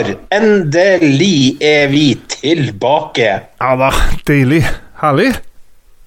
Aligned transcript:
Roar, 0.00 0.16
endelig 0.32 1.58
er 1.60 1.88
vi 1.92 2.14
tilbake. 2.28 3.28
Ja 3.60 3.76
da, 3.76 3.90
deilig. 4.28 4.62
Herlig. 5.00 5.34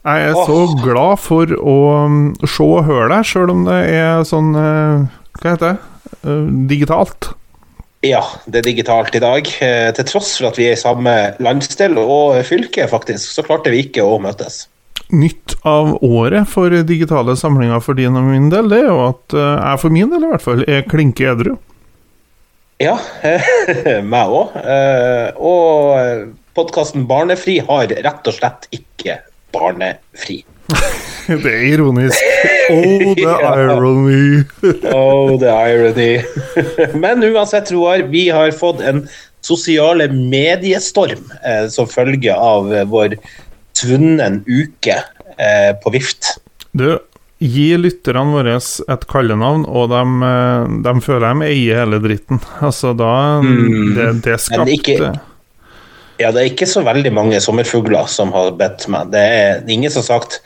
Jeg 0.03 0.25
er 0.27 0.33
så 0.35 0.57
glad 0.81 1.21
for 1.23 1.53
å 1.61 1.77
um, 2.09 2.17
se 2.43 2.65
og 2.65 2.83
høre 2.89 3.07
deg, 3.13 3.27
sjøl 3.29 3.53
om 3.53 3.61
det 3.69 3.77
er 3.93 4.25
sånn 4.27 4.49
eh, 4.59 5.05
Hva 5.39 5.53
heter 5.53 5.69
det? 5.69 6.09
Eh, 6.23 6.49
digitalt. 6.71 7.29
Ja, 8.03 8.19
det 8.51 8.59
er 8.59 8.67
digitalt 8.67 9.15
i 9.15 9.21
dag. 9.23 9.47
Eh, 9.63 9.87
Til 9.95 10.09
tross 10.09 10.33
for 10.35 10.49
at 10.49 10.59
vi 10.59 10.67
er 10.67 10.75
i 10.75 10.81
samme 10.81 11.13
landsdel 11.43 11.95
og 12.01 12.41
fylke, 12.49 12.89
faktisk, 12.91 13.29
så 13.31 13.45
klarte 13.47 13.71
vi 13.71 13.85
ikke 13.85 14.03
å 14.03 14.19
møtes. 14.23 14.65
Nytt 15.13 15.55
av 15.67 15.95
året 16.03 16.49
for 16.51 16.73
digitale 16.83 17.37
samlinger 17.39 17.79
for 17.83 17.95
din 17.95 18.17
og 18.17 18.27
min 18.27 18.49
del, 18.51 18.67
det 18.73 18.81
er 18.83 18.89
jo 18.89 18.99
at 19.07 19.37
eh, 19.37 19.53
jeg 19.55 19.83
for 19.85 19.95
min 19.95 20.11
del 20.11 20.27
i 20.27 20.33
hvert 20.33 20.43
fall 20.49 20.65
er 20.67 20.83
klinke 20.89 21.31
edru. 21.31 21.55
Ja, 22.81 22.95
meg 24.13 24.33
òg. 24.33 24.55
Og 25.37 26.33
podkasten 26.57 27.05
Barnefri 27.09 27.59
har 27.65 27.91
rett 27.93 28.27
og 28.29 28.35
slett 28.37 28.67
ikke 28.75 29.19
barnefri. 29.53 30.41
Det 31.29 31.51
er 31.53 31.67
ironisk. 31.75 32.19
Oh, 32.63 33.11
the 33.17 33.23
Ja. 33.27 33.49
irony. 33.59 34.43
Oh, 34.95 35.33
the 35.37 35.49
irony. 35.51 36.21
Men 36.95 37.19
uansett, 37.27 37.71
Roar, 37.75 38.05
vi 38.07 38.29
har 38.31 38.51
fått 38.55 38.79
en 38.87 39.01
sosiale 39.43 40.07
mediestorm 40.07 41.25
eh, 41.43 41.65
som 41.67 41.89
følge 41.91 42.31
av 42.31 42.71
eh, 42.71 42.85
vår 42.87 43.17
tvunnen 43.75 44.39
uke 44.47 44.95
eh, 45.35 45.73
på 45.83 45.91
vift. 45.91 46.37
Du, 46.71 46.95
gi 47.41 47.77
lytterne 47.77 48.31
våre 48.33 48.55
et 48.57 49.07
kallenavn, 49.09 49.65
og 49.67 49.89
de, 49.89 50.01
eh, 50.29 50.73
de 50.85 50.93
føler 51.01 51.33
de 51.39 51.47
eier 51.49 51.81
hele 51.83 51.99
dritten. 52.03 52.39
Altså, 52.61 52.93
da 52.97 53.41
Mm. 53.41 53.95
Det, 53.95 54.21
det 54.23 54.39
Men 54.57 54.67
ikke- 54.67 55.19
Ja, 56.19 56.31
det 56.31 56.41
er 56.41 56.49
ikke 56.53 56.67
så 56.69 56.83
veldig 56.85 57.11
mange 57.11 57.39
sommerfugler 57.41 58.07
som 58.07 58.31
har 58.31 58.51
bedt 58.51 58.87
meg. 58.87 59.09
Det 59.11 59.19
er 59.19 59.63
ingen 59.67 59.89
som 59.91 60.01
har 60.03 60.19
sagt 60.19 60.41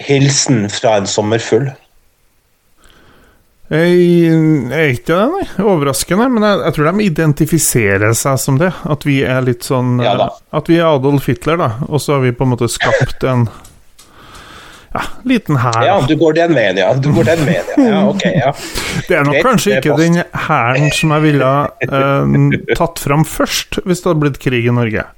'hilsen 0.00 0.70
fra 0.70 0.96
en 0.96 1.04
sommerfugl'. 1.04 1.74
Jeg 3.72 4.28
er 4.72 4.90
ikke 4.92 5.06
det, 5.06 5.28
nei. 5.32 5.44
Overraskende. 5.64 6.26
Men 6.30 6.42
jeg, 6.44 6.58
jeg 6.66 6.74
tror 6.76 6.90
de 6.92 7.04
identifiserer 7.06 8.14
seg 8.14 8.38
som 8.38 8.58
det. 8.60 8.72
At 8.84 9.06
vi 9.08 9.22
er 9.24 9.40
litt 9.40 9.64
sånn 9.64 9.94
Ja 10.04 10.14
da. 10.20 10.28
At 10.52 10.68
vi 10.68 10.76
er 10.76 10.90
Adolf 10.90 11.26
Hitler, 11.30 11.56
da. 11.56 11.70
Og 11.88 12.02
så 12.04 12.14
har 12.18 12.20
vi 12.26 12.32
på 12.36 12.44
en 12.44 12.52
måte 12.52 12.68
skapt 12.68 13.24
en 13.24 13.46
ja, 14.92 15.02
liten 15.28 15.56
hær. 15.62 15.80
Ja, 15.86 15.96
du 16.04 16.14
går 16.20 16.36
den 16.36 16.54
veien, 16.56 16.78
ja. 16.82 16.90
Du 16.94 17.08
går 17.16 17.30
den 17.30 17.46
veien, 17.48 17.72
ja. 17.76 17.88
ja 17.88 18.02
ok, 18.10 18.26
ja. 18.28 18.52
Det 19.08 19.16
er 19.18 19.26
nok 19.26 19.38
Greit, 19.38 19.46
kanskje 19.46 19.78
ikke 19.78 19.96
den 20.00 20.20
hæren 20.48 20.92
som 20.96 21.16
jeg 21.16 21.26
ville 21.30 21.50
eh, 21.88 22.76
tatt 22.76 23.02
fram 23.02 23.26
først, 23.28 23.82
hvis 23.86 24.04
det 24.04 24.12
hadde 24.12 24.24
blitt 24.26 24.40
krig 24.42 24.68
i 24.68 24.74
Norge. 24.74 25.08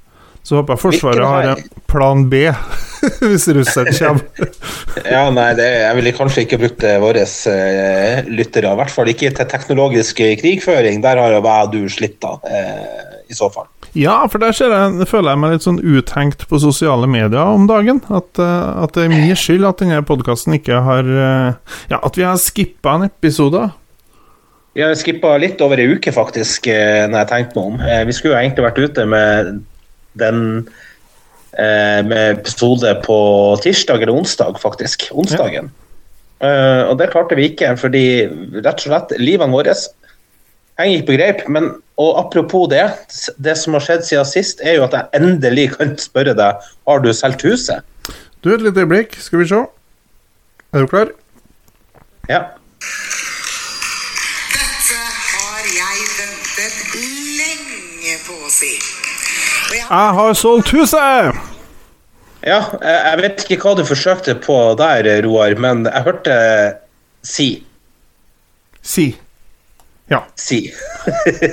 Så 0.45 0.59
håper 0.59 0.75
jeg 0.75 0.81
Forsvaret 0.83 1.25
har 1.25 1.47
en 1.55 1.61
plan 1.89 2.27
B, 2.29 2.43
hvis 3.31 3.47
russeren 3.57 3.91
kommer. 3.97 4.49
Ja, 5.15 5.25
nei, 5.33 5.49
det, 5.57 5.65
jeg 5.81 5.97
ville 5.97 6.13
kanskje 6.15 6.45
ikke 6.45 6.59
brukt 6.61 6.85
våre 7.03 7.25
eh, 7.25 8.27
lyttere. 8.31 8.71
I 8.71 8.79
hvert 8.79 8.93
fall 8.93 9.09
ikke 9.11 9.33
til 9.35 9.49
teknologisk 9.51 10.21
krigføring. 10.39 11.01
Der 11.03 11.19
har 11.19 11.33
jo 11.35 11.41
jeg 11.41 11.67
og 11.67 11.73
du 11.73 11.81
slitt, 11.91 12.19
da. 12.23 12.37
Eh, 12.47 13.25
I 13.33 13.37
så 13.37 13.49
fall. 13.51 13.67
Ja, 13.95 14.17
for 14.27 14.43
der 14.43 14.51
jeg, 14.51 15.07
føler 15.07 15.31
jeg 15.31 15.39
meg 15.39 15.53
litt 15.55 15.65
sånn 15.65 15.79
uthengt 15.79 16.43
på 16.49 16.59
sosiale 16.59 17.07
medier 17.07 17.53
om 17.55 17.67
dagen. 17.69 18.01
At, 18.11 18.27
eh, 18.41 18.67
at 18.83 18.95
det 18.97 19.05
er 19.05 19.13
min 19.13 19.31
skyld 19.39 19.67
at 19.67 19.79
denne 19.79 20.01
podkasten 20.07 20.57
ikke 20.57 20.81
har 20.83 21.07
eh, 21.07 21.77
Ja, 21.93 22.01
at 22.01 22.19
vi 22.19 22.25
har 22.27 22.39
skippa 22.41 22.97
en 22.97 23.07
episode. 23.07 23.69
Vi 24.75 24.83
har 24.83 24.91
skippa 24.99 25.37
litt 25.39 25.63
over 25.63 25.79
ei 25.79 25.87
uke, 25.95 26.11
faktisk, 26.11 26.67
eh, 26.67 27.05
når 27.07 27.21
jeg 27.23 27.31
tenkte 27.31 27.61
meg 27.61 27.71
om. 27.71 27.79
Vi 28.09 28.17
skulle 28.17 28.35
jo 28.35 28.41
egentlig 28.41 28.67
vært 28.67 28.83
ute 28.83 29.07
med 29.07 29.55
den 30.19 30.43
med 31.55 32.41
episode 32.41 32.89
på 33.05 33.15
tirsdag 33.63 34.01
eller 34.03 34.17
onsdag, 34.17 34.57
faktisk. 34.59 35.05
Onsdagen. 35.15 35.69
Eh, 36.43 36.81
og 36.89 36.97
det 36.99 37.11
klarte 37.13 37.37
vi 37.37 37.49
ikke, 37.51 37.71
fordi 37.79 38.05
rett 38.57 38.81
og 38.81 38.87
slett 38.89 39.13
livene 39.21 39.55
våre 39.55 39.75
henger 40.79 40.97
ikke 40.99 41.07
på 41.11 41.17
greip. 41.17 41.43
Men 41.49 41.73
og 41.97 42.17
apropos 42.19 42.67
det, 42.71 42.83
det 43.39 43.55
som 43.57 43.77
har 43.77 43.83
skjedd 43.85 44.03
siden 44.03 44.27
sist, 44.27 44.59
er 44.63 44.79
jo 44.79 44.83
at 44.87 44.95
jeg 44.97 45.21
endelig 45.21 45.69
kan 45.77 45.95
spørre 45.99 46.35
deg 46.35 46.59
har 46.87 47.03
du 47.03 47.13
solgt 47.15 47.45
huset. 47.47 47.85
Du, 48.43 48.51
et 48.53 48.61
lite 48.61 48.83
øyeblikk, 48.83 49.15
skal 49.19 49.39
vi 49.41 49.47
se. 49.49 49.61
Er 50.75 50.83
du 50.83 50.87
klar? 50.91 51.13
Ja. 52.29 52.41
Dette 54.51 54.99
har 54.99 55.63
jeg 55.71 56.03
ventet 56.19 56.75
lenge 57.39 58.19
på 58.27 58.35
å 58.35 58.51
si. 58.51 58.75
Jeg 59.71 59.81
Jeg 59.81 60.15
har 60.19 60.33
solgt 60.37 60.75
huset! 60.75 61.43
ja, 62.45 62.59
jeg 62.81 62.97
jeg 63.05 63.17
vet 63.23 63.45
ikke 63.45 63.61
hva 63.63 63.71
du 63.79 63.85
forsøkte 63.87 64.35
på 64.43 64.57
der, 64.77 65.07
Roar, 65.25 65.55
men 65.57 65.87
jeg 65.87 66.05
hørte 66.05 66.35
si. 67.25 67.47
Si. 68.83 69.15
Ja. 70.11 70.19
Si. 70.37 70.59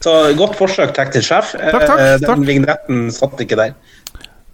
Så 0.00 0.12
godt 0.38 0.54
forsøk, 0.56 0.94
teknisk 0.96 1.26
sjef. 1.28 1.50
Takk, 1.60 1.82
takk, 1.86 1.98
Eh, 2.00 2.12
Den 2.20 2.28
takk. 2.28 2.44
vignetten 2.48 3.00
satt 3.12 3.40
ikke 3.44 3.56
der. 3.60 3.72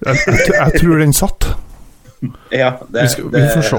Jeg, 0.06 0.16
jeg, 0.26 0.38
jeg 0.54 0.80
tror 0.80 0.96
den 1.02 1.12
satt. 1.14 1.46
Ja, 2.50 2.70
det, 2.90 3.02
Vi, 3.04 3.08
skal, 3.12 3.24
vi 3.30 3.42
får 3.52 3.62
se. 3.68 3.78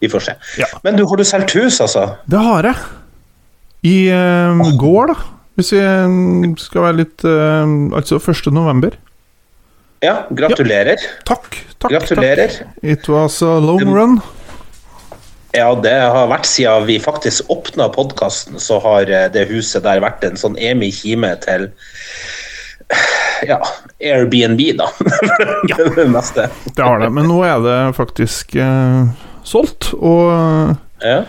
Vi 0.00 0.08
får 0.12 0.22
se. 0.28 0.32
Ja. 0.60 0.66
Men 0.84 0.96
du, 0.96 1.02
har 1.10 1.16
du 1.20 1.24
solgt 1.26 1.52
hus, 1.58 1.80
altså? 1.82 2.04
Det 2.30 2.38
har 2.40 2.62
jeg. 2.70 2.76
I 3.84 3.96
eh, 4.14 4.62
går, 4.80 5.06
da. 5.12 5.16
Hvis 5.58 5.72
vi 5.74 5.80
eh, 5.82 6.54
skal 6.62 6.80
være 6.86 6.96
litt 7.02 7.24
eh, 7.28 7.74
Altså 7.98 8.14
1. 8.22 8.48
november. 8.54 8.94
Ja, 10.04 10.14
gratulerer. 10.36 11.00
Takk. 11.28 11.58
takk, 11.80 11.90
Gratulerer. 11.92 12.48
takk. 12.54 12.66
It 12.82 13.08
was 13.08 13.42
a 13.42 13.58
long 13.60 13.84
run. 13.92 14.18
Ja, 15.54 15.68
det 15.78 15.92
har 15.94 16.26
vært 16.32 16.48
siden 16.50 16.86
vi 16.88 16.96
faktisk 17.02 17.50
åpna 17.52 17.86
podkasten, 17.94 18.58
så 18.58 18.80
har 18.82 19.06
eh, 19.10 19.28
det 19.34 19.46
huset 19.52 19.84
der 19.84 20.00
vært 20.02 20.24
en 20.26 20.38
sånn 20.40 20.56
emi 20.58 20.88
kime 20.94 21.30
til 21.44 21.68
ja, 23.46 23.58
Airbnb, 24.02 24.60
da. 24.78 24.88
det 25.96 26.06
meste. 26.10 26.48
Det 26.74 26.82
har 26.84 26.98
det. 27.02 27.10
Men 27.14 27.28
nå 27.30 27.38
er 27.46 27.62
det 27.64 27.76
faktisk 27.96 28.56
eh, 28.60 29.06
solgt, 29.46 29.92
og 29.94 30.74
Ja. 31.04 31.20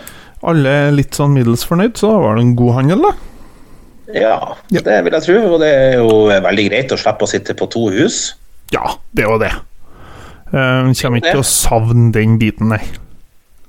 alle 0.46 0.74
er 0.88 0.92
litt 0.96 1.16
sånn 1.18 1.34
middels 1.36 1.64
fornøyd, 1.68 1.96
så 2.00 2.12
var 2.22 2.36
det 2.38 2.46
en 2.46 2.56
god 2.60 2.76
handel, 2.80 3.06
da. 3.06 3.14
ja, 4.16 4.36
Ja. 4.74 4.82
det 4.90 4.98
vil 5.06 5.18
jeg 5.20 5.26
tro. 5.28 5.38
Og 5.54 5.60
det 5.64 5.70
er 5.74 5.94
jo 6.02 6.10
veldig 6.32 6.66
greit 6.72 6.92
å 6.96 7.00
slippe 7.02 7.26
å 7.26 7.30
sitte 7.30 7.56
på 7.58 7.70
to 7.74 7.88
hus. 7.94 8.34
Ja, 8.74 8.96
det 9.14 9.28
var 9.30 9.40
det. 9.44 9.54
Eh, 10.50 10.92
kommer 11.02 11.22
ikke 11.22 11.36
til 11.38 11.44
å 11.46 11.50
savne 11.50 12.10
den 12.16 12.40
biten, 12.42 12.70
nei. 12.74 12.82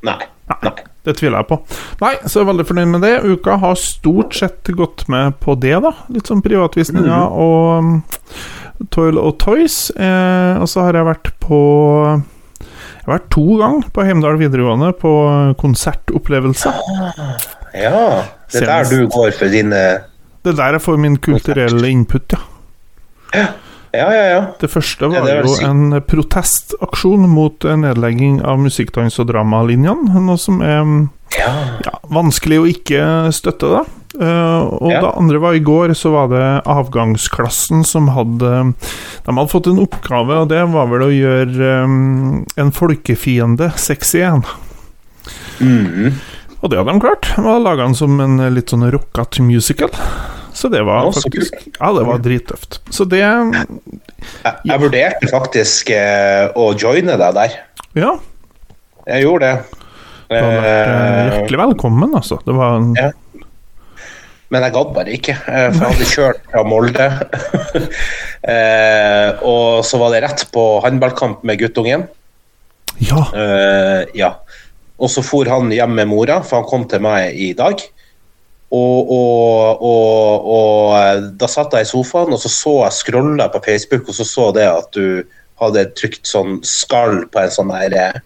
Nei. 0.06 0.21
Nei. 0.47 0.73
Det 1.07 1.15
tviler 1.21 1.39
jeg 1.39 1.47
på. 1.51 1.57
Nei, 2.03 2.12
så 2.27 2.41
jeg 2.41 2.45
er 2.45 2.49
veldig 2.51 2.67
fornøyd 2.67 2.89
med 2.91 3.05
det. 3.07 3.12
Uka 3.23 3.57
har 3.62 3.77
stort 3.79 4.34
sett 4.34 4.71
gått 4.75 5.05
med 5.12 5.37
på 5.43 5.55
det, 5.62 5.77
da. 5.84 5.93
Litt 6.11 6.31
sånn 6.31 6.43
privatvisninger 6.43 7.37
og 7.45 7.59
um, 7.78 7.93
Toil 8.95 9.21
og 9.22 9.37
Toys. 9.43 9.78
Eh, 9.95 10.59
og 10.59 10.66
så 10.71 10.87
har 10.87 10.98
jeg 10.98 11.07
vært 11.07 11.31
på 11.43 11.60
Jeg 12.59 13.07
har 13.07 13.13
vært 13.13 13.31
to 13.34 13.47
ganger 13.60 13.93
på 13.95 14.07
Heimdal 14.09 14.41
videregående 14.41 14.91
på 14.98 15.13
konsertopplevelse. 15.63 16.75
Ja, 17.77 18.03
det 18.51 18.65
er 18.65 18.71
der 18.72 18.91
du 18.91 19.07
går 19.13 19.34
for 19.37 19.53
dine 19.53 19.83
Det 20.43 20.54
er 20.54 20.59
der 20.59 20.78
jeg 20.78 20.83
får 20.87 20.98
min 21.03 21.19
kulturelle 21.22 21.91
input, 21.93 22.34
ja. 22.34 22.43
Ja, 23.34 23.47
ja, 23.97 24.25
ja. 24.31 24.41
Det 24.60 24.69
første 24.72 25.09
Ja, 25.10 25.21
var 25.21 25.27
det 25.28 25.34
er 25.37 25.47
jo 25.48 25.57
en 25.69 26.01
protestaksjon 26.07 27.27
mot 27.28 27.65
nedlegging 27.65 28.41
av 28.45 28.59
musikkdans- 28.63 29.19
og 29.22 29.28
dramalinjene. 29.31 30.21
Noe 30.27 30.39
som 30.41 30.60
er 30.65 30.83
mm, 30.84 30.98
ja. 31.39 31.53
ja, 31.87 31.95
vanskelig 32.13 32.59
å 32.63 32.69
ikke 32.71 33.04
støtte, 33.37 33.71
da. 33.78 33.84
Eh, 34.16 34.60
og 34.81 34.91
Ja. 34.93 35.01
det 35.04 35.10
andre 35.19 35.41
var 35.43 35.57
i 35.59 35.60
går, 35.60 35.93
så 35.98 36.13
var 36.15 36.31
det 36.33 36.45
avgangsklassen 36.72 37.84
som 37.84 38.09
hadde 38.15 38.53
De 39.27 39.34
hadde 39.34 39.51
fått 39.53 39.66
en 39.69 39.83
oppgave, 39.83 40.39
og 40.45 40.48
det 40.48 40.63
var 40.72 40.87
vel 40.93 41.04
å 41.09 41.13
gjøre 41.13 41.72
eh, 41.83 42.63
en 42.63 42.72
folkefiende 42.72 43.72
sexy 43.77 44.22
igjen. 44.22 44.45
Mhm. 45.60 46.15
Og 46.63 46.71
det 46.72 46.78
hadde 46.81 46.93
de 46.97 47.01
klart. 47.04 47.28
De 47.37 47.43
hadde 47.45 47.63
laga 47.63 47.84
den 47.84 47.95
som 47.95 48.16
en 48.21 48.39
litt 48.54 48.72
sånn 48.72 48.87
rockete 48.91 49.45
musical. 49.45 49.91
Så 50.57 50.71
det 50.73 50.81
var 50.89 51.11
faktisk 51.13 51.55
Ja, 51.77 51.91
det 51.93 52.05
var 52.09 52.23
drittøft. 52.25 52.79
Så 52.95 53.05
det 53.09 53.21
Jeg, 53.21 53.67
jeg 54.65 54.81
vurderte 54.81 55.29
faktisk 55.29 55.91
eh, 55.93 56.49
å 56.57 56.71
joine 56.81 57.19
deg 57.21 57.37
der. 57.37 57.59
Ja. 57.99 58.15
Jeg 59.07 59.27
gjorde 59.27 59.51
det. 59.51 59.83
Du 60.27 60.35
har 60.35 60.49
vært 60.49 60.65
eh, 60.67 60.95
Eh, 60.97 61.35
hjertelig 61.37 61.61
velkommen, 61.61 62.17
altså. 62.19 62.41
Det 62.47 62.57
var 62.57 62.81
en, 62.81 62.95
Ja. 62.99 63.13
Men 64.55 64.63
jeg 64.63 64.77
gadd 64.77 64.91
bare 64.95 65.11
ikke, 65.11 65.35
for 65.43 65.81
jeg 65.81 65.91
hadde 65.91 66.05
kjørt 66.13 66.45
fra 66.53 66.63
Molde. 66.67 67.09
Eh, 68.47 69.41
og 69.43 69.81
så 69.83 69.99
var 69.99 70.13
det 70.15 70.21
rett 70.23 70.45
på 70.55 70.63
håndballkamp 70.85 71.41
med 71.43 71.59
guttungen. 71.59 72.05
Ja. 73.03 73.25
Eh, 73.35 74.05
ja. 74.15 74.29
Og 75.03 75.11
så 75.11 75.25
for 75.27 75.51
han 75.51 75.73
hjem 75.75 75.97
med 75.99 76.07
mora, 76.13 76.37
for 76.47 76.61
han 76.61 76.69
kom 76.71 76.85
til 76.87 77.03
meg 77.03 77.35
i 77.35 77.49
dag. 77.59 77.83
Og, 78.74 79.10
og, 79.15 79.83
og, 79.86 80.47
og 80.51 80.95
eh, 80.98 81.27
da 81.39 81.48
satt 81.51 81.77
jeg 81.77 81.86
i 81.86 81.91
sofaen, 81.91 82.34
og 82.34 82.41
så 82.42 82.51
så 82.51 82.74
jeg 82.83 82.97
scrolla 82.98 83.47
på 83.53 83.63
Facebook, 83.66 84.09
og 84.10 84.18
så 84.18 84.27
så 84.27 84.48
det 84.57 84.66
at 84.66 84.89
du 84.97 85.22
hadde 85.63 85.86
trykt 85.97 86.27
sånn 86.28 86.59
skall 86.66 87.22
på 87.33 87.45
en 87.45 87.54
sånn 87.54 87.71
der 87.72 87.95
eh, 87.97 88.22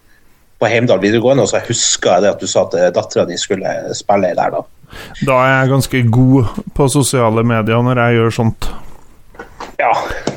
på 0.60 0.68
Heimdal 0.68 1.00
videregående, 1.02 1.44
og 1.44 1.52
så 1.52 1.60
huska 1.64 2.16
jeg 2.16 2.24
det 2.24 2.34
at 2.34 2.44
du 2.44 2.48
sa 2.50 2.64
at 2.66 2.76
dattera 2.96 3.26
di 3.28 3.36
skulle 3.40 3.74
spille 3.96 4.32
der, 4.36 4.56
da. 4.56 4.64
Da 5.24 5.36
er 5.44 5.52
jeg 5.54 5.70
ganske 5.70 6.00
god 6.12 6.62
på 6.76 6.88
sosiale 6.90 7.44
medier 7.46 7.84
når 7.84 8.00
jeg 8.02 8.18
gjør 8.18 8.34
sånt. 8.40 8.70
Ja, 9.80 9.92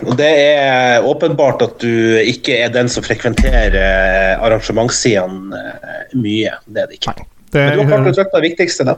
og 0.05 0.15
det 0.19 0.29
er 0.29 1.05
åpenbart 1.07 1.63
at 1.65 1.79
du 1.83 2.19
ikke 2.21 2.55
er 2.63 2.71
den 2.71 2.91
som 2.91 3.03
frekventerer 3.03 3.75
eh, 3.79 4.43
arrangementssidene 4.43 5.63
eh, 5.73 6.13
mye. 6.15 6.53
Det 6.67 6.83
er 6.83 6.91
det 6.91 6.99
ikke. 6.99 7.15
Det 7.51 7.65
Men 7.65 7.73
du 7.73 7.81
har 7.81 7.89
klart 7.91 8.11
å 8.11 8.15
trykke 8.19 8.37
det 8.37 8.45
viktigste, 8.47 8.87
da. 8.87 8.95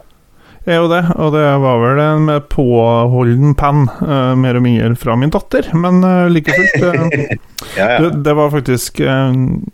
Er 0.74 0.80
jo 0.82 0.88
det, 0.90 1.02
og 1.22 1.34
det 1.36 1.44
var 1.62 1.82
vel 1.84 2.00
en 2.02 2.30
påholden 2.50 3.52
penn, 3.60 3.84
uh, 4.02 4.32
mer 4.40 4.58
og 4.58 4.64
mindre 4.66 4.96
fra 4.98 5.14
min 5.20 5.30
datter, 5.34 5.68
men 5.78 6.00
uh, 6.02 6.26
like 6.32 6.50
fullt 6.56 6.82
Uh, 6.82 7.36
Ja, 7.78 7.86
ja. 7.92 8.00
det, 8.02 8.24
det 8.24 8.34
var 8.38 8.52
faktisk 8.54 9.00
en 9.02 9.66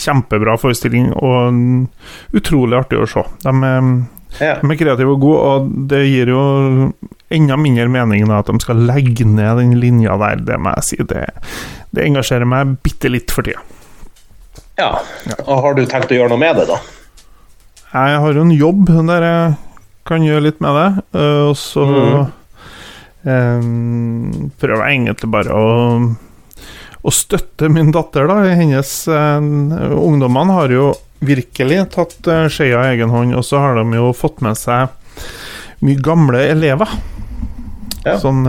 kjempebra 0.00 0.56
forestilling, 0.58 1.10
og 1.14 2.36
utrolig 2.36 2.78
artig 2.80 2.98
å 3.02 3.06
se. 3.10 3.22
De, 3.44 3.52
er- 3.68 3.90
ja. 4.40 4.54
de 4.62 4.70
er 4.72 4.78
kreative 4.80 5.14
og 5.14 5.20
gode, 5.22 5.40
og 5.52 5.70
det 5.92 6.00
gir 6.08 6.32
jo 6.32 6.42
enda 7.32 7.56
mindre 7.60 7.86
mening 7.92 8.26
da, 8.28 8.40
at 8.42 8.50
de 8.50 8.58
skal 8.62 8.82
legge 8.88 9.24
ned 9.28 9.60
den 9.60 9.76
linja 9.82 10.16
der, 10.20 10.42
det 10.48 10.58
må 10.62 10.72
jeg 10.78 10.88
si. 10.90 10.98
Det, 11.08 11.22
det 11.96 12.06
engasjerer 12.08 12.48
meg 12.48 12.76
bitte 12.84 13.12
litt 13.12 13.32
for 13.34 13.46
tida. 13.46 13.62
ja. 14.80 14.90
Og 15.46 15.62
har 15.64 15.76
du 15.78 15.84
tenkt 15.88 16.12
å 16.12 16.18
gjøre 16.18 16.32
noe 16.34 16.42
med 16.42 16.58
det, 16.60 16.66
da? 16.72 16.80
Jeg 17.96 18.18
har 18.24 18.36
jo 18.36 18.42
en 18.44 18.52
jobb 18.56 18.90
der 19.08 19.24
jeg 19.24 19.54
kan 20.06 20.24
gjøre 20.24 20.48
litt 20.48 20.62
med 20.64 20.78
det, 20.78 20.88
Uh, 21.16 21.42
og 21.50 21.56
så 21.58 21.86
eh, 23.26 23.66
prøver 24.60 24.82
jeg 24.86 24.96
egentlig 25.00 25.30
bare 25.34 25.56
å 25.56 25.66
å 27.06 27.12
støtte 27.14 27.68
min 27.70 27.92
datter, 27.94 28.26
da. 28.26 28.40
Hennes 28.58 28.92
eh, 29.06 29.36
Ungdommene 29.94 30.56
har 30.56 30.72
jo 30.74 30.90
virkelig 31.26 31.84
tatt 31.94 32.26
eh, 32.30 32.48
skjea 32.50 32.82
i 32.82 32.96
egen 32.96 33.12
hånd, 33.14 33.36
og 33.38 33.46
så 33.46 33.62
har 33.62 33.78
de 33.78 33.86
jo 33.94 34.10
fått 34.16 34.42
med 34.44 34.58
seg 34.58 34.90
mye 35.86 36.02
gamle 36.02 36.42
elever. 36.50 36.90
Ja. 38.06 38.14
Sånn, 38.22 38.44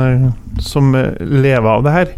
som 0.62 0.92
lever 0.94 1.70
av 1.72 1.86
det 1.86 1.94
her. 1.96 2.10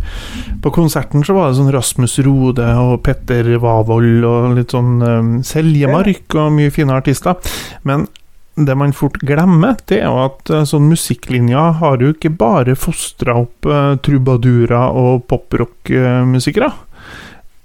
På 0.60 0.74
konserten 0.76 1.24
så 1.24 1.38
var 1.38 1.48
det 1.48 1.60
sånn 1.60 1.72
Rasmus 1.72 2.18
Rode 2.26 2.66
og 2.82 2.98
Petter 3.06 3.48
Wavold 3.64 4.26
og 4.28 4.58
litt 4.58 4.76
sånn 4.76 4.98
eh, 5.04 5.30
Seljemark 5.48 6.40
og 6.40 6.56
mye 6.56 6.72
fine 6.76 6.96
artister. 6.96 7.40
Men 7.88 8.08
det 8.68 8.76
man 8.80 8.94
fort 8.96 9.18
glemmer, 9.26 9.78
det 9.90 10.02
er 10.02 10.08
jo 10.10 10.20
at 10.26 10.50
eh, 10.54 10.66
sånn 10.68 10.90
musikklinja 10.92 11.66
har 11.80 12.02
jo 12.04 12.12
ikke 12.14 12.32
bare 12.40 12.76
fostra 12.80 13.38
opp 13.44 13.68
uh, 13.70 13.96
trubadurer 14.04 14.96
og 15.00 15.26
poprock-musikere. 15.30 16.72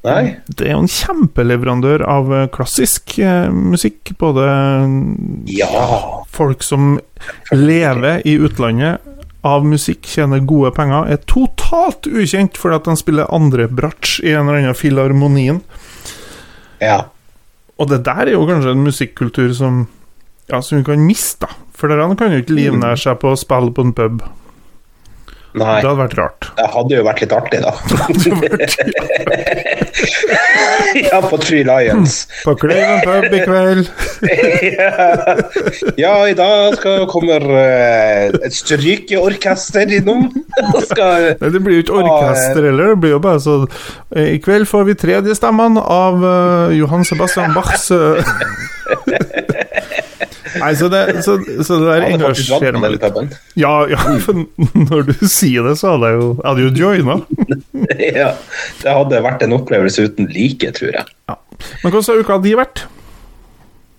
Nei? 0.04 0.34
Det 0.52 0.66
er 0.66 0.74
jo 0.74 0.82
en 0.82 0.90
kjempeleverandør 0.90 2.04
av 2.04 2.32
eh, 2.36 2.46
klassisk 2.52 3.16
eh, 3.24 3.48
musikk. 3.48 4.12
Både 4.20 4.44
Ja. 5.48 6.24
folk 6.28 6.62
som 6.62 6.98
lever 7.52 8.20
i 8.28 8.36
utlandet 8.36 9.00
av 9.44 9.64
musikk, 9.64 10.04
tjener 10.08 10.44
gode 10.44 10.72
penger, 10.76 11.08
er 11.08 11.24
totalt 11.28 12.06
ukjent 12.08 12.56
fordi 12.60 12.76
at 12.76 12.86
de 12.88 12.96
spiller 13.00 13.32
andre 13.32 13.66
bratsj 13.68 14.20
i 14.24 14.32
en 14.32 14.48
eller 14.48 14.60
annen 14.62 14.78
filharmonien. 14.78 15.62
ja. 16.80 17.04
Og 17.74 17.88
det 17.90 18.04
der 18.06 18.28
er 18.28 18.36
jo 18.36 18.44
kanskje 18.46 18.70
en 18.70 18.84
musikkultur 18.86 19.50
som 19.52 19.86
Ja, 20.50 20.62
som 20.62 20.78
hun 20.78 20.84
kan 20.84 21.06
miste, 21.06 21.46
da. 21.46 21.48
For 21.74 21.88
dere 21.90 22.16
kan 22.18 22.32
jo 22.32 22.38
ikke 22.42 22.56
livnære 22.56 22.96
seg 23.00 23.18
på 23.22 23.28
å 23.34 23.36
spille 23.38 23.72
på 23.74 23.82
en 23.86 23.94
pub. 23.96 24.14
Nei. 25.54 25.78
Det 25.78 25.86
hadde 25.86 26.00
vært 26.00 26.18
rart. 26.18 26.42
Det 26.58 26.66
hadde 26.72 26.96
jo 26.96 27.02
vært 27.06 27.20
litt 27.22 27.34
artig, 27.34 27.60
da. 27.62 27.72
ja, 31.12 31.22
på 31.22 31.36
Three 31.36 31.64
Lions. 31.64 32.28
På 32.44 32.54
Kleven 32.58 33.00
pub 33.04 33.34
i 33.34 33.40
kveld. 33.44 33.90
ja. 34.78 34.90
ja, 36.04 36.28
i 36.28 36.34
dag 36.34 36.76
skal, 36.78 37.06
kommer 37.10 37.40
uh, 37.46 38.40
et 38.42 38.54
strykeorkester 38.54 39.92
innom. 39.98 40.28
Skal 40.88 41.34
Nei, 41.40 41.50
det 41.54 41.62
blir 41.62 41.74
jo 41.78 41.82
ikke 41.86 41.98
orkester 42.02 42.62
heller, 42.70 42.84
det 42.94 43.00
blir 43.04 43.12
jo 43.16 43.20
bare 43.22 43.40
så 43.42 43.54
eh, 44.14 44.34
I 44.36 44.38
kveld 44.42 44.66
får 44.70 44.82
vi 44.90 44.94
tredjestemmene 44.98 45.80
av 45.82 46.14
uh, 46.22 46.74
Johan 46.74 47.04
Sebastian 47.06 47.54
Bachs 47.56 47.90
eh. 47.94 48.22
Nei, 50.64 50.72
så 50.80 50.88
det, 50.88 51.02
så, 51.26 51.36
så 51.66 51.76
det 51.82 51.90
der 51.90 52.06
engasjerer 52.14 52.78
meg 52.80 52.94
litt. 52.94 53.34
Ja, 53.60 53.74
ja, 53.90 54.00
for 54.24 54.38
når 54.72 55.10
du 55.10 55.14
sier 55.28 55.66
det, 55.68 55.76
så 55.76 55.92
hadde 55.92 56.12
jeg 56.14 56.20
jo 56.22 56.28
hadde 56.40 56.64
jo 56.64 56.70
joina. 56.78 57.18
ja, 58.20 58.30
det 58.80 58.94
hadde 58.96 59.20
vært 59.26 59.44
en 59.44 59.56
opplevelse 59.58 60.06
uten 60.08 60.30
like, 60.32 60.72
tror 60.78 60.94
jeg. 60.94 61.16
Ja. 61.28 61.36
Men 61.82 61.92
hvordan 61.92 62.08
har 62.08 62.24
uka 62.24 62.38
di 62.44 62.54
vært? 62.56 62.86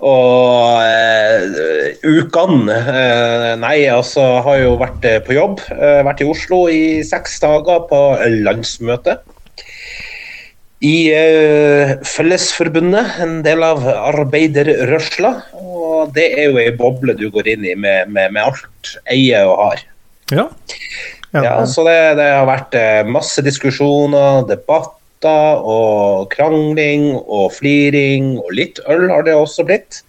Og 0.06 0.82
eh, 0.84 1.94
ukene 2.04 2.76
eh, 2.76 3.52
Nei, 3.62 3.78
altså, 3.90 4.26
har 4.46 4.60
jo 4.60 4.74
vært 4.82 5.06
eh, 5.08 5.22
på 5.24 5.38
jobb. 5.38 5.62
Eh, 5.72 6.02
vært 6.06 6.26
i 6.26 6.28
Oslo 6.30 6.66
i 6.72 6.84
seks 7.06 7.38
dager 7.46 7.86
på 7.90 8.02
landsmøte. 8.44 9.20
I 10.86 10.96
eh, 11.16 11.96
Fellesforbundet, 12.06 13.16
en 13.24 13.40
del 13.46 13.64
av 13.66 13.86
arbeiderrørsla. 13.88 15.32
Og 15.96 16.16
det 16.16 16.28
er 16.36 16.50
jo 16.50 16.62
ei 16.62 16.72
boble 16.76 17.16
du 17.18 17.28
går 17.34 17.56
inn 17.56 17.66
i 17.68 17.76
med, 17.80 18.12
med, 18.12 18.34
med 18.36 18.42
alt 18.44 18.96
eier 19.12 19.50
og 19.50 19.62
har. 19.64 19.86
Ja. 20.34 20.48
Ja, 21.36 21.66
så 21.68 21.84
det, 21.84 22.16
det 22.16 22.30
har 22.32 22.46
vært 22.48 22.76
eh, 22.80 23.02
masse 23.12 23.44
diskusjoner, 23.44 24.46
debatter 24.48 25.60
og 25.68 26.30
krangling 26.32 27.10
og 27.18 27.50
fliring. 27.58 28.36
Og 28.40 28.54
litt 28.56 28.80
øl 28.88 29.10
har 29.12 29.26
det 29.28 29.36
også 29.36 29.68
blitt. 29.68 30.02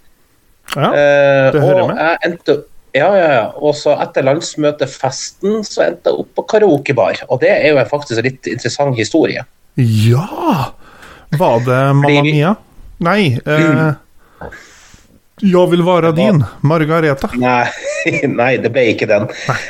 ja. 0.75 0.91
Eh, 0.93 1.51
det 1.55 1.63
hører 1.63 1.83
og 1.83 1.91
med. 1.91 2.01
jeg 2.03 2.31
endte 2.31 2.59
ja, 2.95 3.09
ja, 3.13 3.25
ja. 3.29 3.45
Og 3.61 3.75
så 3.77 3.93
etter 4.01 4.25
landsmøtefesten 4.25 5.61
så 5.67 5.83
endte 5.85 6.09
jeg 6.09 6.23
opp 6.23 6.31
på 6.37 6.45
karaokebar. 6.53 7.19
Og 7.27 7.41
det 7.43 7.51
er 7.53 7.75
jo 7.75 7.83
faktisk 7.91 8.21
en 8.21 8.29
litt 8.29 8.49
interessant 8.49 8.97
historie. 8.97 9.43
Ja! 9.77 10.71
Var 11.37 11.59
det 11.67 11.81
Mamma 11.99 12.23
Mia? 12.25 12.55
Nei. 13.03 13.37
Eh, 13.45 14.49
Jeg 15.37 15.69
vil 15.69 15.83
være 15.85 16.15
din, 16.17 16.39
Margareta. 16.65 17.27
Nei, 17.37 17.67
nei 18.39 18.55
det 18.57 18.71
ble 18.73 18.87
ikke 18.89 19.05
den. 19.09 19.27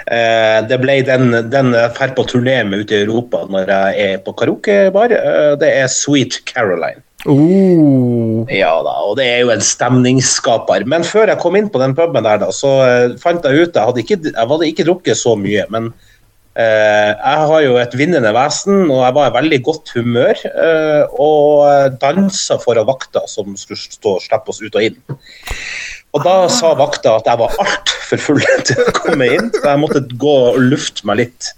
Eh, 0.07 0.59
det 0.63 0.77
ble 0.79 1.01
den, 1.03 1.33
den 1.51 1.73
drar 1.75 2.13
på 2.15 2.23
turné 2.29 2.61
med 2.63 2.85
ute 2.85 2.95
i 2.95 3.01
Europa 3.03 3.41
når 3.51 3.73
jeg 3.73 4.05
er 4.05 4.21
på 4.23 4.31
karaokebar. 4.39 5.11
Eh, 5.17 5.51
det 5.59 5.73
er 5.81 5.91
Sweet 5.91 6.39
Caroline. 6.47 7.03
Oh. 7.27 8.45
Ja 8.47 8.77
da, 8.85 8.93
og 9.03 9.17
det 9.19 9.25
er 9.27 9.41
jo 9.41 9.51
en 9.51 9.63
stemningsskaper. 9.65 10.87
Men 10.87 11.03
før 11.03 11.33
jeg 11.33 11.41
kom 11.43 11.59
inn 11.59 11.67
på 11.73 11.81
den 11.83 11.97
puben 11.97 12.23
der, 12.23 12.39
da, 12.45 12.53
så 12.55 12.71
eh, 12.85 13.17
fant 13.19 13.43
jeg 13.43 13.67
ut 13.67 13.75
Jeg 13.75 13.89
hadde 13.91 14.05
ikke, 14.05 14.21
jeg 14.29 14.51
hadde 14.53 14.71
ikke 14.71 14.87
drukket 14.87 15.19
så 15.19 15.35
mye, 15.35 15.67
men 15.73 15.91
jeg 16.57 17.49
har 17.51 17.61
jo 17.61 17.75
et 17.77 17.93
vinnende 17.99 18.31
vesen, 18.33 18.87
og 18.89 19.03
jeg 19.03 19.15
var 19.17 19.27
i 19.29 19.35
veldig 19.35 19.59
godt 19.67 19.91
humør. 19.93 20.39
eh, 20.47 21.03
og 21.21 21.99
dansa 22.01 22.57
foran 22.63 22.87
vakta 22.87 23.27
som 23.29 23.53
skulle 23.59 23.77
stå 23.77 24.15
og 24.17 24.23
slippe 24.23 24.53
oss 24.53 24.61
ut 24.63 24.75
og 24.75 24.87
inn. 24.87 24.97
Og 26.15 26.23
da 26.25 26.47
sa 26.49 26.73
vakta 26.77 27.17
at 27.19 27.29
jeg 27.29 27.39
var 27.43 27.53
altfor 27.61 28.23
full 28.23 28.41
til 28.69 28.81
å 28.81 28.95
komme 28.95 29.29
inn, 29.35 29.51
så 29.53 29.73
jeg 29.73 29.83
måtte 29.83 30.01
gå 30.17 30.35
og 30.53 30.59
lufte 30.71 31.05
meg 31.05 31.21
litt. 31.21 31.51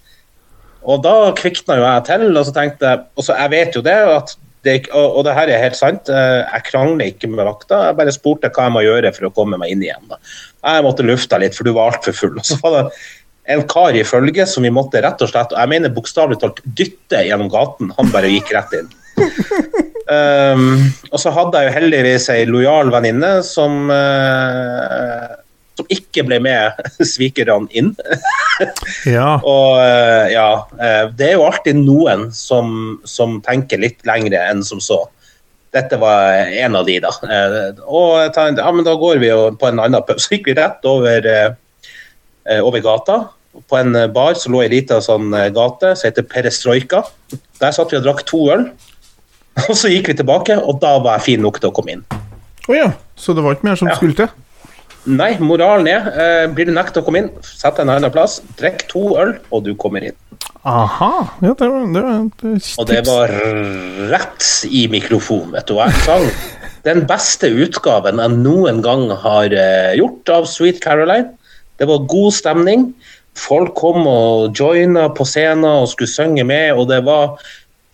Og 0.84 1.01
da 1.03 1.32
kvikna 1.38 1.79
jo 1.79 1.86
jeg 1.86 2.06
til, 2.10 2.27
og 2.34 2.46
så 2.48 2.53
tenkte 2.56 2.88
jeg 2.88 3.01
Og 3.20 3.25
så 3.27 3.36
jeg 3.36 3.51
vet 3.51 3.75
jo 3.75 3.82
det, 3.84 3.98
det, 4.63 4.75
og 4.96 5.25
det 5.27 5.34
her 5.36 5.51
er 5.51 5.63
helt 5.63 5.77
sant, 5.79 6.12
eh, 6.12 6.41
jeg 6.44 6.68
krangler 6.72 7.12
ikke 7.13 7.29
med 7.32 7.48
vakta. 7.48 7.86
Jeg 7.88 8.00
bare 8.00 8.15
spurte 8.15 8.51
hva 8.51 8.68
jeg 8.68 8.75
må 8.75 8.84
gjøre 8.84 9.13
for 9.15 9.29
å 9.29 9.34
komme 9.36 9.60
meg 9.62 9.72
inn 9.75 9.86
igjen. 9.86 10.03
Da. 10.12 10.20
Jeg 10.65 10.84
måtte 10.84 11.08
lufte 11.08 11.39
litt, 11.39 11.56
for 11.56 11.68
du 11.68 11.72
var 11.77 11.94
altfor 11.94 12.15
full. 12.15 12.36
Og 12.39 12.48
så 12.48 12.60
var 12.63 12.75
det 12.75 12.84
en 13.50 13.65
kar 13.70 13.98
i 13.98 14.06
følge 14.06 14.46
som 14.50 14.65
vi 14.65 14.72
måtte 14.74 15.01
rett 15.03 15.22
og 15.25 15.32
slett, 15.32 15.53
og 15.53 15.60
jeg 15.60 15.72
mener 15.72 15.94
bokstavelig 15.94 16.39
talt 16.41 16.62
dytte 16.77 17.24
gjennom 17.25 17.50
gaten. 17.51 17.94
Han 17.98 18.12
bare 18.13 18.32
gikk 18.32 18.53
rett 18.56 18.79
inn. 18.82 18.91
Um, 20.10 20.88
og 21.13 21.20
så 21.22 21.29
hadde 21.29 21.60
jeg 21.62 21.68
jo 21.68 21.74
heldigvis 21.75 22.24
ei 22.34 22.39
lojal 22.50 22.88
venninne 22.89 23.27
som 23.46 23.91
uh, 23.94 25.36
som 25.79 25.88
ikke 25.94 26.25
ble 26.27 26.39
med 26.44 26.79
svikerne 27.13 27.70
inn. 27.77 27.96
Ja. 29.08 29.38
Og 29.48 29.77
eh, 29.79 30.34
ja, 30.34 30.65
eh, 30.84 31.06
det 31.15 31.29
er 31.29 31.38
jo 31.38 31.46
alltid 31.48 31.77
noen 31.79 32.25
som, 32.36 32.98
som 33.08 33.38
tenker 33.46 33.79
litt 33.79 34.03
lengre 34.03 34.41
enn 34.51 34.65
som 34.68 34.82
så. 34.84 34.98
Dette 35.72 35.96
var 36.01 36.50
en 36.51 36.75
av 36.75 36.84
de, 36.89 36.98
da. 37.00 37.13
Og 37.86 38.18
jeg 38.20 38.34
tenkte, 38.36 38.65
ja, 38.65 38.74
men 38.75 38.84
da 38.84 38.98
går 39.00 39.22
vi 39.24 39.29
jo 39.29 39.46
på 39.56 39.70
en 39.70 39.79
annen 39.79 40.03
pub. 40.03 40.20
Så 40.20 40.36
gikk 40.36 40.50
vi 40.50 40.58
rett 40.60 40.84
over, 40.91 41.29
over 42.58 42.84
gata. 42.84 43.18
På 43.68 43.80
en 43.80 43.96
eh, 43.96 44.08
bar 44.13 44.38
som 44.39 44.54
lå 44.56 44.62
i 44.63 44.68
ei 44.70 44.74
lita 44.78 45.00
sånn 45.04 45.34
eh, 45.34 45.50
gate 45.56 45.96
som 46.00 46.08
heter 46.10 46.25
Perestrojka. 46.30 47.04
Der 47.60 47.75
satt 47.75 47.92
vi 47.92 48.00
og 48.00 48.06
drakk 48.06 48.24
to 48.30 48.46
øl. 48.54 48.70
Og 49.70 49.75
så 49.75 49.89
gikk 49.92 50.08
vi 50.13 50.20
tilbake, 50.22 50.56
og 50.62 50.78
da 50.80 50.94
var 51.04 51.18
jeg 51.18 51.25
fin 51.34 51.42
nok 51.44 51.58
til 51.60 51.68
å 51.72 51.75
komme 51.75 51.98
inn. 51.98 52.04
Å 52.70 52.75
ja. 52.78 52.92
Så 53.20 53.34
det 53.36 53.44
var 53.44 53.58
ikke 53.58 53.68
mer 53.68 53.80
som 53.82 53.89
Ja. 53.89 53.98
skulle 54.00 54.16
til? 54.16 54.30
Nei, 55.10 55.32
moralen 55.44 55.88
er 55.89 56.08
eh, 56.12 56.46
blir 56.54 56.68
du 56.70 56.74
nekta 56.75 57.01
å 57.01 57.06
komme 57.08 57.24
inn, 57.24 57.30
sett 57.44 57.75
deg 57.75 57.86
en 57.88 57.92
annen 57.96 58.12
plass, 58.13 58.38
drikk 58.60 58.86
to 58.92 59.16
øl, 59.20 59.34
og 59.51 59.63
du 59.66 59.74
kommer 59.80 60.04
inn. 60.06 60.16
Aha. 60.68 61.12
Ja, 61.42 61.54
det 61.58 61.68
var, 61.72 61.86
det 61.96 62.04
var 62.04 62.16
et 62.20 62.39
tips. 62.44 62.70
Og 62.80 62.88
det 62.88 63.01
var 63.08 63.32
rett 64.12 64.48
i 64.70 64.86
mikrofonen, 64.92 65.54
vet 65.56 65.68
du. 65.72 65.75
Jeg 65.80 66.04
sang 66.06 66.28
den 66.88 67.04
beste 67.10 67.50
utgaven 67.51 68.20
jeg 68.22 68.38
noen 68.44 68.82
gang 68.86 69.08
har 69.24 69.51
eh, 69.56 69.96
gjort 70.00 70.32
av 70.36 70.48
Sweet 70.51 70.80
Caroline. 70.84 71.34
Det 71.80 71.88
var 71.88 72.06
god 72.12 72.36
stemning. 72.36 72.89
Folk 73.39 73.74
kom 73.79 74.08
og 74.10 74.58
joina 74.58 75.08
på 75.15 75.25
scenen 75.27 75.67
og 75.67 75.89
skulle 75.91 76.12
synge 76.12 76.43
med, 76.48 76.74
og 76.75 76.89
det 76.91 77.01
var 77.08 77.39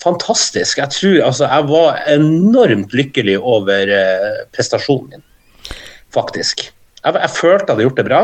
fantastisk. 0.03 0.79
Jeg 0.81 0.93
tror, 0.93 1.19
altså, 1.29 1.49
jeg 1.49 1.67
var 1.71 1.99
enormt 2.13 2.95
lykkelig 2.97 3.37
over 3.41 3.91
eh, 3.99 4.39
prestasjonen 4.55 5.15
min, 5.15 5.25
faktisk. 6.13 6.67
Jeg, 7.03 7.13
jeg 7.13 7.33
følte 7.35 7.65
jeg 7.65 7.73
hadde 7.73 7.87
gjort 7.87 8.01
det 8.01 8.07
bra. 8.09 8.23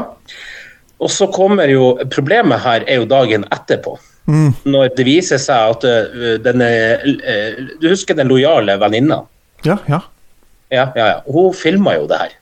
Og 1.01 1.09
så 1.09 1.25
kommer 1.33 1.69
jo 1.69 1.95
Problemet 2.13 2.61
her 2.61 2.83
er 2.85 3.01
jo 3.01 3.09
dagen 3.09 3.45
etterpå. 3.53 3.95
Når 4.29 4.91
det 4.95 5.05
viser 5.07 5.41
seg 5.41 5.73
at 5.73 5.83
uh, 5.83 6.35
denne 6.45 6.67
uh, 7.01 7.61
Du 7.81 7.87
husker 7.89 8.15
den 8.15 8.29
lojale 8.29 8.77
venninna? 8.79 9.23
Ja, 9.65 9.79
ja. 9.89 10.03
Ja, 10.71 10.85
ja, 10.95 11.07
ja. 11.09 11.17
Hun 11.25 11.55
filma 11.57 11.97
jo 11.97 12.05
det 12.07 12.19
her. 12.21 12.35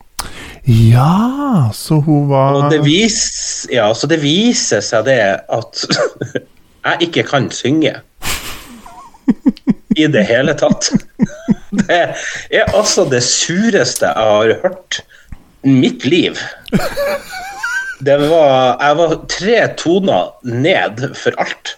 Ja, 0.63 1.69
så 1.73 1.99
hun 2.03 2.27
var 2.29 2.57
Og 2.57 2.71
det, 2.71 2.81
vis, 2.85 3.67
ja, 3.71 3.87
så 3.95 4.07
det 4.09 4.19
viser 4.23 4.83
seg 4.85 5.07
det 5.07 5.21
at 5.49 5.83
jeg 6.85 7.09
ikke 7.09 7.23
kan 7.29 7.49
synge. 7.53 7.95
I 9.97 10.07
det 10.11 10.23
hele 10.29 10.53
tatt. 10.57 10.91
Det 11.69 11.97
er 12.49 12.71
altså 12.73 13.03
det 13.05 13.19
sureste 13.21 14.07
jeg 14.07 14.25
har 14.25 14.53
hørt 14.63 15.03
i 15.61 15.69
mitt 15.69 16.05
liv. 16.05 16.37
Det 18.01 18.15
var 18.23 18.79
Jeg 18.81 18.97
var 18.97 19.13
tre 19.29 19.59
toner 19.77 20.31
ned 20.43 21.03
for 21.19 21.37
alt. 21.37 21.75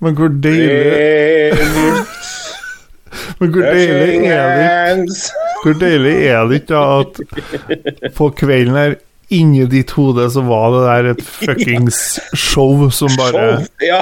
Men 0.00 0.16
hvor 0.16 0.32
deilig 0.32 1.52
Men 3.40 3.52
hvor 3.52 3.60
deilig 3.60 4.30
er 4.32 4.56
det 4.56 5.12
Hvor 5.60 5.76
deilig 5.80 6.16
er 6.30 6.46
det 6.48 6.62
ikke 6.62 6.82
at 7.00 8.14
på 8.16 8.30
kvelden 8.38 8.78
her 8.78 8.98
inni 9.30 9.66
ditt 9.70 9.92
hode 9.94 10.24
så 10.34 10.42
var 10.42 10.72
det 10.74 10.84
der 10.86 11.10
et 11.12 11.20
fuckings 11.22 12.18
show 12.34 12.88
som 12.94 13.12
bare 13.20 13.44
Show, 13.60 13.66
ja. 13.84 14.00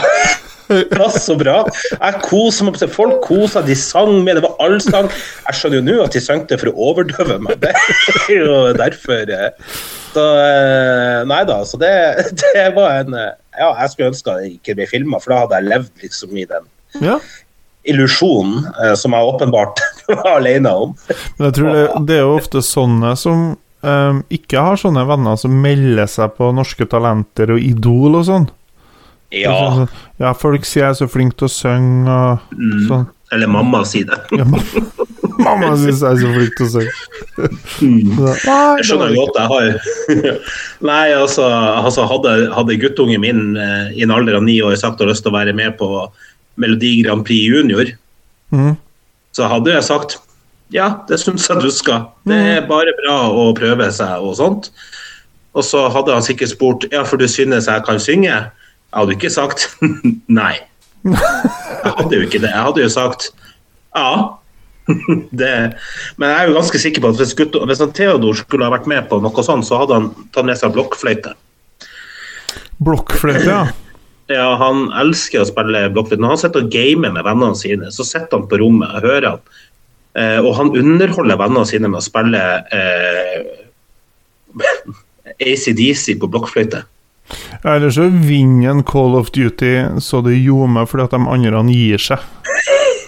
Var 0.69 1.15
så 1.17 1.33
bra. 1.41 1.63
Jeg 1.95 2.19
koser 2.27 2.67
meg. 2.69 2.77
Folk 2.93 3.23
kosa, 3.25 3.63
de 3.65 3.73
sang 3.79 4.19
med. 4.21 4.37
Det 4.37 4.45
var 4.45 4.59
allsang. 4.61 5.09
Jeg 5.47 5.57
skjønner 5.57 5.81
jo 5.81 5.85
nå 5.87 5.95
at 6.05 6.13
de 6.13 6.21
sang 6.21 6.43
det 6.51 6.59
for 6.61 6.69
å 6.69 6.91
overdøve 6.91 7.39
meg. 7.41 7.57
Det 7.63 7.73
er 7.73 8.35
jo 8.37 8.59
derfor 8.77 9.33
eh. 9.33 9.73
Så 10.13 10.25
eh, 10.43 11.25
Nei 11.29 11.43
da, 11.49 11.59
så 11.69 11.81
det, 11.81 11.93
det 12.41 12.65
var 12.77 13.03
en 13.03 13.17
eh, 13.17 13.35
Ja, 13.59 13.73
jeg 13.83 13.93
skulle 13.93 14.13
ønske 14.13 14.37
det 14.39 14.53
ikke 14.55 14.77
ble 14.79 14.87
filma, 14.89 15.21
for 15.21 15.35
da 15.35 15.43
hadde 15.43 15.59
jeg 15.61 15.71
levd 15.73 16.05
liksom 16.05 16.37
i 16.37 16.47
den 16.49 16.69
Ja. 17.05 17.19
Illusjonen 17.93 18.67
eh, 18.85 18.95
som 18.99 19.15
jeg 19.17 19.31
åpenbart 19.33 19.81
var 20.13 20.31
alene 20.37 20.73
om. 20.85 20.95
Men 21.39 21.49
jeg 21.51 21.57
tror 21.59 21.73
det, 21.75 21.87
det 22.09 22.19
er 22.21 22.25
jo 22.27 22.37
ofte 22.39 22.63
sånne 22.65 23.15
som 23.21 23.49
eh, 23.83 24.21
ikke 24.39 24.63
har 24.71 24.81
sånne 24.81 25.07
venner 25.09 25.37
som 25.41 25.57
melder 25.65 26.07
seg 26.11 26.37
på 26.39 26.53
Norske 26.57 26.87
Talenter 26.91 27.55
og 27.57 27.61
Idol 27.65 28.21
og 28.21 28.27
sånn. 28.31 28.49
Ja. 29.35 29.53
Sånn, 29.53 29.91
ja, 30.23 30.31
folk 30.33 30.65
sier 30.65 30.87
jeg 30.87 30.95
er 30.95 31.01
så 31.03 31.09
flink 31.13 31.35
til 31.37 31.51
å 31.51 31.53
synge 31.53 32.09
og 32.09 32.55
Mm. 32.57 32.83
sånn. 32.89 33.07
Eller 33.37 33.51
mamma 33.53 33.83
sier 33.85 34.07
det. 34.09 34.17
Ja, 34.39 34.45
ma- 34.49 34.63
mamma 35.45 35.75
syns 35.77 36.01
jeg 36.01 36.15
er 36.15 36.21
så 36.23 36.31
flink 36.33 36.55
til 36.57 36.65
å 36.65 36.71
synge. 36.73 36.95
Så, 37.37 37.85
Jeg 37.85 38.47
Nei, 38.49 38.87
skjønner 38.89 39.13
godt, 39.19 39.37
jeg 39.37 39.51
har 39.53 39.67
Nei, 40.89 41.03
altså, 41.13 41.45
altså 41.85 42.07
hadde, 42.09 42.33
hadde 42.57 42.79
guttungen 42.81 43.21
min 43.23 43.43
eh, 43.61 43.93
i 43.99 44.07
en 44.07 44.15
alder 44.17 44.39
av 44.41 44.47
ni 44.49 44.57
år 44.65 44.79
sagt 44.81 45.05
og 45.05 45.11
lyst 45.13 45.27
til 45.27 45.35
å 45.35 45.37
være 45.37 45.53
med 45.57 45.77
på 45.77 45.91
Melodi 46.59 46.99
Grand 47.03 47.25
Prix 47.27 47.49
Junior, 47.49 47.93
mm. 48.55 48.75
så 49.37 49.51
hadde 49.51 49.75
jeg 49.77 49.87
sagt 49.89 50.19
ja, 50.75 50.91
det 51.09 51.17
syns 51.23 51.47
jeg 51.49 51.63
du 51.65 51.71
skal. 51.73 52.11
Det 52.29 52.37
er 52.37 52.67
bare 52.69 52.93
bra 52.99 53.17
å 53.33 53.49
prøve 53.57 53.87
seg 53.95 54.21
og 54.21 54.35
sånt. 54.37 54.69
Og 55.57 55.65
så 55.65 55.87
hadde 55.93 56.13
han 56.13 56.25
sikkert 56.25 56.53
spurt 56.53 56.85
ja, 56.93 57.05
for 57.09 57.21
du 57.21 57.25
synes 57.31 57.71
jeg 57.71 57.85
kan 57.87 58.01
synge. 58.03 58.29
Jeg 58.29 58.97
hadde 58.99 59.17
ikke 59.17 59.33
sagt 59.33 59.71
nei. 60.41 60.59
Jeg 61.07 61.95
hadde 61.95 62.19
jo 62.19 62.27
ikke 62.27 62.43
det. 62.43 62.53
Jeg 62.53 62.67
hadde 62.69 62.85
jo 62.85 62.93
sagt 62.93 63.31
ja. 63.97 64.11
Det, 65.41 65.55
men 66.17 66.31
jeg 66.31 66.37
er 66.39 66.47
jo 66.49 66.55
ganske 66.57 66.79
sikker 66.81 67.03
på 67.05 67.11
at 67.13 67.19
hvis, 67.21 67.35
gutt, 67.37 67.57
hvis 67.69 67.83
Theodor 67.97 68.37
skulle 68.39 68.65
ha 68.65 68.73
vært 68.73 68.89
med 68.89 69.05
på 69.11 69.19
noe 69.21 69.45
sånt, 69.45 69.67
så 69.69 69.83
hadde 69.83 69.99
han 69.99 70.07
tatt 70.33 70.49
med 70.49 70.57
seg 70.57 70.73
blokkfløyte. 70.73 71.35
Blokkfløyte, 72.85 73.45
ja. 73.49 73.67
Ja, 74.29 74.49
han 74.61 74.91
elsker 75.01 75.41
å 75.41 75.49
spille 75.49 75.87
blokkfløyte. 75.95 76.21
Når 76.21 76.35
han 76.35 76.41
sitter 76.43 76.67
og 76.67 76.73
gamer 76.73 77.15
med 77.15 77.25
vennene 77.25 77.57
sine, 77.57 77.89
så 77.95 78.05
sitter 78.05 78.37
han 78.37 78.49
på 78.51 78.61
rommet 78.61 78.93
og 78.99 79.07
hører 79.07 79.29
han. 79.31 79.43
Eh, 80.19 80.39
og 80.43 80.53
han 80.59 80.73
underholder 80.77 81.41
vennene 81.41 81.69
sine 81.69 81.89
med 81.89 82.03
å 82.03 82.05
spille 82.05 82.43
eh, 82.77 83.39
ACDC 85.49 86.19
på 86.21 86.29
blokkfløyte. 86.29 86.85
Eller 87.65 87.93
så 87.93 88.07
vinner 88.09 88.71
en 88.73 88.85
Call 88.87 89.17
of 89.19 89.31
Duty 89.35 90.01
så 90.05 90.21
det 90.25 90.39
ljomer 90.39 90.89
fordi 90.89 91.09
at 91.09 91.17
de 91.17 91.21
andre 91.29 91.65
gir 91.73 92.01
seg. 92.01 92.25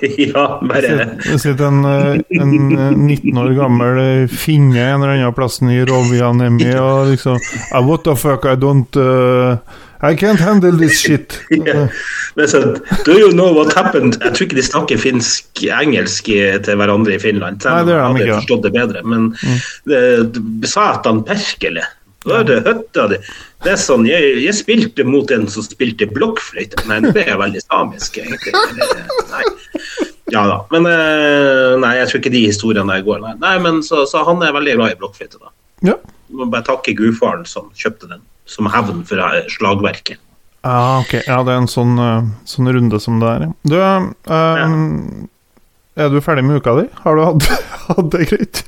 ja, 0.33 0.45
bare 0.62 0.90
Det 1.25 1.38
sitter 1.42 1.66
en, 1.66 1.85
eh, 1.85 2.40
en 2.40 2.54
eh, 2.78 2.97
19 2.97 3.38
år 3.42 3.52
gammel 3.59 4.00
eh, 4.04 4.25
finne 4.33 4.80
en 4.80 5.02
eller 5.02 5.14
annen 5.19 5.35
plassen 5.37 5.71
i 5.73 5.83
Rovianemi, 5.88 6.71
og 6.80 7.11
liksom 7.12 7.38
"Ah, 7.73 7.80
What 7.85 8.04
the 8.09 8.16
fuck, 8.16 8.45
I 8.49 8.57
don't 8.57 8.97
uh, 8.97 9.57
I 10.02 10.14
can't 10.16 10.40
handle 10.40 10.73
this 10.80 11.00
shit. 11.04 11.37
yeah. 11.50 11.88
Men 12.37 12.49
så, 12.49 12.61
Do 13.04 13.12
you 13.19 13.33
know 13.33 13.52
what 13.52 13.75
happened? 13.76 14.16
Jeg 14.23 14.33
tror 14.35 14.47
ikke 14.47 14.57
de 14.57 14.62
snakker 14.64 14.97
finsk-engelsk 15.02 16.25
til 16.64 16.76
hverandre 16.80 17.14
i 17.19 17.21
Finland. 17.21 17.61
Nei, 17.66 17.83
det 17.85 17.92
gjør 17.92 18.00
de 18.00 18.07
hadde 18.07 18.25
ikke. 18.25 18.38
forstått 18.40 18.62
det 18.64 18.73
bedre. 18.78 19.02
Men 19.04 19.26
det, 19.90 20.69
Satan 20.71 21.21
Perkele. 21.28 21.85
Hva 22.25 22.40
er 22.42 22.49
det 22.49 22.59
høtta 22.66 23.07
di? 23.12 23.16
Det 23.64 23.71
er 23.75 23.78
sånn, 23.80 24.07
jeg, 24.09 24.35
jeg 24.45 24.57
spilte 24.57 25.04
mot 25.09 25.30
en 25.37 25.47
som 25.52 25.64
spilte 25.64 26.09
blokkfløyte. 26.09 26.80
Nei, 26.88 26.99
det 27.12 27.26
er 27.28 27.37
veldig 27.40 27.61
samisk, 27.66 28.16
egentlig. 28.21 28.52
Nei. 29.33 29.45
Ja 30.33 30.47
da. 30.49 30.59
Men 30.75 30.87
eh, 30.91 31.77
nei, 31.83 31.95
jeg 31.99 32.11
tror 32.11 32.23
ikke 32.23 32.35
de 32.35 32.47
historiene 32.47 32.95
der 32.95 33.05
går. 33.07 33.21
Nei, 33.25 33.35
nei 33.43 33.55
men 33.63 33.83
så, 33.87 34.05
så 34.11 34.25
han 34.27 34.43
er 34.47 34.55
veldig 34.57 34.79
glad 34.79 34.95
i 34.95 34.99
blokkfløyte, 35.01 35.41
da. 35.41 35.55
Ja. 35.91 35.97
Må 36.37 36.47
bare 36.53 36.67
takke 36.67 36.95
gudfaren 36.99 37.47
som 37.49 37.71
kjøpte 37.79 38.11
den, 38.11 38.23
som 38.51 38.69
hevn 38.71 39.03
for 39.09 39.23
slagverket. 39.53 40.21
Ah, 40.67 41.01
ok. 41.01 41.15
Ja, 41.25 41.41
det 41.47 41.55
er 41.55 41.63
en 41.63 41.71
sånn, 41.71 41.97
eh, 42.01 42.31
sånn 42.49 42.69
runde 42.69 43.01
som 43.01 43.21
det 43.23 43.29
er. 43.33 43.47
du, 43.65 43.75
Du, 43.75 43.79
ja. 43.81 44.67
er 45.97 46.13
du 46.13 46.21
ferdig 46.25 46.45
med 46.45 46.61
uka 46.61 46.77
di? 46.83 46.87
Har 47.05 47.17
du 47.17 47.25
hatt, 47.25 47.49
hatt 47.89 48.11
det 48.13 48.27
greit? 48.29 48.65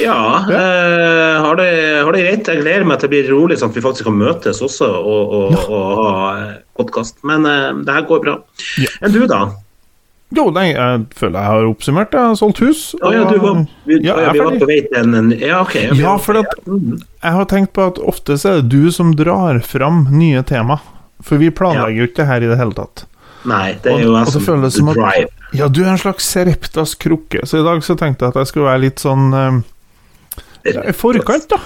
Ja, 0.00 0.44
eh, 0.48 1.42
har, 1.44 1.56
det, 1.60 1.68
har 2.02 2.16
det 2.16 2.22
greit. 2.24 2.48
Jeg 2.48 2.62
gleder 2.64 2.88
meg 2.88 2.98
til 2.98 3.10
det 3.10 3.12
blir 3.12 3.28
rolig, 3.30 3.58
sånn 3.60 3.70
at 3.70 3.76
vi 3.76 3.84
faktisk 3.84 4.08
kan 4.08 4.16
møtes 4.18 4.62
også 4.64 4.88
og, 4.88 5.36
og, 5.38 5.58
og 5.68 5.92
ha 6.00 6.38
podkast. 6.80 7.20
Men 7.28 7.46
eh, 7.46 7.68
det 7.84 7.98
her 7.98 8.08
går 8.08 8.24
bra. 8.24 8.38
Ja. 8.80 8.90
Enn 9.04 9.14
du, 9.14 9.22
da? 9.30 9.44
Jo, 10.34 10.48
nei, 10.50 10.66
jeg 10.72 11.04
føler 11.14 11.38
jeg 11.38 11.50
har 11.52 11.68
oppsummert. 11.68 12.14
Jeg 12.16 12.20
har 12.30 12.34
solgt 12.40 12.58
hus. 12.64 12.94
Og, 13.00 13.12
ja, 13.14 13.24
du 13.30 13.38
var, 13.42 13.60
vi, 13.86 13.98
Ja, 14.02 14.16
vi 14.32 14.38
var 14.40 14.56
på 14.60 14.66
vei 14.70 14.80
til 14.88 15.14
en, 15.14 15.30
Ja, 15.38 15.60
OK. 15.62 15.74
Ja, 16.00 16.16
for 16.18 16.38
at- 16.40 16.58
Mm. 16.66 17.00
Jeg 17.22 17.32
har 17.32 17.44
tenkt 17.46 17.72
på 17.72 17.86
at 17.86 17.98
ofte 17.98 18.36
så 18.40 18.50
er 18.50 18.62
det 18.62 18.68
du 18.70 18.90
som 18.90 19.12
drar 19.14 19.60
fram 19.62 20.06
nye 20.10 20.42
tema. 20.42 20.80
For 21.22 21.36
vi 21.38 21.50
planlegger 21.50 21.96
jo 22.02 22.06
ikke 22.08 22.16
det 22.22 22.26
her 22.26 22.42
i 22.42 22.48
det 22.50 22.58
hele 22.58 22.72
tatt. 22.74 23.04
Nei, 23.46 23.74
det 23.82 23.92
er 23.92 24.00
jo 24.00 24.14
og 24.16 24.26
og 24.26 24.72
som 24.72 24.88
at- 24.88 25.30
Ja, 25.54 25.68
du 25.68 25.82
er 25.84 25.90
en 25.92 25.98
slags 25.98 26.24
Sereptas 26.24 26.94
krukke, 26.98 27.44
så 27.46 27.60
i 27.60 27.64
dag 27.64 27.80
så 27.82 27.94
tenkte 27.96 28.24
jeg 28.24 28.28
at 28.28 28.34
jeg 28.34 28.46
skulle 28.46 28.66
være 28.72 28.80
litt 28.80 28.96
sånn 28.96 29.32
eh, 29.32 29.62
ja, 30.72 30.80
i 30.88 30.92
forkant, 30.92 31.48
da. 31.48 31.58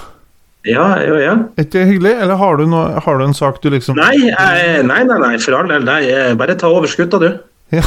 Ja, 0.67 0.99
ja, 0.99 1.15
ja. 1.23 1.33
Er 1.57 1.63
ikke 1.63 1.71
det 1.79 1.87
hyggelig? 1.87 2.21
Eller 2.21 2.35
har 2.35 2.57
du, 2.57 2.65
noe, 2.67 2.99
har 2.99 3.17
du 3.17 3.23
en 3.23 3.33
sak 3.33 3.61
du 3.63 3.69
liksom 3.71 3.95
Nei, 3.95 4.11
jeg, 4.27 4.83
nei, 4.85 5.03
nei, 5.07 5.17
nei, 5.17 5.37
for 5.37 5.55
all 5.55 5.67
del. 5.71 5.87
Eh, 5.87 6.33
bare 6.35 6.55
ta 6.59 6.67
over 6.67 6.85
skuta, 6.91 7.17
du. 7.19 7.29
Ja. 7.69 7.83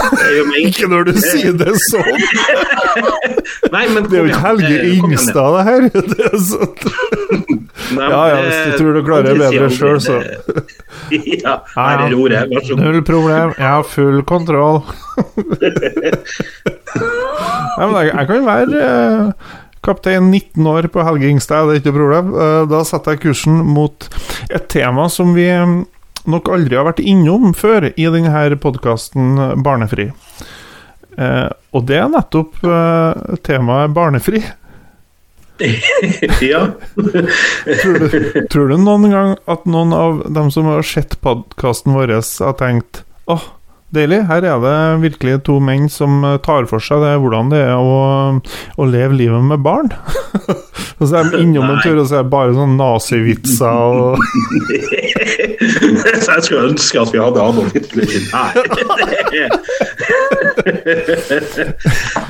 Ikke 0.62 0.86
når 0.86 1.08
du 1.08 1.16
sier 1.18 1.56
det 1.58 1.72
sånn! 1.88 2.20
Nei, 3.74 3.80
men 3.90 4.04
Det 4.06 4.14
er 4.14 4.20
jo 4.20 4.28
ikke 4.30 4.42
Helge 4.44 4.68
Eh, 4.78 4.92
Ingstad, 4.98 5.56
det 5.56 5.62
her. 5.66 5.80
Det 5.92 6.26
er. 6.28 6.36
Nei, 7.96 8.06
Ja, 8.12 8.20
ja, 8.30 8.36
hvis 8.44 8.60
du 8.62 8.76
tror 8.78 8.94
du 8.94 9.00
klarer 9.06 9.26
det 9.32 9.38
bedre 9.40 9.68
sjøl, 9.74 9.98
så. 10.04 10.20
Ja, 11.42 11.56
her 11.74 12.04
er 12.06 12.14
ordet. 12.14 12.44
Vær 12.52 12.62
så 12.64 12.76
god. 12.76 12.84
Null 12.84 13.02
problem, 13.08 13.54
jeg 13.58 13.68
har 13.68 13.88
full 13.88 14.22
kontroll. 14.28 14.78
Nei, 16.92 17.86
men 17.88 17.98
jeg, 18.04 18.12
jeg 18.12 18.28
kan 18.30 18.46
være 18.46 18.82
eh, 18.86 19.50
kaptein 19.84 20.28
19 20.30 20.68
år 20.72 20.88
på 20.94 21.04
Helge 21.06 21.30
Ingstad, 21.32 21.66
det 21.68 21.74
er 21.74 21.82
ikke 21.82 21.90
noe 21.92 21.98
problem. 22.02 22.32
Eh, 22.36 22.60
da 22.72 22.82
setter 22.88 23.16
jeg 23.16 23.22
kursen 23.26 23.60
mot 23.74 24.08
et 24.52 24.68
tema 24.72 25.08
som 25.12 25.34
vi 25.36 25.48
eh, 25.52 25.74
nok 26.30 26.50
aldri 26.52 26.78
har 26.78 26.86
vært 26.88 27.02
innom 27.04 27.52
før 27.56 27.90
i 27.92 28.08
denne 28.14 28.58
podkasten 28.62 29.38
Barnefri. 29.64 30.10
Eh, 31.18 31.48
og 31.72 31.86
det 31.88 31.98
er 32.00 32.10
nettopp 32.12 32.58
eh, 32.64 33.38
temaet 33.44 33.94
barnefri. 33.96 34.42
ja. 36.42 36.62
Tror 36.96 37.98
du, 38.00 38.46
tror 38.50 38.72
du 38.72 38.76
noen 38.80 39.10
gang 39.12 39.34
at 39.50 39.66
noen 39.68 39.92
av 39.94 40.22
dem 40.32 40.50
som 40.50 40.70
har 40.70 40.86
sett 40.86 41.18
podkasten 41.22 41.94
vår, 41.94 42.16
har 42.16 42.56
tenkt 42.58 43.04
åh, 43.30 43.44
deilig, 43.94 44.20
her 44.28 44.42
er 44.48 44.58
det 44.62 45.00
virkelig 45.02 45.42
to 45.46 45.54
menn 45.62 45.88
som 45.92 46.24
eh, 46.26 46.38
tar 46.44 46.64
for 46.70 46.80
seg 46.82 46.98
det, 47.04 47.14
hvordan 47.22 47.46
det 47.52 47.60
er 47.66 47.76
å, 47.76 47.80
å 48.40 48.84
leve 48.88 49.14
livet 49.18 49.42
med 49.50 49.58
barn? 49.64 49.88
og 50.98 51.04
så 51.06 51.14
er 51.20 51.24
de 51.32 51.36
innom 51.44 51.70
en 51.70 51.82
tur, 51.84 51.98
og 52.00 52.06
så 52.08 52.14
er 52.20 52.24
det 52.26 52.32
bare 52.32 52.56
sånn 52.56 52.78
nazivitser 52.80 53.68
og 53.68 54.18
jeg 56.32 56.42
skulle 56.46 56.68
ønske 56.72 56.96
at 57.02 57.10
vi 57.12 57.18
hadde 57.20 57.42
Adolf 57.42 57.72
Hitler 57.76 58.06
her. 58.32 58.52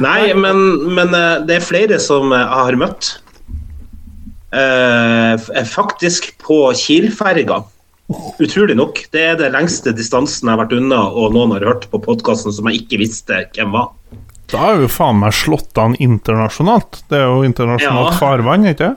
Nei, 0.03 0.33
men, 0.37 0.57
men 0.97 1.15
eh, 1.17 1.43
det 1.49 1.55
er 1.59 1.67
flere 1.67 1.99
som 2.03 2.33
eh, 2.33 2.43
jeg 2.43 2.69
har 2.69 2.77
møtt. 2.81 3.05
Eh, 4.53 5.35
faktisk 5.73 6.23
på 6.43 6.59
Kiel-ferga. 6.77 7.63
Utrolig 8.43 8.77
nok. 8.79 9.05
Det 9.13 9.23
er 9.33 9.37
det 9.41 9.53
lengste 9.55 9.93
distansen 9.97 10.49
jeg 10.49 10.57
har 10.57 10.63
vært 10.65 10.77
unna, 10.79 11.01
og 11.11 11.33
noen 11.37 11.53
har 11.57 11.67
hørt 11.69 11.89
på 11.93 12.01
podkasten 12.03 12.53
som 12.55 12.69
jeg 12.71 12.83
ikke 12.85 13.01
visste 13.03 13.45
hvem 13.57 13.73
var. 13.75 13.91
Da 14.53 14.73
er 14.75 14.83
jo 14.83 14.89
faen 14.93 15.17
meg 15.23 15.33
slått 15.33 15.79
an 15.81 15.95
internasjonalt. 16.03 17.03
Det 17.09 17.19
er 17.23 17.29
jo 17.31 17.43
internasjonalt 17.47 18.13
Ja. 18.13 18.19
farvann, 18.21 18.67
ikke 18.69 18.91
det? 18.91 18.95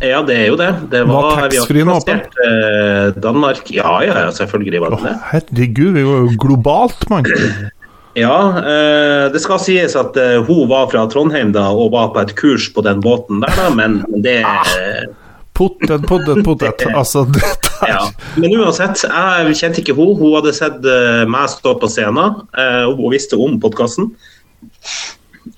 Ja, 0.00 0.22
det 0.24 0.36
er 0.38 0.46
jo 0.48 0.56
det. 0.56 0.68
Det 0.90 1.02
Var 1.06 1.12
var, 1.12 1.40
taxfree-en 1.42 1.90
åpen? 1.92 2.20
eh, 2.46 3.10
Danmark. 3.20 3.66
Ja, 3.70 3.98
ja, 4.06 4.30
selvfølgelig 4.32 4.80
var 4.80 4.90
den 4.94 5.02
det 5.04 5.10
det. 5.10 5.20
herregud, 5.32 5.92
vi 5.98 6.02
var 6.06 6.18
jo 6.24 6.30
globalt, 6.38 7.10
mann. 7.10 7.24
Ja, 8.18 8.58
eh, 8.58 9.28
det 9.30 9.38
skal 9.40 9.60
sies 9.62 9.92
at 9.94 10.16
eh, 10.18 10.40
hun 10.42 10.64
var 10.68 10.88
fra 10.90 11.04
Trondheim 11.06 11.52
da, 11.54 11.68
og 11.70 11.92
var 11.92 12.08
på 12.10 12.18
et 12.24 12.32
kurs 12.34 12.66
på 12.74 12.82
den 12.82 12.98
båten 13.00 13.38
der, 13.40 13.52
da, 13.54 13.68
men 13.70 14.00
det 14.18 14.40
Potet, 15.56 16.06
potet, 16.08 16.44
potet. 16.44 16.84
Altså, 17.00 17.26
ja. 17.88 18.02
Men 18.40 18.54
uansett, 18.60 19.04
jeg 19.04 19.56
kjente 19.58 19.82
ikke 19.82 19.96
hun. 19.98 20.14
Hun 20.20 20.36
hadde 20.38 20.54
sett 20.56 20.84
eh, 20.86 21.24
meg 21.28 21.50
stå 21.52 21.74
på 21.80 21.90
scenen, 21.90 22.42
eh, 22.56 22.84
og 22.88 23.00
hun 23.00 23.14
visste 23.14 23.38
om 23.40 23.58
podkasten. 23.60 24.12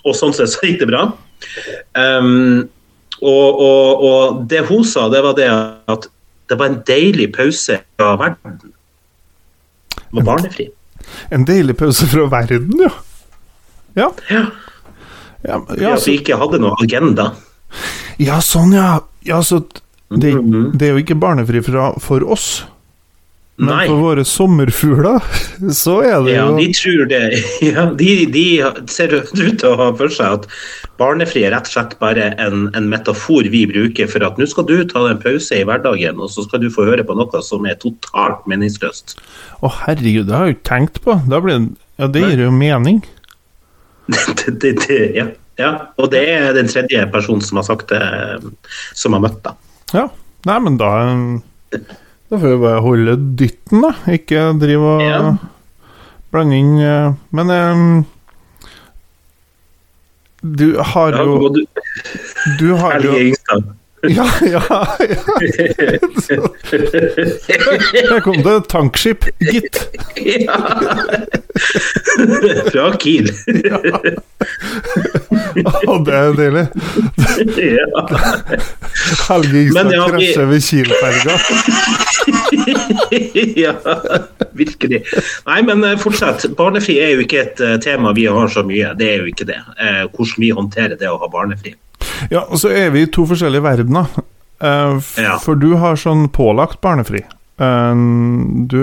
Og 0.02 0.16
sånn 0.18 0.34
sett 0.36 0.52
så 0.54 0.66
gikk 0.66 0.82
det 0.82 0.90
bra. 0.90 1.06
Um, 1.98 2.68
og, 3.22 3.60
og, 3.62 4.02
og 4.06 4.42
det 4.50 4.64
hun 4.70 4.84
sa, 4.86 5.08
det 5.12 5.22
var 5.22 5.36
det 5.38 5.48
at 5.50 6.08
det 6.50 6.58
var 6.58 6.70
en 6.70 6.80
deilig 6.86 7.30
pause 7.34 7.78
fra 7.96 8.14
verden. 8.20 8.58
Det 9.92 10.18
var 10.18 10.26
barnefri. 10.26 10.68
En 11.32 11.46
deilig 11.46 11.76
pause 11.78 12.08
fra 12.10 12.26
verden, 12.32 12.74
ja. 12.82 12.92
Ja, 13.96 14.08
Ja, 14.30 14.46
ja, 15.44 15.56
ja 15.76 15.96
så... 15.96 16.00
at 16.00 16.06
vi 16.06 16.18
ikke 16.20 16.38
hadde 16.40 16.60
noen 16.62 16.78
agenda. 16.80 17.32
ja 18.22 18.38
sånn, 18.44 18.74
ja. 18.76 19.02
ja 19.26 19.40
så 19.44 19.62
det, 20.20 20.34
Mhm. 20.36 20.70
det 20.78 20.88
er 20.88 20.92
jo 20.96 21.02
ikke 21.04 21.18
barnefri 21.20 21.62
fra, 21.64 21.92
for 22.00 22.24
oss, 22.24 22.64
men 23.58 23.68
Nei. 23.68 23.86
for 23.86 24.00
våre 24.00 24.24
sommerfugler, 24.24 25.20
så 25.82 25.98
er 26.02 26.22
det 26.24 26.32
Ja, 26.34 26.46
jo 26.48 26.56
de 26.56 26.68
tror 26.72 27.08
det. 27.10 27.20
Ja, 27.68 27.84
de, 27.94 28.26
de 28.32 28.44
ser 28.90 29.12
ut 29.20 29.32
til 29.36 29.68
å 29.68 29.76
ha 29.76 29.90
for 29.94 30.08
seg 30.08 30.38
at 30.40 30.46
barnefri 30.98 31.44
er 31.44 31.52
rett 31.54 31.68
og 31.68 31.74
slett 31.74 31.94
bare 32.00 32.30
en, 32.40 32.70
en 32.74 32.88
metafor 32.90 33.46
vi 33.52 33.64
bruker 33.68 34.08
for 34.10 34.24
at 34.24 34.38
nå 34.40 34.46
skal 34.48 34.64
du 34.66 34.84
ta 34.88 35.04
en 35.10 35.20
pause 35.22 35.52
i 35.60 35.64
hverdagen, 35.68 36.18
og 36.18 36.30
så 36.32 36.44
skal 36.46 36.60
du 36.64 36.70
få 36.72 36.86
høre 36.88 37.04
på 37.04 37.14
noe 37.18 37.42
som 37.44 37.66
er 37.68 37.76
totalt 37.82 38.46
meningsløst. 38.50 39.16
Å, 39.62 39.70
herregud, 39.84 40.26
det 40.26 40.34
har 40.34 40.46
jeg 40.48 40.54
jo 40.54 40.58
ikke 40.58 40.70
tenkt 40.72 41.02
på. 41.04 41.18
Det, 41.28 41.58
ja, 42.00 42.08
det 42.08 42.22
gir 42.24 42.44
jo 42.46 42.50
mening. 42.56 43.02
det, 44.08 44.58
det, 44.60 44.72
det, 44.88 45.00
ja. 45.16 45.26
ja. 45.60 45.72
Og 46.00 46.10
det 46.10 46.24
er 46.32 46.56
den 46.56 46.68
tredje 46.72 47.04
personen 47.12 47.44
som 47.44 47.60
har 47.60 47.68
sagt 47.68 47.92
det, 47.92 48.02
som 48.98 49.14
har 49.16 49.22
møtt 49.28 49.38
deg. 49.44 49.60
Ja. 49.92 50.08
Nei, 50.48 50.58
men 50.64 50.76
da 50.80 50.90
Da 51.72 52.38
får 52.40 52.48
vi 52.48 52.56
bare 52.62 52.80
holde 52.84 53.16
dytten, 53.38 53.82
da. 53.84 53.92
Ikke 54.12 54.46
drive 54.60 54.94
og 54.96 55.02
Ja. 55.04 55.20
blande 56.32 56.56
inn 56.56 56.78
eh, 56.80 57.12
Men 57.30 57.50
um, 57.50 58.06
Du 60.42 60.78
har 60.80 61.12
jo 61.20 61.48
du, 61.54 61.60
Du 62.58 62.74
har 62.80 62.98
jo 63.04 63.12
Ja, 64.02 64.24
ja, 64.42 64.58
ja. 64.98 65.36
Der 68.10 68.20
kom 68.24 68.40
det 68.42 68.56
tankskip, 68.72 69.28
gitt. 69.38 69.78
Ja. 70.18 70.56
Fra 72.72 72.88
Kiel. 72.98 73.30
Å, 75.90 75.96
det 76.06 76.14
er 76.18 76.36
deilig. 76.38 76.64
ja. 77.58 77.86
Helge 79.28 79.62
Ingstad 79.62 79.92
ja, 79.92 80.06
krasjer 80.10 80.46
ved 80.50 80.64
Kiel-ferga. 80.66 81.38
ja, 83.64 83.74
virkelig. 84.52 85.02
Nei, 85.46 85.60
men 85.66 85.84
eh, 85.84 85.96
fortsett. 86.00 86.46
Barnefri 86.58 86.98
er 87.02 87.14
jo 87.16 87.24
ikke 87.24 87.40
et 87.44 87.62
eh, 87.64 87.76
tema 87.82 88.12
vi 88.16 88.26
har 88.30 88.48
så 88.52 88.64
mye. 88.66 88.92
Det 88.98 89.08
er 89.14 89.22
jo 89.24 89.30
ikke 89.32 89.46
det. 89.48 89.58
Eh, 89.78 90.02
hvordan 90.12 90.38
vi 90.44 90.50
håndterer 90.56 90.96
det 91.00 91.10
å 91.10 91.18
ha 91.22 91.28
barnefri. 91.32 91.74
Ja, 92.32 92.44
og 92.48 92.58
så 92.62 92.72
er 92.74 92.90
vi 92.94 93.04
i 93.06 93.10
to 93.12 93.24
forskjellige 93.30 93.64
verdener. 93.66 94.10
Eh, 94.62 94.96
f- 94.98 95.18
Ja. 95.22 95.38
For 95.42 95.58
du 95.58 95.72
har 95.82 95.96
sånn 96.00 96.28
pålagt 96.32 96.80
barnefri. 96.84 97.22
Eh, 97.60 97.94
du, 98.66 98.78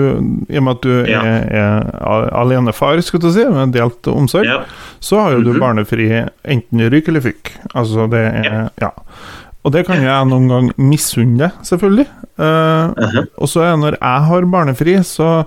I 0.48 0.56
og 0.58 0.62
med 0.62 0.76
at 0.76 0.82
du 0.82 1.04
Ja. 1.10 1.20
er, 1.22 1.44
er 1.50 2.30
alenefar, 2.32 3.00
skulle 3.02 3.22
du 3.22 3.32
si, 3.32 3.44
med 3.44 3.72
delt 3.72 4.06
omsorg, 4.08 4.44
Ja. 4.46 4.60
så 5.00 5.20
har 5.20 5.32
jo 5.32 5.42
du 5.42 5.52
Mhm. 5.52 5.60
barnefri 5.60 6.06
enten 6.44 6.90
ryk 6.90 7.08
eller 7.08 7.20
fikk. 7.20 7.52
Altså 7.74 8.08
det 8.10 8.24
er 8.46 8.70
Ja. 8.80 8.90
Og 9.64 9.72
det 9.72 9.84
kan 9.86 10.00
jeg 10.02 10.26
noen 10.26 10.48
gang 10.48 10.72
misunne 10.78 11.52
selvfølgelig. 11.62 12.06
uh 12.38 12.94
-huh. 12.96 13.26
Og 13.38 13.48
så 13.48 13.60
når 13.76 13.96
jeg 14.00 14.22
har 14.26 14.42
barnefri, 14.46 14.94
så 15.04 15.44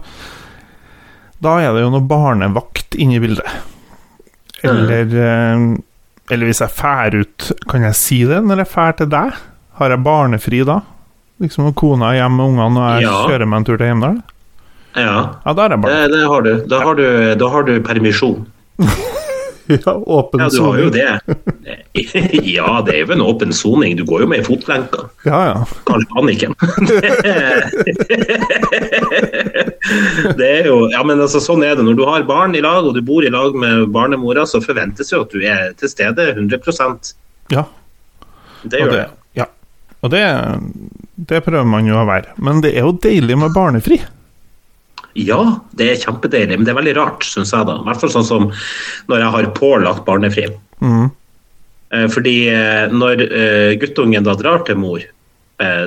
Da 1.41 1.57
er 1.59 1.73
det 1.73 1.81
jo 1.81 1.89
noe 1.89 2.07
barnevakt 2.07 2.95
inne 2.95 3.15
i 3.15 3.19
bildet. 3.19 3.45
Eller 4.63 5.01
eh, 5.01 5.75
Eller 6.31 6.45
hvis 6.45 6.59
jeg 6.61 6.69
fær 6.69 7.13
ut 7.19 7.51
Kan 7.69 7.81
jeg 7.81 7.95
si 7.95 8.23
det 8.23 8.43
når 8.43 8.57
jeg 8.57 8.67
fær 8.67 8.91
til 8.97 9.07
deg? 9.07 9.33
Har 9.73 9.89
jeg 9.89 10.03
barnefri 10.03 10.63
da? 10.65 10.79
Liksom 11.43 11.61
når 11.67 11.73
kona 11.79 12.05
er 12.13 12.17
hjemme 12.23 12.37
med 12.39 12.45
ungene 12.53 12.79
og 12.79 12.85
jeg 12.95 13.01
Ja. 13.09 13.15
kjører 13.27 13.47
meg 13.51 13.57
en 13.61 13.67
tur 13.67 13.77
til 13.77 13.87
Heimdal? 13.91 14.17
ja. 14.95 15.15
Ja, 15.45 15.51
der 15.53 15.63
er 15.63 15.69
jeg 15.75 15.81
Det, 15.81 16.11
det 16.13 16.23
har 16.29 16.41
du. 16.41 16.53
Da 16.69 16.79
har 16.83 16.93
du, 16.95 17.35
da 17.35 17.47
har 17.49 17.63
du 17.67 17.79
permisjon. 17.81 18.45
Ja, 19.67 19.93
åpen 19.95 20.39
soning. 20.39 20.43
Ja, 20.43 20.49
du 20.49 20.63
har 20.67 20.77
jo 20.83 20.89
det. 20.91 21.19
ja, 22.51 22.81
det 22.83 22.93
er 22.95 22.99
jo 23.05 23.13
en 23.15 23.21
åpen 23.23 23.53
soning. 23.55 23.95
Du 23.95 24.03
går 24.03 24.19
jo 24.25 24.27
med 24.27 24.39
i 24.41 24.43
fotlenka. 24.43 25.05
Ja, 25.23 25.39
ja. 25.47 25.63
Kanskje 25.87 26.07
panikken. 26.11 26.51
det 30.37 30.49
er 30.49 30.67
jo 30.67 30.89
Ja, 30.91 30.99
men 31.07 31.21
altså, 31.23 31.39
sånn 31.43 31.63
er 31.63 31.75
det. 31.79 31.85
Når 31.87 31.95
du 31.95 32.03
har 32.07 32.23
barn 32.27 32.55
i 32.59 32.61
lag, 32.63 32.83
og 32.83 32.93
du 32.97 33.01
bor 33.05 33.23
i 33.25 33.31
lag 33.33 33.55
med 33.55 33.87
barnemora, 33.95 34.43
så 34.49 34.59
forventes 34.63 35.11
jo 35.15 35.21
at 35.23 35.31
du 35.33 35.39
er 35.47 35.71
til 35.79 35.89
stede 35.91 36.23
100 36.35 36.59
ja. 37.51 37.63
Det 38.63 38.79
Og 38.79 38.87
gjør 38.87 38.91
det, 38.91 38.99
det. 38.99 39.07
Og 40.03 40.11
det, 40.11 40.23
det 41.15 41.43
prøver 41.45 41.67
man 41.67 41.87
jo 41.87 41.95
å 42.01 42.07
være. 42.09 42.35
Men 42.43 42.59
det 42.63 42.73
er 42.75 42.87
jo 42.87 42.97
deilig 43.03 43.37
med 43.39 43.55
barnefri. 43.55 44.01
Ja, 45.13 45.39
det 45.77 45.89
er 45.89 46.01
kjempedeilig, 46.01 46.57
men 46.57 46.65
det 46.65 46.73
er 46.73 46.79
veldig 46.79 46.95
rart, 46.97 47.25
syns 47.27 47.53
jeg. 47.53 47.67
da. 47.69 47.77
I 47.79 47.87
hvert 47.87 48.01
fall 48.01 48.13
sånn 48.15 48.27
som 48.27 48.47
når 49.11 49.21
jeg 49.23 49.33
har 49.35 49.51
pålagt 49.57 50.05
barnefri. 50.07 50.47
Mm. 50.83 51.11
Eh, 51.93 52.07
Fordi 52.11 52.37
eh, 52.49 52.85
når 52.91 53.25
eh, 53.27 53.73
guttungen 53.81 54.25
da 54.25 54.35
drar 54.39 54.65
til 54.67 54.81
mor, 54.83 55.09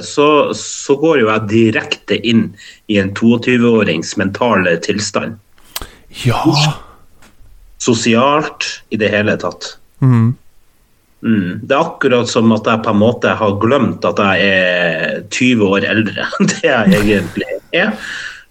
så, 0.00 0.54
så 0.56 0.94
går 0.96 1.18
jo 1.20 1.26
jeg 1.26 1.48
direkte 1.50 2.16
inn 2.24 2.46
i 2.88 2.96
en 2.96 3.10
22-årings 3.12 4.14
mentale 4.16 4.72
tilstand. 4.80 5.34
Ja. 6.22 6.38
Sosialt, 7.82 8.64
i 8.88 8.96
det 8.96 9.10
hele 9.12 9.34
tatt. 9.42 9.74
Mm. 10.00 10.30
Mm. 11.24 11.64
Det 11.64 11.72
er 11.72 11.80
akkurat 11.80 12.28
som 12.28 12.52
at 12.54 12.68
jeg 12.68 12.84
på 12.84 12.92
en 12.92 13.00
måte 13.00 13.32
har 13.40 13.58
glemt 13.62 14.04
at 14.04 14.20
jeg 14.20 14.48
er 14.52 15.20
20 15.32 15.64
år 15.64 15.86
eldre 15.88 16.26
enn 16.38 16.50
det 16.52 16.64
jeg 16.68 17.02
egentlig 17.02 17.60
er. 17.74 17.92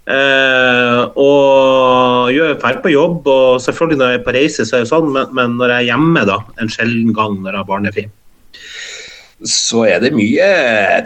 Uh, 0.06 1.10
og 1.18 2.30
gjør 2.30 2.60
ferdig 2.62 2.84
på 2.84 2.92
jobb, 2.94 3.26
og 3.26 3.62
selvfølgelig 3.64 3.98
når 3.98 4.12
jeg 4.12 4.20
er 4.20 4.26
på 4.28 4.36
reise, 4.36 4.66
så 4.68 4.78
er 4.78 4.84
det 4.84 4.92
sånn, 4.92 5.10
men, 5.16 5.32
men 5.34 5.56
når 5.58 5.74
jeg 5.74 5.86
er 5.86 5.90
hjemme, 5.94 6.26
da, 6.30 6.38
en 6.62 6.70
sjelden 6.70 7.16
gang 7.18 7.40
når 7.40 7.56
jeg 7.56 7.62
har 7.64 7.70
barnefri, 7.72 8.06
så 9.50 9.82
er 9.90 10.04
det 10.04 10.14
mye 10.16 10.46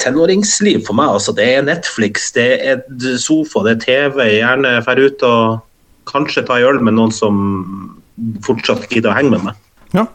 tenåringsliv 0.04 0.84
for 0.88 1.00
meg. 1.00 1.16
Altså, 1.16 1.34
det 1.36 1.48
er 1.48 1.66
Netflix, 1.66 2.28
det 2.36 2.50
er 2.60 2.84
sofa, 3.20 3.64
det 3.66 3.78
er 3.78 3.82
TV. 3.86 4.20
Gjerne 4.36 4.76
drar 4.86 5.02
ut 5.02 5.26
og 5.28 6.12
kanskje 6.12 6.44
ta 6.48 6.60
en 6.60 6.68
øl 6.70 6.84
med 6.84 6.98
noen 7.00 7.16
som 7.16 7.42
fortsatt 8.46 8.88
gidder 8.92 9.14
å 9.14 9.18
henge 9.18 9.38
med 9.38 9.48
meg. 9.50 9.68
ja. 9.96 10.06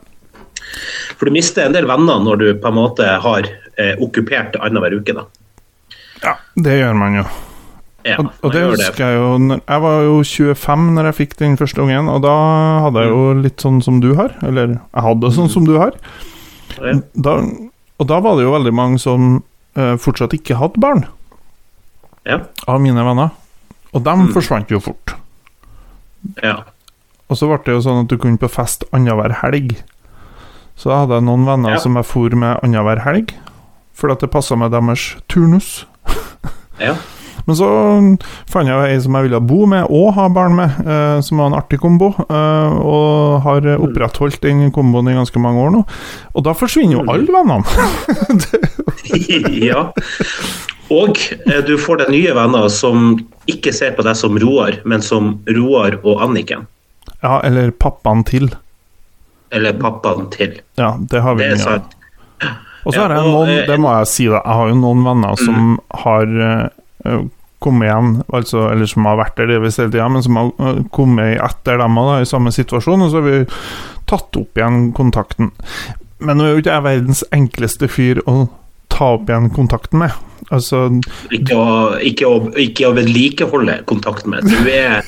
For 1.19 1.27
du 1.29 1.33
mister 1.35 1.67
en 1.69 1.73
del 1.77 1.87
venner 1.89 2.21
når 2.25 2.41
du 2.43 2.47
på 2.61 2.69
en 2.71 2.75
måte 2.79 3.07
har 3.23 3.49
eh, 3.79 3.95
okkupert 4.03 4.57
annenhver 4.61 4.97
uke. 5.01 5.15
da. 5.17 5.25
Ja, 6.25 6.37
det 6.57 6.79
gjør 6.81 6.95
man 6.99 7.19
jo. 7.21 7.25
Ja, 8.05 8.19
Og, 8.21 8.27
og 8.45 8.53
det 8.53 8.61
husker 8.69 9.01
jeg 9.01 9.17
jo 9.17 9.57
Jeg 9.57 9.81
var 9.81 10.03
jo 10.05 10.17
25 10.29 10.91
når 10.93 11.07
jeg 11.09 11.17
fikk 11.23 11.37
den 11.41 11.55
første 11.57 11.81
ungen, 11.81 12.09
og 12.13 12.21
da 12.27 12.35
hadde 12.85 13.01
jeg 13.01 13.13
jo 13.15 13.23
litt 13.41 13.65
sånn 13.65 13.81
som 13.85 14.01
du 14.05 14.11
har. 14.19 14.35
Eller 14.45 14.75
jeg 14.77 15.05
hadde 15.07 15.31
sånn 15.33 15.49
som 15.53 15.65
du 15.65 15.79
har. 15.81 15.97
Da, 17.15 17.39
Og 17.99 18.07
da 18.11 18.19
var 18.21 18.37
det 18.37 18.45
jo 18.45 18.53
veldig 18.53 18.73
mange 18.77 18.99
som 19.01 19.39
eh, 19.79 19.95
fortsatt 19.97 20.35
ikke 20.37 20.59
hadde 20.61 20.81
barn, 20.83 21.07
Ja. 22.27 22.41
av 22.67 22.81
mine 22.81 23.05
venner. 23.05 23.31
Og 23.95 24.03
dem 24.05 24.29
forsvant 24.35 24.69
jo 24.73 24.81
fort. 24.81 25.15
ja. 26.43 26.63
Og 27.31 27.39
så 27.41 27.47
ble 27.49 27.57
det 27.65 27.73
jo 27.79 27.81
sånn 27.81 28.03
at 28.05 28.09
du 28.13 28.19
kunne 28.21 28.37
på 28.39 28.51
fest 28.53 28.85
annenhver 28.93 29.33
helg. 29.41 29.79
Så 30.77 30.91
da 30.91 31.03
hadde 31.05 31.15
jeg 31.21 31.27
noen 31.29 31.45
venner 31.47 31.77
Ja. 31.77 31.79
som 31.83 31.95
jeg 31.97 32.05
for 32.09 32.35
med 32.35 32.59
annenhver 32.65 33.03
helg, 33.05 33.35
fordi 33.95 34.13
at 34.17 34.21
det 34.25 34.31
passa 34.35 34.57
med 34.59 34.73
deres 34.75 35.15
turnus. 35.31 35.85
ja. 36.81 36.97
Men 37.47 37.57
så 37.59 37.67
fant 38.49 38.67
jeg 38.71 38.89
ei 38.89 39.01
som 39.05 39.13
jeg 39.19 39.27
ville 39.27 39.39
bo 39.45 39.67
med 39.69 39.85
og 39.93 40.15
ha 40.17 40.29
barn 40.33 40.55
med, 40.57 40.79
eh, 40.81 41.19
som 41.21 41.39
var 41.43 41.51
en 41.51 41.57
artig 41.59 41.77
kombo. 41.83 42.09
Eh, 42.25 42.77
og 42.81 43.43
har 43.45 43.67
opprettholdt 43.77 44.41
den 44.41 44.71
komboen 44.73 45.11
i 45.13 45.17
ganske 45.19 45.39
mange 45.39 45.61
år 45.61 45.75
nå. 45.75 45.83
Og 46.35 46.45
da 46.47 46.55
forsvinner 46.57 46.97
jo 46.97 47.05
alle 47.05 47.29
vennene. 47.29 47.65
ja. 49.69 49.85
Og 50.95 51.21
eh, 51.45 51.61
du 51.69 51.77
får 51.81 52.03
deg 52.05 52.13
nye 52.17 52.35
venner 52.37 52.69
som 52.73 53.13
ikke 53.51 53.73
ser 53.77 53.93
på 53.97 54.05
deg 54.07 54.17
som 54.17 54.37
Roar, 54.41 54.81
men 54.89 55.05
som 55.05 55.35
Roar 55.49 55.99
og 56.03 56.23
Anniken. 56.25 56.67
ja, 57.23 57.41
eller 57.45 57.71
pappaen 57.73 58.25
til. 58.25 58.51
Eller 59.55 59.77
pappaen 59.79 60.29
til. 60.35 60.59
Ja, 60.81 60.95
det 60.99 61.23
har 61.23 61.39
vi 61.39 61.47
Det 61.47 61.61
mye 61.61 61.77
av. 61.79 61.93
Og 62.85 62.93
så 62.93 63.01
har 63.01 63.15
jeg 63.15 63.31
noen, 63.31 63.53
eh, 63.55 63.63
det 63.69 63.79
må 63.81 63.93
jeg 64.01 64.11
si, 64.11 64.27
da. 64.29 64.43
Jeg 64.43 64.59
har 64.61 64.69
jo 64.69 64.77
noen 64.77 65.07
venner 65.07 65.39
som 65.41 65.79
har 66.05 66.35
uh, 66.37 67.23
kommet 67.65 67.89
igjen, 67.89 68.11
altså, 68.29 68.67
eller 68.73 68.91
som 68.91 69.09
har 69.09 69.21
vært 69.23 69.39
der 69.41 69.55
delvis 69.55 69.81
hele 69.81 69.93
tida, 69.95 70.09
men 70.13 70.25
som 70.25 70.37
har 70.37 70.51
eh, 70.61 70.83
kommet 70.93 71.39
etter 71.41 71.81
dem 71.81 71.97
da, 71.97 72.19
i 72.21 72.29
samme 72.29 72.53
situasjon, 72.53 73.07
og 73.07 73.13
så 73.13 73.23
har 73.23 73.29
vi 73.31 73.39
tatt 74.11 74.41
opp 74.41 74.61
igjen 74.61 74.91
kontakten. 74.97 75.55
Men 76.25 76.39
nå 76.39 76.45
er 76.45 76.53
jo 76.53 76.61
ikke 76.65 76.77
jeg 76.77 76.87
verdens 76.91 77.25
enkleste 77.35 77.89
fyr 77.89 78.21
å 78.29 78.37
ta 78.93 79.15
opp 79.17 79.33
igjen 79.33 79.49
kontakten 79.55 80.05
med. 80.05 80.13
Altså, 80.53 80.87
Ikke 81.33 81.57
å, 81.57 81.69
ikke 82.05 82.29
å, 82.29 82.41
ikke 82.61 82.91
å 82.91 82.97
vedlikeholde 82.99 83.81
kontakten 83.89 84.35
med. 84.35 84.45
Du 84.45 84.69
er 84.69 85.01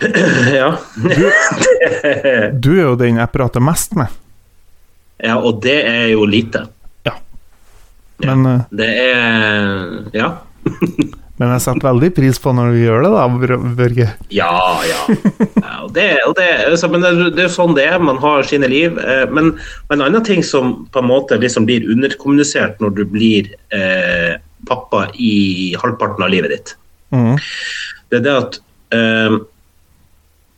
Ja. 0.60 0.76
du 2.52 2.70
er 2.76 2.82
jo 2.82 2.96
den 3.00 3.20
jeg 3.20 3.32
prater 3.32 3.64
mest 3.64 3.96
med, 3.96 4.12
ja, 5.22 5.36
og 5.40 5.62
det 5.64 5.76
er 5.88 6.10
jo 6.12 6.26
lite. 6.28 6.66
Ja. 7.06 7.14
men, 8.24 8.44
ja. 8.44 8.58
Det 8.70 8.90
er 9.02 10.10
Ja. 10.12 10.32
men 11.38 11.52
jeg 11.52 11.62
setter 11.62 11.86
veldig 11.88 12.10
pris 12.16 12.40
på 12.42 12.52
når 12.56 12.72
du 12.72 12.78
gjør 12.80 13.06
det, 13.06 13.10
da, 13.14 13.56
Børge. 13.78 14.08
Ja, 14.34 14.52
ja. 14.88 15.00
ja 15.62 15.74
og 15.84 15.92
det, 15.96 16.08
og 16.26 16.34
det, 16.38 16.48
så, 16.80 16.88
men 16.92 17.04
det, 17.04 17.12
det 17.36 17.44
er 17.44 17.48
jo 17.48 17.54
sånn 17.56 17.76
det 17.76 17.86
er. 17.86 18.00
Man 18.02 18.20
har 18.20 18.44
sine 18.48 18.68
liv. 18.72 18.96
Eh, 18.98 19.24
men, 19.30 19.54
men 19.88 20.00
en 20.00 20.06
annen 20.08 20.24
ting 20.26 20.44
som 20.44 20.78
på 20.92 21.02
en 21.02 21.10
måte 21.12 21.38
liksom 21.40 21.68
blir 21.68 21.86
underkommunisert 21.92 22.80
når 22.82 22.96
du 22.98 23.04
blir 23.08 23.52
eh, 23.76 24.36
pappa 24.68 25.06
i 25.20 25.76
halvparten 25.78 26.24
av 26.24 26.32
livet 26.32 26.56
ditt, 26.56 26.72
mm. 27.14 27.36
det 28.10 28.18
er 28.18 28.24
det 28.24 28.32
at 28.34 28.56
eh, 28.96 29.36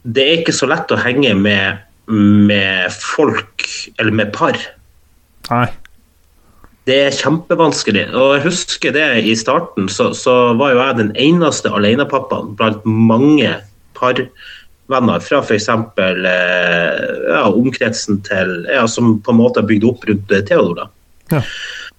det 0.02 0.24
er 0.24 0.40
ikke 0.40 0.54
så 0.56 0.68
lett 0.70 0.92
å 0.94 1.00
henge 1.00 1.34
med, 1.38 1.82
med 2.08 2.94
folk, 2.94 3.66
eller 3.98 4.14
med 4.14 4.32
par. 4.36 4.58
Nei. 5.50 5.66
Det 6.88 6.98
er 7.04 7.16
kjempevanskelig. 7.16 8.06
Og 8.16 8.36
jeg 8.36 8.44
husker 8.46 8.94
det 8.96 9.08
i 9.28 9.34
starten, 9.36 9.90
så, 9.92 10.10
så 10.16 10.54
var 10.58 10.72
jo 10.72 10.80
jeg 10.80 11.00
den 11.02 11.10
eneste 11.20 11.72
alenepappaen 11.74 12.54
blant 12.56 12.86
mange 12.86 13.50
parvenner 13.98 15.20
fra 15.24 15.42
f.eks. 15.42 15.68
Eh, 15.68 16.94
ja, 17.28 17.42
omkretsen 17.50 18.22
til 18.24 18.54
ja, 18.70 18.86
Som 18.88 19.18
på 19.20 19.34
en 19.34 19.40
måte 19.42 19.60
er 19.60 19.68
bygd 19.68 19.84
opp 19.90 20.08
rundt 20.08 20.32
eh, 20.32 20.46
Theodor. 20.48 20.86
da. 20.86 20.88
Ja. 21.36 21.44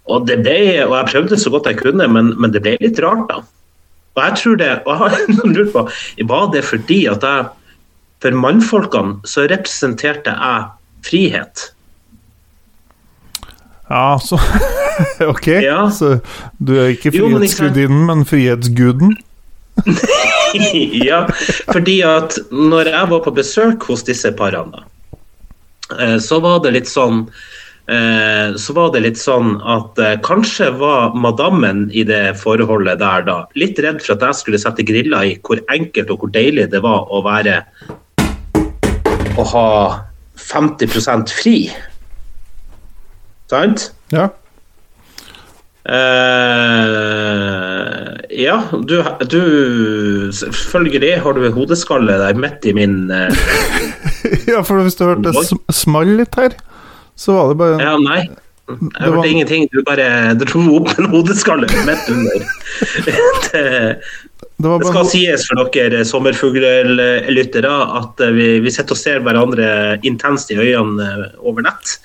Og, 0.09 0.25
det 0.25 0.39
ble, 0.41 0.57
og 0.87 0.95
jeg 0.97 1.11
prøvde 1.11 1.37
så 1.37 1.51
godt 1.53 1.69
jeg 1.69 1.77
kunne, 1.83 2.07
men, 2.09 2.33
men 2.41 2.53
det 2.55 2.63
ble 2.65 2.73
litt 2.81 2.97
rart, 3.03 3.27
da. 3.29 3.43
Og 4.17 4.23
jeg 4.25 4.41
tror 4.41 4.57
det, 4.57 4.71
og 4.87 4.89
jeg 4.89 4.99
har 5.03 5.51
lurt 5.53 5.73
på, 5.75 5.85
var 6.31 6.49
det 6.55 6.65
fordi 6.65 7.03
at 7.11 7.21
jeg 7.21 7.45
For 8.19 8.35
mannfolkene 8.35 9.21
så 9.27 9.45
representerte 9.47 10.33
jeg 10.35 10.65
frihet. 11.07 11.69
Ja, 13.89 14.19
så 14.21 14.39
Ok. 15.33 15.47
Ja. 15.47 15.91
Så 15.91 16.19
du 16.57 16.75
er 16.79 16.93
ikke 16.93 17.13
frihetsgudinnen, 17.15 18.05
men 18.09 18.25
frihetsguden? 18.27 19.15
ja, 21.09 21.23
fordi 21.71 22.01
at 22.03 22.35
når 22.51 22.91
jeg 22.91 23.09
var 23.13 23.21
på 23.23 23.31
besøk 23.31 23.85
hos 23.87 24.03
disse 24.03 24.31
parene, 24.35 24.83
eh, 25.95 26.17
så 26.19 26.41
var 26.43 26.59
det 26.65 26.73
litt 26.75 26.89
sånn 26.91 27.21
eh, 27.87 28.57
så 28.59 28.75
var 28.75 28.91
det 28.91 29.05
litt 29.05 29.21
sånn 29.21 29.55
at 29.63 30.01
eh, 30.03 30.17
kanskje 30.25 30.73
var 30.81 31.15
madammen 31.15 31.87
i 31.95 32.03
det 32.07 32.35
forholdet 32.41 32.99
der 32.99 33.23
da 33.29 33.37
litt 33.59 33.79
redd 33.79 34.03
for 34.03 34.17
at 34.17 34.27
jeg 34.27 34.41
skulle 34.41 34.61
sette 34.61 34.83
griller 34.83 35.31
i 35.31 35.37
hvor 35.47 35.63
enkelt 35.71 36.11
og 36.11 36.25
hvor 36.25 36.35
deilig 36.35 36.67
det 36.73 36.83
var 36.83 37.07
å 37.07 37.23
være 37.23 37.61
å 39.39 39.45
ha 39.53 39.67
50% 40.39 41.31
fri. 41.39 41.55
Sant? 43.49 43.89
Ja. 44.13 44.27
Uh, 45.89 48.13
ja, 48.35 48.57
du, 48.85 48.99
du 49.31 49.39
Selvfølgelig 50.35 51.15
har 51.23 51.33
du 51.33 51.45
en 51.47 51.55
hodeskalle 51.55 52.17
der 52.19 52.37
midt 52.37 52.67
i 52.69 52.73
min 52.77 53.07
uh, 53.09 53.31
ja, 54.51 54.59
for 54.61 54.83
hvis 54.83 54.99
du 54.99 55.05
hørte 55.07 55.33
sm- 55.39 55.63
small 55.73 56.11
litt 56.19 56.35
her, 56.37 56.53
så 57.17 57.33
var 57.39 57.49
det 57.53 57.57
bare 57.63 57.79
Ja, 57.81 57.95
nei. 58.03 58.21
Jeg 58.69 58.91
Det 58.93 59.09
hørte 59.09 59.29
ingenting. 59.29 59.67
Du 59.73 59.81
bare 59.87 60.07
dro 60.37 60.61
opp 60.77 60.91
en 60.99 61.09
hodeskalle 61.13 61.67
midt 61.87 62.09
under. 62.13 62.43
det, 63.49 63.63
Det 64.59 64.73
det 64.83 64.87
skal 64.91 65.07
sies 65.09 65.45
for 65.49 65.69
dere 65.73 66.03
sommerfugllyttere 66.07 67.71
at 67.99 68.23
eh, 68.25 68.33
vi, 68.35 68.47
vi 68.63 68.73
sitter 68.75 68.95
og 68.95 68.99
ser 69.01 69.21
hverandre 69.25 69.69
intenst 70.07 70.51
i 70.53 70.59
øynene 70.59 71.07
eh, 71.09 71.37
over 71.39 71.65
nett. 71.65 71.95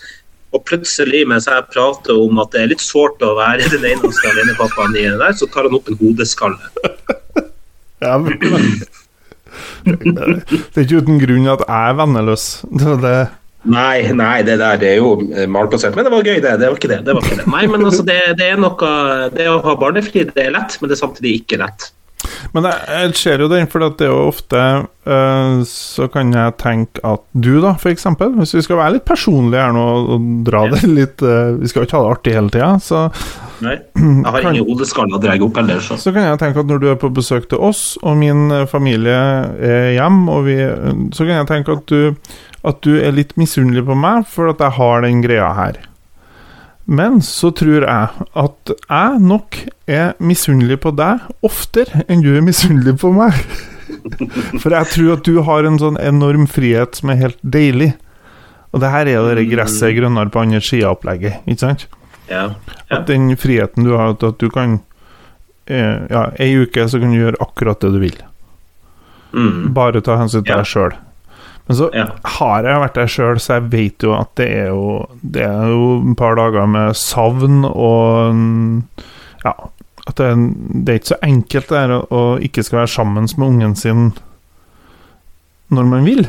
Og 0.55 0.63
plutselig, 0.69 1.25
mens 1.27 1.49
jeg 1.51 1.67
prater 1.75 2.15
om 2.15 2.39
at 2.39 2.53
det 2.55 2.61
er 2.63 2.71
litt 2.71 2.83
sårt 2.85 3.23
å 3.27 3.33
være 3.41 3.67
den 3.73 3.85
eneste 3.91 4.31
alenepappaen 4.31 4.95
i 4.95 5.09
det 5.09 5.19
der, 5.19 5.35
så 5.35 5.49
tar 5.51 5.67
han 5.67 5.75
opp 5.81 5.91
en 5.91 5.99
hodeskalle. 5.99 6.61
ja, 8.05 8.19
men- 8.19 8.39
Det 9.85 10.79
er 10.79 10.85
ikke 10.87 11.03
uten 11.03 11.19
grunn 11.21 11.49
at 11.51 11.63
jeg 11.67 11.91
er 11.91 11.99
venneløs. 11.99 12.45
Det 12.71 12.95
det 13.03 13.17
Nei, 13.65 14.13
nei, 14.13 14.43
det 14.45 14.59
der 14.61 14.79
det 14.81 14.91
er 14.93 15.01
jo 15.01 15.17
eh, 15.33 15.49
malplassert. 15.49 15.97
Men 15.97 16.07
det 16.07 16.13
var 16.13 16.27
gøy, 16.29 16.39
det. 16.45 16.55
Det 16.61 16.69
var 16.69 16.79
ikke 16.79 16.93
det. 16.93 17.01
det, 17.07 17.17
var 17.17 17.25
ikke 17.25 17.41
det. 17.41 17.51
Nei, 17.51 17.65
men 17.73 17.89
altså, 17.89 18.05
det, 18.07 18.21
det 18.41 18.53
er 18.53 18.61
noe 18.61 18.95
Det 19.35 19.51
å 19.51 19.61
ha 19.65 19.77
barnefri, 19.81 20.27
det 20.31 20.49
er 20.49 20.57
lett, 20.57 20.77
men 20.81 20.91
det 20.91 20.99
er 20.99 21.05
samtidig 21.07 21.39
ikke 21.43 21.61
lett. 21.65 21.91
Men 22.55 22.67
jeg, 22.69 23.15
ser 23.19 23.43
jo 23.43 23.49
den, 23.51 23.67
for 23.71 23.85
at 23.85 23.97
det 24.01 24.07
er 24.07 24.13
jo 24.13 24.29
ofte 24.31 24.61
eh, 24.61 25.57
Så 25.69 26.09
kan 26.13 26.33
jeg 26.35 26.57
tenke 26.61 27.03
at 27.07 27.25
du, 27.33 27.59
da, 27.63 27.75
for 27.81 27.93
eksempel 27.93 28.35
Hvis 28.39 28.55
vi 28.57 28.65
skal 28.65 28.81
være 28.81 28.97
litt 28.99 29.07
personlige 29.09 29.65
her 29.65 29.75
nå 29.77 29.85
og, 30.15 30.29
dra 30.47 30.65
det 30.73 30.85
litt 30.89 31.25
eh, 31.25 31.57
Vi 31.61 31.71
skal 31.71 31.83
jo 31.83 31.89
ikke 31.89 31.99
ha 31.99 32.07
det 32.07 32.15
artig 32.15 32.37
hele 32.39 32.55
tida, 32.55 32.71
så, 32.83 33.05
Nei. 33.65 33.77
Jeg 34.25 34.33
har 34.35 34.49
ingen 34.49 34.67
hodeskaller 34.71 35.19
å 35.19 35.23
dra 35.23 35.37
opp 35.47 35.61
heller, 35.61 35.85
så. 35.85 35.99
så 36.01 36.15
kan 36.15 36.27
jeg 36.27 36.41
tenke 36.43 36.65
at 36.65 36.71
når 36.71 36.81
du 36.83 36.89
er 36.91 36.97
på 37.01 37.13
besøk 37.15 37.47
til 37.49 37.63
oss, 37.63 37.85
og 38.03 38.19
min 38.19 38.51
familie 38.69 39.15
er 39.15 39.93
hjem, 39.95 40.25
og 40.33 40.49
vi, 40.49 40.57
så 41.15 41.25
kan 41.29 41.39
jeg 41.39 41.49
tenke 41.49 41.77
at 41.79 41.87
du, 41.89 42.35
at 42.65 42.81
du 42.85 42.95
er 43.01 43.13
litt 43.13 43.35
misunnelig 43.41 43.85
på 43.87 43.97
meg 43.99 44.25
for 44.31 44.49
at 44.53 44.63
jeg 44.65 44.77
har 44.79 45.05
den 45.05 45.21
greia 45.25 45.51
her. 45.57 45.79
Men 46.85 47.21
så 47.25 47.49
tror 47.57 47.85
jeg 47.87 48.29
at 48.45 48.73
jeg 48.77 49.21
nok 49.25 49.59
er 49.89 50.15
misunnelig 50.21 50.79
på 50.85 50.93
deg 50.97 51.23
oftere 51.45 52.05
enn 52.09 52.25
du 52.25 52.35
er 52.37 52.45
misunnelig 52.45 52.99
på 53.01 53.13
meg. 53.17 53.37
For 54.61 54.73
jeg 54.73 54.89
tror 54.93 55.13
at 55.15 55.25
du 55.29 55.39
har 55.47 55.65
en 55.69 55.79
sånn 55.81 55.97
enorm 56.01 56.45
frihet 56.51 56.97
som 56.99 57.13
er 57.13 57.21
helt 57.23 57.39
deilig. 57.41 57.93
Og 58.75 58.83
det 58.83 58.91
her 58.93 59.09
er 59.13 59.39
det 59.39 59.47
gresset 59.49 59.87
er 59.89 59.95
grønnere 59.97 60.33
på 60.35 60.41
andre 60.43 60.61
sida 60.65 60.89
av 60.91 60.97
opplegget, 60.99 61.45
ikke 61.47 61.63
sant? 61.63 61.87
Ja. 62.29 62.43
ja. 62.91 62.99
At 62.99 63.07
den 63.09 63.31
friheten 63.41 63.87
du 63.87 63.95
har, 63.95 64.13
at 64.17 64.25
at 64.27 64.41
du 64.41 64.49
kan 64.53 64.79
eh, 65.69 66.05
Ja, 66.11 66.27
ei 66.41 66.51
uke 66.65 66.85
så 66.91 67.01
kan 67.01 67.13
du 67.15 67.21
gjøre 67.21 67.41
akkurat 67.45 67.81
det 67.85 67.93
du 67.95 68.01
vil. 68.03 68.17
Mm. 69.33 69.73
Bare 69.77 70.03
ta 70.05 70.19
hensyn 70.21 70.45
til 70.45 70.53
Ja. 70.57 70.61
deg 70.63 70.69
sjøl. 70.73 70.97
Men 71.69 71.77
så 71.79 71.87
Ja. 71.97 72.07
har 72.39 72.63
jeg 72.69 72.81
vært 72.83 72.95
der 72.99 73.07
sjøl, 73.09 73.39
så 73.41 73.55
jeg 73.59 73.71
vet 73.73 74.03
jo 74.05 74.13
at 74.19 74.35
det 74.37 74.49
er 74.53 74.67
jo 74.69 75.07
Det 75.23 75.43
er 75.43 75.69
jo 75.73 76.11
et 76.11 76.17
par 76.21 76.35
dager 76.37 76.67
med 76.69 76.95
savn 76.95 77.65
og 77.65 78.83
Ja. 79.45 79.55
At 80.07 80.17
det, 80.17 80.27
er- 80.27 80.55
det 80.85 80.89
er 80.93 80.99
ikke 80.99 81.15
så 81.15 81.23
enkelt 81.25 81.69
det 81.69 81.79
her 81.81 81.93
å, 81.97 82.07
å 82.13 82.23
ikke 82.45 82.63
skal 82.63 82.81
være 82.83 82.93
sammen 82.93 83.25
med 83.39 83.47
ungen 83.49 83.75
sin 83.77 84.13
når 85.73 85.85
man 85.89 86.05
vil. 86.05 86.27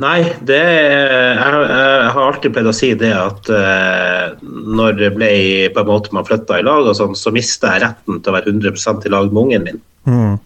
Nei, 0.00 0.22
det 0.40 0.56
er, 0.56 1.34
jeg, 1.36 1.68
jeg 1.68 2.12
har 2.14 2.22
alltid 2.32 2.54
pleid 2.54 2.66
å 2.70 2.72
si 2.72 2.94
det 2.96 3.10
at 3.12 3.50
uh, 3.52 4.32
når 4.40 4.96
det 4.96 5.10
ble 5.18 5.28
på 5.74 5.82
en 5.82 5.90
måte 5.90 6.14
man 6.16 6.24
flytta 6.24 6.56
i 6.58 6.64
lag, 6.64 6.88
og 6.88 6.96
sånn, 6.96 7.12
så 7.14 7.28
mista 7.30 7.74
jeg 7.74 7.82
retten 7.84 8.22
til 8.24 8.32
å 8.32 8.36
være 8.38 8.54
100 8.54 9.04
i 9.04 9.12
lag 9.12 9.28
med 9.28 9.42
ungen 9.42 9.66
min. 9.68 9.82
Mm. 10.08 10.38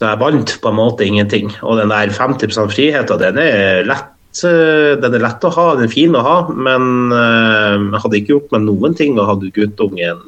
Så 0.00 0.08
jeg 0.08 0.20
vant 0.22 0.54
på 0.62 0.70
en 0.70 0.78
måte 0.78 1.04
ingenting. 1.04 1.50
Og 1.60 1.76
den 1.76 1.92
der 1.92 2.12
50 2.16 2.56
friheten, 2.72 3.20
den 3.20 3.38
er 3.42 3.82
lett 3.84 4.44
eh, 4.48 4.96
Den 4.96 5.16
er 5.16 5.24
lett 5.26 5.44
å 5.44 5.50
ha, 5.52 5.66
den 5.76 5.90
er 5.90 5.92
fin 5.92 6.16
å 6.16 6.22
ha, 6.24 6.36
men 6.48 7.12
eh, 7.12 7.74
jeg 7.76 8.00
hadde 8.04 8.20
ikke 8.20 8.32
gjort 8.32 8.54
meg 8.54 8.64
noen 8.64 8.96
ting 8.96 9.18
og 9.18 9.28
hadde 9.28 9.52
guttungen 9.52 10.22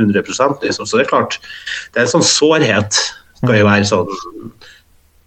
100 0.00 0.24
liksom. 0.62 0.86
Så 0.86 0.96
det 0.96 1.04
er 1.04 1.10
klart, 1.10 1.36
det 1.92 2.00
er 2.00 2.06
en 2.06 2.14
sånn 2.16 2.24
sårhet, 2.26 2.96
skal 3.42 3.58
jeg 3.58 3.66
være 3.68 3.90
sånn 3.90 4.08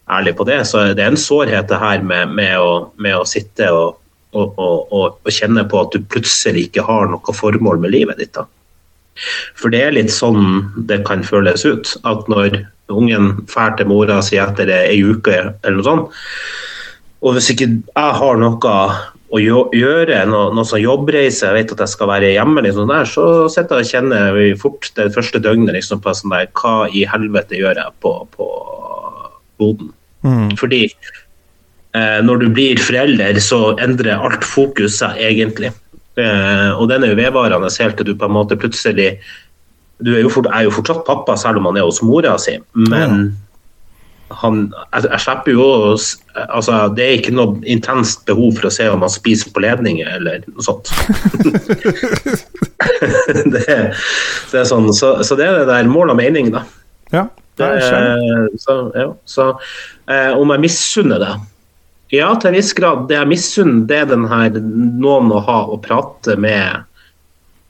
ærlig 0.09 0.33
på 0.39 0.47
det. 0.49 0.57
Så 0.65 0.81
det 0.97 1.03
er 1.03 1.13
en 1.13 1.21
sårhet 1.21 1.69
det 1.69 1.79
her 1.81 2.01
med, 2.01 2.33
med, 2.33 2.57
å, 2.57 2.89
med 2.97 3.19
å 3.19 3.27
sitte 3.29 3.69
og, 3.75 3.99
og, 4.33 4.57
og, 4.57 4.89
og 5.21 5.29
kjenne 5.31 5.67
på 5.69 5.83
at 5.83 5.93
du 5.93 6.01
plutselig 6.01 6.67
ikke 6.71 6.87
har 6.87 7.11
noe 7.11 7.35
formål 7.35 7.83
med 7.85 7.93
livet 7.93 8.23
ditt. 8.23 8.33
da. 8.33 8.47
For 9.57 9.73
det 9.73 9.83
er 9.85 9.95
litt 9.95 10.13
sånn 10.13 10.65
det 10.89 11.03
kan 11.07 11.21
føles 11.25 11.65
ut. 11.67 11.93
At 12.09 12.25
når 12.31 12.63
ungen 12.93 13.33
drar 13.49 13.75
til 13.77 13.89
mora 13.89 14.21
si 14.23 14.39
etter 14.39 14.71
ei 14.71 15.01
uke 15.03 15.35
eller 15.37 15.77
noe 15.77 15.87
sånt, 15.87 16.17
og 17.25 17.35
hvis 17.35 17.51
ikke 17.53 17.69
jeg 17.69 18.17
har 18.21 18.41
noe 18.41 18.73
å 19.27 19.39
gjøre, 19.41 20.21
noe, 20.29 20.51
noe 20.55 20.67
sånn 20.67 20.83
jobbreise, 20.85 21.49
jeg 21.49 21.55
vet 21.57 21.71
at 21.73 21.81
jeg 21.83 21.91
skal 21.91 22.11
være 22.13 22.31
hjemme, 22.31 22.63
liksom 22.63 22.87
der, 22.91 23.07
så 23.09 23.25
sitter 23.51 23.81
jeg 23.81 23.87
og 23.87 23.91
kjenner 23.91 24.35
vi 24.37 24.45
fort 24.59 24.87
det 24.95 25.09
første 25.15 25.41
døgnet 25.43 25.75
liksom 25.75 25.99
på 26.03 26.13
sånn 26.15 26.35
der, 26.35 26.47
hva 26.55 26.87
i 26.87 27.03
helvete 27.09 27.59
gjør 27.59 27.81
jeg 27.81 27.95
på, 28.05 28.13
på 28.37 28.47
boden? 29.59 29.91
Mm. 30.23 30.53
Fordi 30.59 30.85
eh, 30.87 32.19
når 32.23 32.45
du 32.45 32.47
blir 32.55 32.79
forelder, 32.79 33.41
så 33.43 33.75
endrer 33.83 34.15
alt 34.15 34.47
fokus 34.47 35.01
seg 35.01 35.19
egentlig. 35.19 35.73
Eh, 36.17 36.71
og 36.77 36.87
den 36.89 37.03
er 37.03 37.11
jo 37.11 37.19
vedvarende 37.19 37.73
helt 37.81 37.99
til 37.99 38.07
du 38.07 38.15
på 38.15 38.29
en 38.29 38.37
måte 38.37 38.57
plutselig 38.59 39.17
Du 40.03 40.11
er 40.13 40.21
jo, 40.21 40.29
fort, 40.29 40.49
er 40.53 40.67
jo 40.67 40.73
fortsatt 40.75 41.05
pappa, 41.07 41.37
selv 41.39 41.61
om 41.61 41.71
han 41.71 41.79
er 41.79 41.87
hos 41.87 42.03
mora 42.05 42.35
si, 42.41 42.57
men 42.77 43.31
han, 44.41 44.67
jeg, 44.91 45.05
jeg 45.07 45.23
slipper 45.23 45.53
jo 45.53 45.65
altså, 45.93 46.73
Det 46.91 47.03
er 47.03 47.13
ikke 47.15 47.31
noe 47.31 47.61
intenst 47.69 48.25
behov 48.27 48.57
for 48.57 48.67
å 48.67 48.71
se 48.75 48.89
om 48.91 49.05
han 49.05 49.13
spiser 49.13 49.53
på 49.55 49.61
ledninger 49.63 50.09
eller 50.17 50.43
noe 50.49 50.65
sånt. 50.65 50.91
det, 53.53 53.63
det 53.63 54.59
er 54.59 54.67
sånn, 54.67 54.91
så, 54.95 55.07
så 55.23 55.39
det 55.39 55.47
er 55.47 55.61
det 55.61 55.69
der 55.71 55.91
mål 55.91 56.11
og 56.13 56.19
mening, 56.19 56.51
da. 56.55 56.65
Ja, 57.15 57.29
det 57.57 57.69
er 57.79 58.49
så, 58.59 58.75
ja, 58.93 59.07
så 59.25 59.47
eh, 60.11 60.33
om 60.35 60.51
jeg 60.53 60.65
misunner 60.67 61.23
det? 61.23 61.31
Ja, 62.13 62.29
til 62.39 62.51
en 62.51 62.55
viss 62.55 62.73
grad. 62.75 63.07
Det 63.09 63.17
jeg 63.17 63.31
misunner, 63.31 63.81
det 63.87 63.97
er 64.03 64.11
den 64.11 64.27
her 64.31 64.59
noen 64.59 65.31
å 65.35 65.41
ha 65.43 65.57
å 65.67 65.79
prate 65.83 66.37
med 66.39 66.86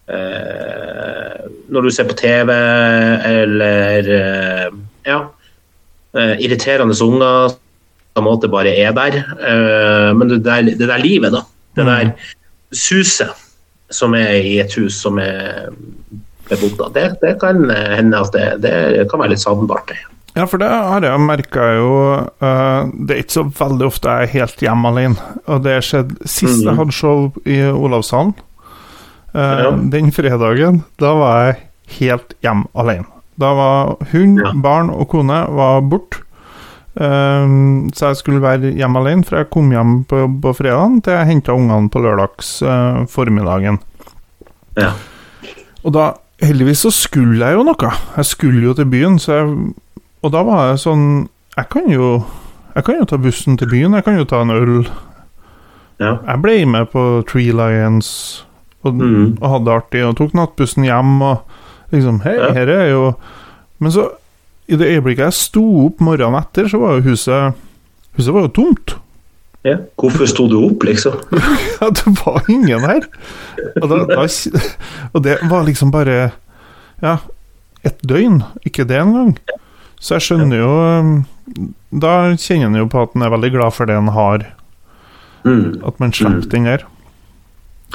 når 0.08 1.84
du 1.84 1.90
ser 1.92 2.08
på 2.08 2.16
TV, 2.16 2.52
eller 3.28 4.08
eh, 4.18 4.68
ja, 5.08 5.20
eh, 6.18 6.36
irriterende 6.44 6.96
unger 7.04 7.52
på 7.52 8.22
en 8.24 8.26
måte 8.26 8.50
bare 8.50 8.72
er 8.72 8.96
der. 8.98 9.20
Eh, 9.38 10.10
men 10.18 10.32
det 10.32 10.44
der, 10.48 10.62
det 10.72 10.88
der 10.88 11.04
livet, 11.04 11.36
da. 11.36 11.44
Det 11.78 11.86
der 11.86 12.12
suset 12.74 13.30
som 13.94 14.16
er 14.18 14.40
i 14.44 14.58
et 14.60 14.74
hus 14.76 14.98
som 15.00 15.20
er 15.22 15.70
bebodd 16.50 16.94
det, 16.96 17.10
det 17.22 17.36
kan 17.40 17.70
hende 17.70 18.20
at 18.20 18.34
det, 18.34 18.48
det 18.64 19.06
kan 19.12 19.20
være 19.22 19.36
litt 19.36 19.44
savnbart. 19.44 19.92
Ja, 20.38 20.46
for 20.46 20.62
det 20.62 20.68
har 20.70 21.02
jeg 21.02 21.20
merka 21.24 21.64
jo 21.80 21.92
uh, 22.44 22.90
Det 22.94 23.16
er 23.16 23.22
ikke 23.24 23.36
så 23.40 23.44
veldig 23.58 23.88
ofte 23.88 24.12
jeg 24.12 24.28
er 24.28 24.34
helt 24.36 24.60
hjemme 24.62 24.92
alene. 24.92 25.32
Og 25.50 25.64
det 25.66 25.80
skjedde 25.88 26.18
sist 26.30 26.62
jeg 26.62 26.68
Mhm. 26.74 26.78
hadde 26.78 26.94
show 26.94 27.32
i 27.46 27.58
Olavshallen. 27.72 28.36
Eh, 29.38 29.64
Ja. 29.64 29.72
Den 29.94 30.12
fredagen, 30.12 30.84
da 31.00 31.14
var 31.14 31.46
jeg 31.46 31.58
helt 32.00 32.34
hjemme 32.44 32.66
alene. 32.76 33.06
Da 33.40 33.54
var 33.54 33.96
hund, 34.12 34.40
Ja. 34.42 34.52
barn 34.56 34.90
og 34.90 35.08
kone 35.14 35.44
var 35.54 35.82
borte. 35.82 36.24
Um, 37.00 37.92
så 37.94 38.08
jeg 38.10 38.18
skulle 38.18 38.42
være 38.42 38.72
hjemme 38.74 38.98
alene, 38.98 39.24
for 39.24 39.38
jeg 39.38 39.52
kom 39.54 39.70
hjem 39.70 40.00
på, 40.10 40.24
på 40.42 40.54
fredagen 40.58 40.96
til 41.06 41.14
jeg 41.14 41.28
henta 41.30 41.54
ungene 41.54 41.92
på 41.94 42.02
lørdags 42.02 42.56
uh, 42.66 43.06
formiddagen. 43.06 43.78
Ja. 44.76 44.94
Og 45.86 45.94
da, 45.94 46.08
heldigvis 46.42 46.82
så 46.88 46.90
skulle 46.92 47.38
jeg 47.46 47.54
jo 47.54 47.64
noe. 47.68 47.92
Jeg 48.18 48.26
skulle 48.26 48.64
jo 48.66 48.74
til 48.74 48.90
byen, 48.90 49.20
så 49.22 49.34
jeg 49.38 49.74
Og 50.24 50.32
da 50.34 50.42
var 50.44 50.72
jeg 50.72 50.80
sånn 50.82 51.06
Jeg 51.56 51.70
kan 51.70 51.86
jo 51.90 52.24
Jeg 52.76 52.84
kan 52.84 52.96
jo 53.00 53.06
ta 53.06 53.18
bussen 53.18 53.58
til 53.58 53.70
byen, 53.70 53.94
jeg 53.94 54.04
kan 54.04 54.18
jo 54.18 54.26
ta 54.26 54.42
en 54.42 54.50
øl. 54.54 54.88
Ja. 56.00 56.18
Jeg 56.28 56.42
ble 56.42 56.66
med 56.66 56.90
på 56.92 57.24
Tree 57.30 57.54
Lions 57.54 58.44
og, 58.88 58.98
mm. 59.02 59.38
og 59.42 59.50
hadde 59.54 59.66
det 59.70 59.76
artig, 59.78 60.04
og 60.08 60.16
tok 60.20 60.34
nattbussen 60.38 60.86
hjem 60.88 61.18
og 61.22 61.58
liksom 61.94 62.22
Hei, 62.26 62.36
Ja. 62.40 62.52
her 62.56 62.72
er 62.74 62.90
jo 62.92 63.04
Men 63.80 63.92
så, 63.94 64.08
i 64.68 64.76
det 64.76 64.88
øyeblikket 64.90 65.28
jeg 65.30 65.34
sto 65.38 65.64
opp 65.86 66.00
morgenen 66.04 66.40
etter, 66.42 66.68
så 66.68 66.80
var 66.82 66.98
jo 66.98 67.06
huset 67.12 67.54
Huset 68.18 68.34
var 68.34 68.48
jo 68.48 68.54
tomt. 68.58 68.96
Ja. 69.68 69.76
Hvorfor 70.00 70.26
sto 70.30 70.48
du 70.50 70.58
opp, 70.66 70.84
liksom? 70.88 71.14
Ja, 71.82 71.90
det 71.94 72.14
var 72.24 72.42
ingen 72.50 72.82
her. 72.88 73.06
Og, 73.82 73.88
da, 73.92 74.00
da, 74.10 74.26
og 75.14 75.24
det 75.24 75.38
var 75.52 75.68
liksom 75.68 75.92
bare 75.94 76.32
Ja, 77.04 77.18
et 77.86 78.02
døgn. 78.02 78.42
Ikke 78.66 78.88
det 78.90 78.98
engang. 79.04 79.36
Så 80.02 80.18
jeg 80.18 80.26
skjønner 80.28 80.58
jo 80.62 80.72
um, 81.00 81.14
Da 81.94 82.34
kjenner 82.36 82.72
en 82.72 82.80
jo 82.82 82.88
på 82.92 83.02
at 83.06 83.14
en 83.16 83.26
er 83.26 83.32
veldig 83.34 83.52
glad 83.54 83.74
for 83.78 83.86
det 83.90 83.98
en 83.98 84.14
har, 84.18 84.48
Mm. 85.48 85.78
at 85.86 86.00
man 86.02 86.12
slipper 86.12 86.50
den 86.52 86.66
der. 86.66 86.82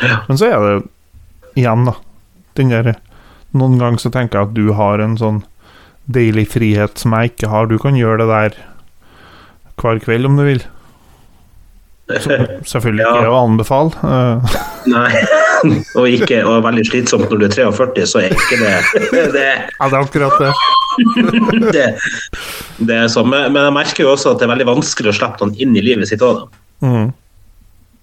Ja. 0.01 0.23
Men 0.29 0.39
så 0.41 0.49
er 0.49 0.63
det 0.65 0.77
igjen, 1.61 1.85
da. 1.89 1.97
Der 2.57 2.95
Noen 3.53 3.75
ganger 3.81 4.01
så 4.01 4.09
tenker 4.13 4.39
jeg 4.41 4.49
at 4.49 4.55
du 4.57 4.71
har 4.73 5.01
en 5.05 5.19
sånn 5.21 5.43
deilig 6.09 6.47
frihet 6.55 6.97
som 6.99 7.13
jeg 7.19 7.35
ikke 7.35 7.51
har. 7.53 7.67
Du 7.69 7.77
kan 7.79 7.97
gjøre 7.99 8.23
det 8.25 8.29
der 8.31 8.57
hver 9.83 9.99
kveld 10.01 10.25
om 10.29 10.37
du 10.41 10.45
vil. 10.47 10.63
Selvfølgelig 12.09 13.05
ikke 13.09 13.23
Ja. 13.25 13.31
å 13.31 13.43
anbefale. 13.45 13.93
eh, 14.05 14.57
Nei. 14.91 15.13
og, 15.99 16.07
ikke, 16.11 16.41
og 16.45 16.57
er 16.59 16.65
veldig 16.67 16.85
slitsomt 16.89 17.29
når 17.31 17.39
du 17.39 17.45
er 17.47 17.55
43, 17.55 18.07
så 18.11 18.23
er 18.25 18.33
ikke 18.35 18.59
det 18.65 18.73
Det, 19.37 19.47
Ja, 19.79 19.89
det 19.89 19.93
er 19.93 20.01
akkurat 20.01 20.39
det. 20.43 20.53
det, 21.73 21.87
det 22.89 22.97
er 23.05 23.09
sånn. 23.13 23.29
Men, 23.33 23.53
men 23.55 23.69
jeg 23.69 23.77
merker 23.79 24.05
jo 24.07 24.13
også 24.17 24.33
at 24.35 24.41
det 24.43 24.49
er 24.49 24.53
veldig 24.57 24.69
vanskelig 24.73 25.13
å 25.13 25.17
slippe 25.21 25.45
noen 25.45 25.55
inn 25.63 25.77
i 25.79 25.85
livet 25.85 26.09
sitt 26.11 26.25
òg. 26.27 26.47
Mm. 26.85 27.13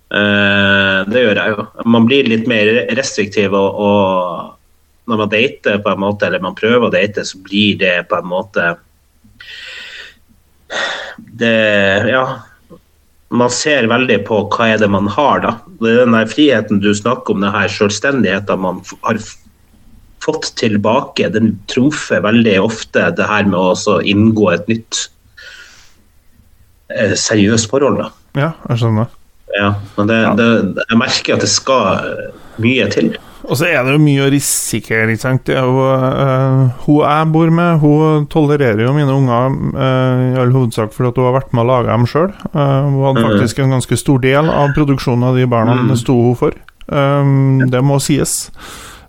Eh, 0.09 0.99
det 1.09 1.21
gjør 1.21 1.37
jeg 1.37 1.53
jo. 1.53 1.65
Man 1.85 2.07
blir 2.09 2.29
litt 2.29 2.47
mer 2.49 2.69
restriktiv, 2.97 3.53
og, 3.53 3.77
og 3.77 5.09
når 5.09 5.23
man 5.23 5.31
dater, 5.33 5.81
på 5.83 5.93
en 5.93 6.03
måte, 6.03 6.27
eller 6.27 6.43
man 6.43 6.57
prøver 6.57 6.87
å 6.87 6.93
date, 6.93 7.25
så 7.25 7.41
blir 7.45 7.77
det 7.81 7.95
på 8.09 8.19
en 8.19 8.29
måte 8.29 8.75
Det 11.39 11.57
Ja. 12.09 12.27
Man 13.29 13.51
ser 13.53 13.85
veldig 13.85 14.23
på 14.25 14.39
hva 14.49 14.71
er 14.73 14.79
det 14.81 14.87
man 14.89 15.05
har, 15.13 15.43
da. 15.43 15.51
Det 15.77 15.91
er 15.91 15.99
den 16.01 16.15
der 16.17 16.29
friheten 16.31 16.79
du 16.81 16.89
snakker 16.97 17.35
om, 17.35 17.43
den 17.45 17.53
her 17.53 17.69
selvstendigheten 17.69 18.63
man 18.63 18.79
har 19.03 19.19
fått 20.25 20.49
tilbake, 20.57 21.29
den 21.29 21.51
trumfer 21.69 22.23
veldig 22.25 22.55
ofte 22.63 23.05
det 23.13 23.29
her 23.29 23.45
med 23.45 23.59
å 23.59 23.99
inngå 24.01 24.49
et 24.55 24.65
nytt 24.71 25.03
eh, 26.89 27.13
seriøst 27.13 27.69
forhold. 27.69 28.01
da. 28.01 28.09
Ja, 28.33 28.51
jeg 28.71 28.81
skjønner. 28.81 29.13
Ja, 29.57 29.73
men 29.97 30.07
det, 30.07 30.19
Ja. 30.21 30.35
Det, 30.37 30.85
jeg 30.89 30.97
merker 30.99 31.35
at 31.35 31.41
det 31.41 31.49
skal 31.49 31.87
eh, 31.97 32.37
mye 32.61 32.87
til. 32.93 33.15
Og 33.49 33.57
så 33.57 33.65
er 33.65 33.79
det 33.85 33.95
jo 33.95 34.01
mye 34.03 34.25
å 34.27 34.29
risikere, 34.29 35.07
ikke 35.09 35.23
sant. 35.23 35.45
Det 35.47 35.55
jo, 35.57 35.79
uh, 35.81 36.69
hun 36.83 36.99
jeg 37.01 37.29
bor 37.33 37.49
med, 37.49 37.79
hun 37.81 38.27
tolererer 38.29 38.83
jo 38.83 38.91
mine 38.93 39.15
unger 39.15 39.55
uh, 39.73 40.25
i 40.35 40.41
all 40.43 40.51
hovedsak 40.53 40.93
fordi 40.93 41.15
hun 41.17 41.29
har 41.31 41.37
vært 41.39 41.55
med 41.55 41.63
å 41.63 41.69
lage 41.71 41.89
dem 41.89 42.05
sjøl. 42.05 42.29
hun 42.53 42.99
hadde 43.07 43.23
Mhm. 43.23 43.29
faktisk 43.31 43.59
en 43.63 43.73
ganske 43.73 43.97
stor 43.97 44.19
del 44.19 44.49
av 44.53 44.75
produksjonen 44.75 45.23
av 45.31 45.35
de 45.39 45.47
barna 45.49 45.79
mm. 45.81 45.95
sto 45.97 46.13
hun 46.13 46.35
for. 46.35 46.53
Um, 46.89 47.69
det 47.71 47.81
må 47.81 47.97
sies. 48.01 48.51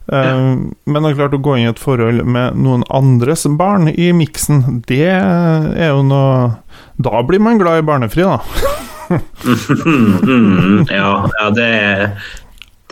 Um, 0.07 0.75
Men 0.87 1.03
det 1.03 1.13
er 1.13 1.19
klart 1.21 1.37
å 1.37 1.43
gå 1.43 1.57
inn 1.59 1.67
i 1.69 1.71
et 1.71 1.79
forhold 1.79 2.25
med 2.25 2.57
noen 2.57 2.83
andres 2.91 3.45
barn 3.47 3.89
i 3.89 4.11
miksen, 4.17 4.83
det 4.89 5.07
er 5.07 5.93
jo 5.93 6.03
noe 6.03 6.57
Da 6.99 7.23
blir 7.23 7.41
man 7.41 7.59
glad 7.59 7.79
i 7.79 7.87
barnefri, 7.87 8.25
da. 8.25 8.41
Mm, 9.11 10.87
ja, 10.87 11.13
ja 11.27 11.47
det, 11.51 11.71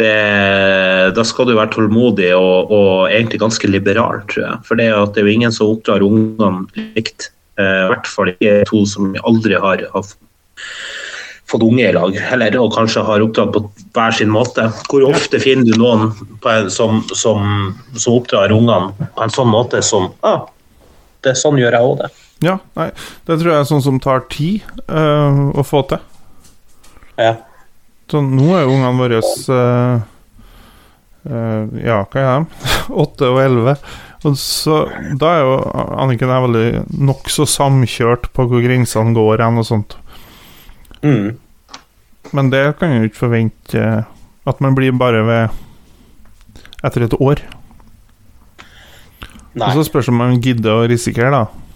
det 0.01 0.15
Da 1.15 1.25
skal 1.27 1.47
du 1.47 1.55
være 1.55 1.71
tålmodig 1.77 2.33
og, 2.35 2.73
og 2.75 2.93
egentlig 3.13 3.43
ganske 3.43 3.71
liberal, 3.71 4.23
tror 4.31 4.45
jeg. 4.45 4.63
For 4.67 4.81
det 4.81 4.89
det 5.15 5.23
er 5.23 5.29
jo 5.29 5.35
ingen 5.37 5.55
som 5.55 5.75
oppdrar 5.75 6.05
ungene 6.05 6.89
likt. 6.97 7.31
Eh, 7.59 7.85
I 7.85 7.91
hvert 7.93 8.11
fall 8.11 8.33
ikke 8.35 8.63
to 8.71 8.85
som 8.87 9.15
aldri 9.27 9.59
har, 9.59 9.87
har 9.95 10.11
fått 11.49 11.65
unge 11.65 11.89
i 11.89 11.95
lag, 11.97 12.17
eller 12.33 12.59
og 12.61 12.75
kanskje 12.77 13.03
har 13.07 13.25
oppdratt 13.25 13.55
på 13.55 13.65
hver 13.97 14.15
sin 14.15 14.31
måte. 14.33 14.69
Hvor 14.91 15.07
ofte 15.09 15.41
finner 15.43 15.67
du 15.67 15.81
noen 15.81 16.11
en, 16.45 16.71
som, 16.71 17.03
som, 17.17 17.73
som 17.97 18.19
oppdrar 18.19 18.55
ungene 18.55 19.09
på 19.15 19.25
en 19.25 19.35
sånn 19.35 19.51
måte 19.53 19.83
som 19.85 20.11
ah, 20.27 20.45
det, 21.25 21.35
Sånn 21.39 21.59
gjør 21.59 21.79
jeg 21.79 21.89
òg 21.89 22.03
det. 22.03 22.11
Ja, 22.45 22.59
nei, 22.79 22.93
det 23.27 23.41
tror 23.41 23.51
jeg 23.51 23.63
er 23.65 23.67
sånn 23.67 23.83
som 23.83 23.97
tar 24.03 24.23
tid 24.31 24.63
uh, 24.87 25.49
å 25.59 25.65
få 25.67 25.83
til. 25.91 26.03
Ja. 27.19 27.35
Så 28.09 28.23
nå 28.25 28.53
er 28.57 28.65
jo 28.65 28.77
ungene 28.77 28.97
våre 28.97 29.19
uh, 29.21 30.05
uh, 31.29 31.81
Ja, 31.83 32.03
hva 32.09 32.23
er 32.23 32.29
de? 32.29 32.69
Åtte 33.05 33.29
og 33.29 33.41
elleve. 33.43 33.75
Og 34.27 34.39
så 34.41 34.81
Da 35.21 35.33
er 35.37 35.45
jo 35.47 35.59
Anniken 36.01 36.33
er 36.33 36.47
veldig 36.47 36.69
nokså 37.11 37.47
samkjørt 37.49 38.31
på 38.35 38.49
hvor 38.49 38.65
grensene 38.65 39.15
går 39.17 39.45
hen 39.45 39.61
og 39.61 39.69
sånt. 39.69 39.99
Mm. 41.05 41.37
Men 42.35 42.51
det 42.53 42.65
kan 42.79 42.93
jeg 42.93 43.03
jo 43.03 43.11
ikke 43.11 43.23
forvente 43.23 43.79
eh, 43.79 44.09
at 44.49 44.61
man 44.65 44.75
blir 44.77 44.97
bare 44.99 45.23
ved 45.25 45.61
etter 46.85 47.07
et 47.07 47.15
år. 47.21 47.41
Nei, 49.59 49.69
Og 49.69 49.79
så 49.79 49.87
spørs 49.87 50.09
det 50.09 50.15
om 50.15 50.21
man 50.23 50.41
gidder 50.43 50.75
å 50.83 50.89
risikere, 50.91 51.31
da. 51.35 51.68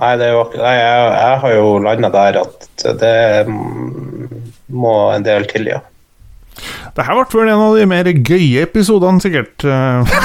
Nei, 0.00 0.12
det 0.20 0.28
jo, 0.32 0.44
nei 0.58 0.74
jeg, 0.78 1.10
jeg 1.18 1.40
har 1.44 1.54
jo 1.56 1.66
landa 1.84 2.10
der 2.14 2.38
at 2.42 2.86
det 3.00 3.14
må 4.74 4.94
en 5.14 5.26
del 5.26 5.46
til, 5.50 5.68
ja. 5.70 5.80
Det 6.94 7.04
her 7.06 7.18
ble 7.18 7.40
vel 7.40 7.50
en 7.50 7.62
av 7.68 7.76
de 7.78 7.86
mer 7.90 8.10
gøye 8.14 8.62
episodene, 8.66 9.22
sikkert. 9.22 9.64
eh. 9.66 10.18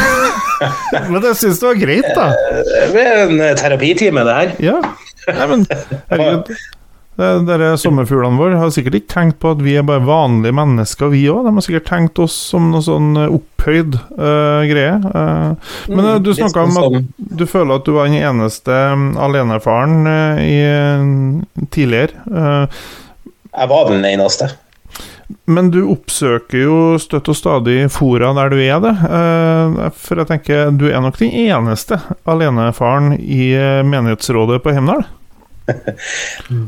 Men 1.09 1.21
jeg 1.23 1.37
syns 1.39 1.61
det 1.61 1.69
var 1.69 1.79
greit, 1.81 2.09
da. 2.17 2.27
Det 2.93 3.03
er 3.05 3.23
en 3.27 3.39
eh, 3.41 3.55
terapitime, 3.57 4.25
det 4.27 4.35
her. 4.39 4.51
Ja. 4.63 4.75
Nei, 5.29 5.45
men 5.51 5.65
herregud. 6.09 6.51
Dere 7.19 7.73
sommerfuglene 7.77 8.39
våre 8.39 8.59
har 8.61 8.69
sikkert 8.71 8.95
ikke 9.01 9.11
tenkt 9.11 9.39
på 9.43 9.51
at 9.51 9.63
vi 9.63 9.73
er 9.75 9.83
bare 9.87 10.05
vanlige 10.07 10.55
mennesker, 10.55 11.09
vi 11.11 11.25
òg. 11.27 11.43
De 11.43 11.51
har 11.57 11.65
sikkert 11.65 11.89
tenkt 11.89 12.21
oss 12.23 12.37
som 12.53 12.69
noe 12.71 12.83
sånn 12.85 13.09
eh, 13.19 13.33
opphøyd 13.35 13.97
uh, 14.15 14.63
greie. 14.69 14.93
Uh, 15.03 15.73
men 15.91 16.05
mm, 16.05 16.13
du 16.23 16.31
snakka 16.37 16.63
om 16.69 16.79
at 16.79 17.11
du 17.17 17.43
føler 17.49 17.75
at 17.75 17.89
du 17.89 17.91
var 17.97 18.07
den 18.07 18.23
eneste 18.23 18.71
mm, 18.71 19.11
alenefaren 19.19 20.07
uh, 20.07 20.39
i, 20.39 20.55
eh, 20.63 21.67
tidligere. 21.75 22.23
Jeg 23.49 23.71
var 23.73 23.91
den 23.91 24.07
eneste. 24.07 24.51
men 25.45 25.73
du 25.73 25.81
oppsøker 25.91 26.57
jo 26.61 26.79
støtt 27.01 27.27
og 27.29 27.35
stadig 27.35 27.77
fora 27.91 28.31
der 28.37 28.53
du 28.53 28.59
er 28.63 28.79
det. 28.81 28.95
for 29.97 30.21
jeg 30.21 30.29
tenker 30.29 30.71
du 30.71 30.87
er 30.89 31.01
nok 31.03 31.19
den 31.19 31.35
eneste 31.35 31.99
alenefaren 32.23 33.17
i 33.19 33.51
menighetsrådet 33.83 34.63
på 34.63 34.73
Hemdal. 34.77 35.03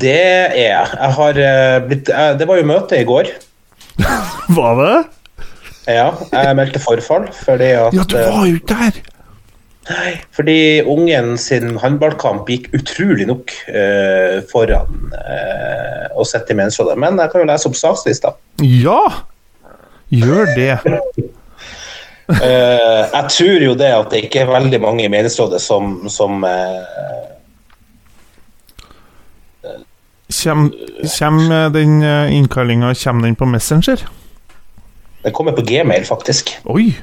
Det 0.03 0.17
er 0.17 0.57
jeg. 0.57 0.91
Jeg 0.97 1.15
har 1.17 1.41
eh, 1.45 1.77
blitt 1.87 2.11
eh, 2.11 2.33
Det 2.39 2.47
var 2.49 2.59
jo 2.61 2.67
møte 2.69 2.99
i 2.99 3.07
går. 3.07 3.31
Var 4.57 4.77
det? 4.81 4.99
Ja, 5.89 6.11
jeg 6.29 6.57
meldte 6.59 6.81
forfall 6.81 7.25
fordi 7.33 7.71
at 7.73 7.95
Ja, 7.95 8.05
du 8.05 8.17
eh, 8.19 8.29
var 8.29 8.45
jo 8.49 8.59
der! 8.69 9.01
Fordi 10.31 10.81
ungen 10.85 11.37
sin 11.41 11.75
håndballkamp 11.81 12.49
gikk 12.49 12.69
utrolig 12.77 13.25
nok 13.27 13.51
uh, 13.73 14.37
foran 14.51 15.09
uh, 15.15 16.05
å 16.13 16.25
sitte 16.27 16.53
i 16.53 16.59
mensrådet. 16.59 16.95
Men 17.01 17.17
jeg 17.19 17.33
kan 17.33 17.43
jo 17.43 17.49
lese 17.49 17.67
opp 17.67 17.79
sakslista. 17.79 18.35
Ja! 18.61 19.01
Gjør 20.13 20.53
det. 20.53 20.77
uh, 20.85 22.37
jeg 23.17 23.25
tror 23.33 23.65
jo 23.65 23.73
det 23.79 23.91
at 23.95 24.13
det 24.13 24.25
ikke 24.27 24.45
er 24.45 24.53
veldig 24.53 24.81
mange 24.85 25.07
i 25.07 25.11
menighetsrådet 25.11 25.61
som, 25.63 25.97
som 26.13 26.45
eh, 26.47 27.30
Kjem, 30.31 30.71
den 31.73 32.01
eh, 32.03 32.33
innkallinga 32.35 32.93
på 33.37 33.45
Messenger? 33.45 34.07
Den 35.23 35.33
kommer 35.33 35.51
på 35.51 35.61
gmail, 35.61 36.05
faktisk. 36.05 36.57
Oi! 36.65 36.95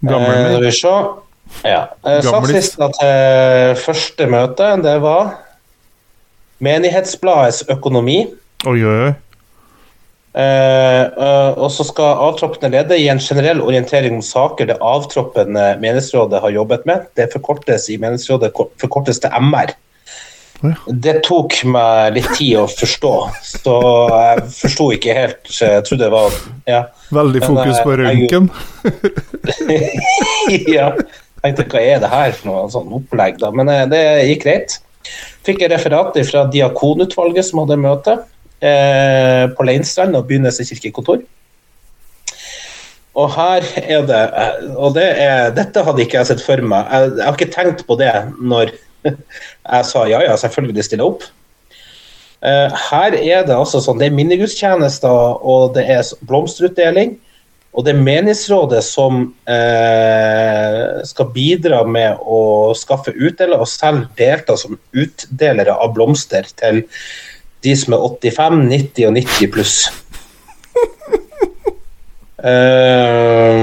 Gammel 0.00 0.64
eh. 0.64 0.72
Ja. 1.64 1.88
Eh. 2.06 2.20
Sakslista 2.24 2.88
til 2.96 3.80
første 3.84 4.26
møte, 4.26 4.76
det 4.82 4.96
var 5.02 5.34
Menighetsbladets 6.60 7.64
økonomi. 7.72 8.26
Oi, 8.68 8.80
oi, 8.84 8.96
oi. 9.08 9.12
Eh, 10.30 11.02
eh, 11.02 11.52
og 11.58 11.72
så 11.74 11.82
skal 11.88 12.20
avtroppende 12.28 12.70
leder 12.76 13.00
gi 13.00 13.08
en 13.10 13.22
generell 13.22 13.62
orientering 13.64 14.14
om 14.18 14.22
saker 14.22 14.68
det 14.68 14.76
avtroppende 14.78 15.72
menighetsrådet 15.82 16.42
har 16.44 16.54
jobbet 16.54 16.84
med. 16.86 17.08
Det 17.18 17.30
forkortes 17.32 17.88
i 17.90 17.98
menighetsrådet 17.98 18.52
forkortes 18.82 19.22
til 19.24 19.32
MR. 19.40 19.72
Det 20.60 21.14
tok 21.24 21.54
meg 21.72 22.16
litt 22.18 22.28
tid 22.36 22.58
å 22.60 22.66
forstå, 22.68 23.12
så 23.46 23.76
jeg 24.12 24.42
forsto 24.58 24.88
ikke 24.96 25.16
helt. 25.16 25.40
Jeg 25.48 25.86
trodde 25.88 26.04
det 26.04 26.12
var 26.12 26.36
Ja. 26.68 26.82
Veldig 27.10 27.42
fokus 27.42 27.78
Men, 27.78 27.82
på 27.84 27.94
jeg 27.94 27.96
er 27.96 28.02
røntgen. 28.04 28.50
ja. 30.76 30.90
Jeg 31.40 31.56
tenkte 31.56 31.72
hva 31.72 31.80
er 31.80 32.02
det 32.02 32.12
her 32.12 32.34
for 32.36 32.50
noe 32.50 32.68
sånn 32.72 32.92
opplegg, 32.98 33.38
da. 33.40 33.48
Men 33.56 33.72
eh, 33.72 33.86
det 33.88 34.02
gikk 34.28 34.44
greit. 34.44 34.76
Fikk 35.48 35.64
et 35.64 35.72
referat 35.72 36.16
fra 36.28 36.44
Diakonutvalget 36.52 37.48
som 37.48 37.62
hadde 37.62 37.80
møte 37.80 38.18
eh, 38.60 39.46
på 39.56 39.64
Leinstrand 39.64 40.18
og 40.18 40.28
Byneset 40.28 40.68
kirkekontor. 40.68 41.24
Og 43.18 43.32
her 43.34 43.64
er 43.80 44.04
det 44.06 44.20
eh, 44.20 44.68
Og 44.76 44.92
det 44.94 45.08
er, 45.24 45.48
dette 45.56 45.82
hadde 45.86 46.04
ikke 46.04 46.20
jeg 46.20 46.30
sett 46.34 46.44
for 46.44 46.60
meg. 46.60 46.84
Jeg, 46.92 47.16
jeg 47.16 47.26
har 47.30 47.40
ikke 47.40 47.54
tenkt 47.56 47.86
på 47.88 47.96
det 48.00 48.12
når 48.36 48.76
jeg 49.04 49.86
sa 49.88 50.04
ja, 50.10 50.22
ja, 50.26 50.36
selvfølgelig 50.40 50.86
stille 50.86 51.06
opp. 51.06 51.24
Eh, 52.40 52.78
her 52.90 53.16
er 53.18 53.42
det 53.48 53.56
altså 53.56 53.82
sånn, 53.84 54.00
det 54.00 54.08
er 54.08 54.16
minnegudstjenester, 54.16 55.42
og 55.44 55.74
det 55.76 55.86
er 55.92 56.04
blomsterutdeling. 56.28 57.18
Og 57.70 57.84
det 57.86 57.92
er 57.92 58.02
menighetsrådet 58.02 58.80
som 58.82 59.28
eh, 59.46 61.02
skal 61.06 61.28
bidra 61.34 61.84
med 61.86 62.18
å 62.26 62.72
skaffe 62.74 63.14
utdeler, 63.14 63.60
og 63.62 63.70
selv 63.70 64.08
delta 64.18 64.56
som 64.58 64.78
utdelere 64.90 65.76
av 65.76 65.94
blomster 65.94 66.48
til 66.58 66.82
de 67.62 67.76
som 67.76 67.94
er 67.94 68.06
85, 68.26 68.64
90 68.72 69.06
og 69.06 69.14
90 69.20 69.52
pluss. 69.54 69.76
Eh, 72.40 73.56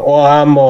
og 0.00 0.20
jeg 0.24 0.44
må 0.48 0.68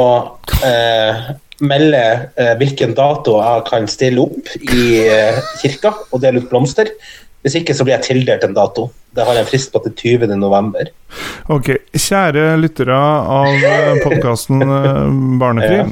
eh, 0.66 1.20
melde 1.62 2.02
eh, 2.36 2.54
hvilken 2.58 2.94
dato 2.98 3.38
jeg 3.38 3.64
kan 3.68 3.88
stille 3.90 4.24
opp 4.24 4.50
i 4.62 4.86
eh, 5.06 5.38
kirka 5.62 5.94
og 6.10 6.22
dele 6.24 6.42
ut 6.42 6.50
blomster. 6.50 6.90
Hvis 7.42 7.56
ikke 7.58 7.74
så 7.74 7.82
blir 7.84 7.96
jeg 7.98 8.06
tildelt 8.06 8.44
en 8.46 8.54
dato. 8.54 8.90
Det 9.12 9.24
har 9.26 9.34
jeg 9.36 9.44
en 9.44 9.48
frist 9.50 9.72
på 9.74 9.80
til 9.84 9.92
20. 10.22 10.30
november. 10.40 10.88
Ok, 11.52 11.66
kjære 11.92 12.54
lyttere 12.62 12.96
av 12.96 13.98
podkasten 14.00 14.62
Barnefri. 15.42 15.82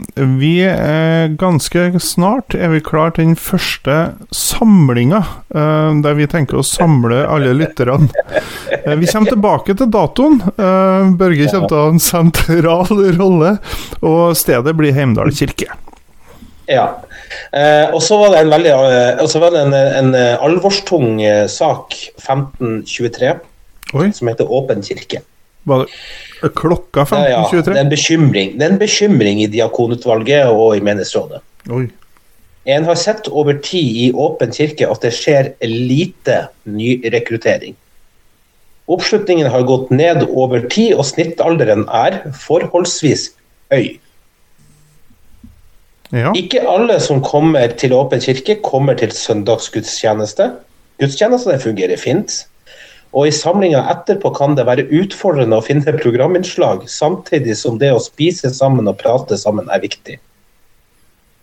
Vi 0.40 0.52
er 0.64 1.34
ganske 1.40 1.82
snart 2.00 2.56
er 2.56 2.70
vi 2.72 2.80
klar 2.86 3.12
til 3.12 3.28
den 3.32 3.36
første 3.36 3.98
samlinga, 4.32 5.20
eh, 5.52 5.90
der 6.06 6.16
vi 6.16 6.30
tenker 6.32 6.62
å 6.62 6.64
samle 6.64 7.26
alle 7.28 7.52
lytterne. 7.58 8.08
Eh, 8.80 8.94
Vi 8.96 9.10
kommer 9.10 9.34
tilbake 9.34 9.76
til 9.76 9.90
datoen. 9.92 10.40
Eh, 10.54 11.12
Børge 11.20 11.50
kommer 11.52 11.68
til 11.68 11.76
å 11.76 11.84
ha 11.84 11.92
en 11.92 12.00
sentral 12.00 13.04
rolle, 13.20 13.56
og 14.00 14.32
stedet 14.38 14.72
blir 14.78 14.96
Heimdal 14.96 15.34
kirke. 15.36 15.68
Ja. 16.70 16.86
Eh, 17.50 17.90
og 17.90 18.02
så 18.04 18.18
var 18.20 18.34
det 18.34 18.44
en 18.44 18.52
veldig 18.52 18.70
eh, 18.70 19.36
var 19.42 19.54
det 19.54 19.62
en, 19.64 19.74
en 19.74 20.14
eh, 20.14 20.36
alvorstung 20.38 21.18
eh, 21.22 21.46
sak 21.50 21.96
1523 22.20 23.32
Oi, 23.98 24.10
som 24.14 24.30
heter 24.30 24.46
Åpen 24.46 24.84
kirke. 24.86 25.24
var 25.66 25.88
det 26.40 26.52
klokka 26.56 27.06
Ja, 27.10 27.24
ja, 27.28 27.40
det, 27.50 27.74
er 27.74 27.80
en 27.82 27.90
bekymring. 27.90 28.54
det 28.58 28.66
er 28.66 28.76
en 28.76 28.78
bekymring 28.78 29.42
i 29.42 29.48
Diakonutvalget 29.50 30.46
og 30.48 30.76
i 30.76 30.84
menighetsrådet. 30.84 31.42
Oi. 31.70 31.88
En 32.70 32.84
har 32.84 32.94
sett 32.94 33.28
over 33.28 33.58
tid 33.58 33.96
i 34.06 34.12
Åpen 34.14 34.52
kirke 34.54 34.86
at 34.88 35.02
det 35.02 35.12
skjer 35.16 35.54
lite 35.66 36.46
nyrekruttering. 36.64 37.74
Oppslutningen 38.90 39.50
har 39.50 39.66
gått 39.68 39.90
ned 39.94 40.24
over 40.28 40.64
tid, 40.70 40.96
og 40.98 41.06
snittalderen 41.06 41.84
er 41.94 42.22
forholdsvis 42.34 43.30
høy. 43.70 43.98
Ja. 46.10 46.32
Ikke 46.34 46.62
alle 46.66 46.98
som 47.02 47.22
kommer 47.22 47.70
til 47.78 47.94
Åpen 47.94 48.22
kirke, 48.22 48.56
kommer 48.66 48.98
til 48.98 49.12
søndagsgudstjeneste. 49.14 50.48
Gudstjenestene 51.00 51.60
fungerer 51.62 52.00
fint. 52.00 52.42
Og 53.10 53.26
i 53.26 53.34
samlinga 53.34 53.82
etterpå 53.90 54.30
kan 54.36 54.56
det 54.58 54.66
være 54.68 54.86
utfordrende 54.94 55.58
å 55.58 55.64
finne 55.66 55.94
programinnslag, 55.98 56.84
samtidig 56.90 57.56
som 57.58 57.78
det 57.78 57.90
å 57.94 58.02
spise 58.02 58.52
sammen 58.54 58.90
og 58.90 58.98
prate 59.00 59.38
sammen 59.38 59.70
er 59.70 59.82
viktig. 59.82 60.18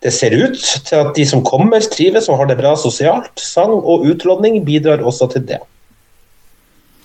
Det 0.06 0.14
ser 0.14 0.36
ut 0.38 0.60
til 0.60 1.00
at 1.00 1.16
de 1.18 1.26
som 1.28 1.42
kommer, 1.44 1.82
trives 1.92 2.30
og 2.30 2.40
har 2.42 2.52
det 2.52 2.60
bra 2.60 2.76
sosialt. 2.80 3.34
Sang 3.42 3.74
og 3.80 4.06
utlodning 4.08 4.62
bidrar 4.68 5.02
også 5.02 5.32
til 5.34 5.48
det. 5.50 5.60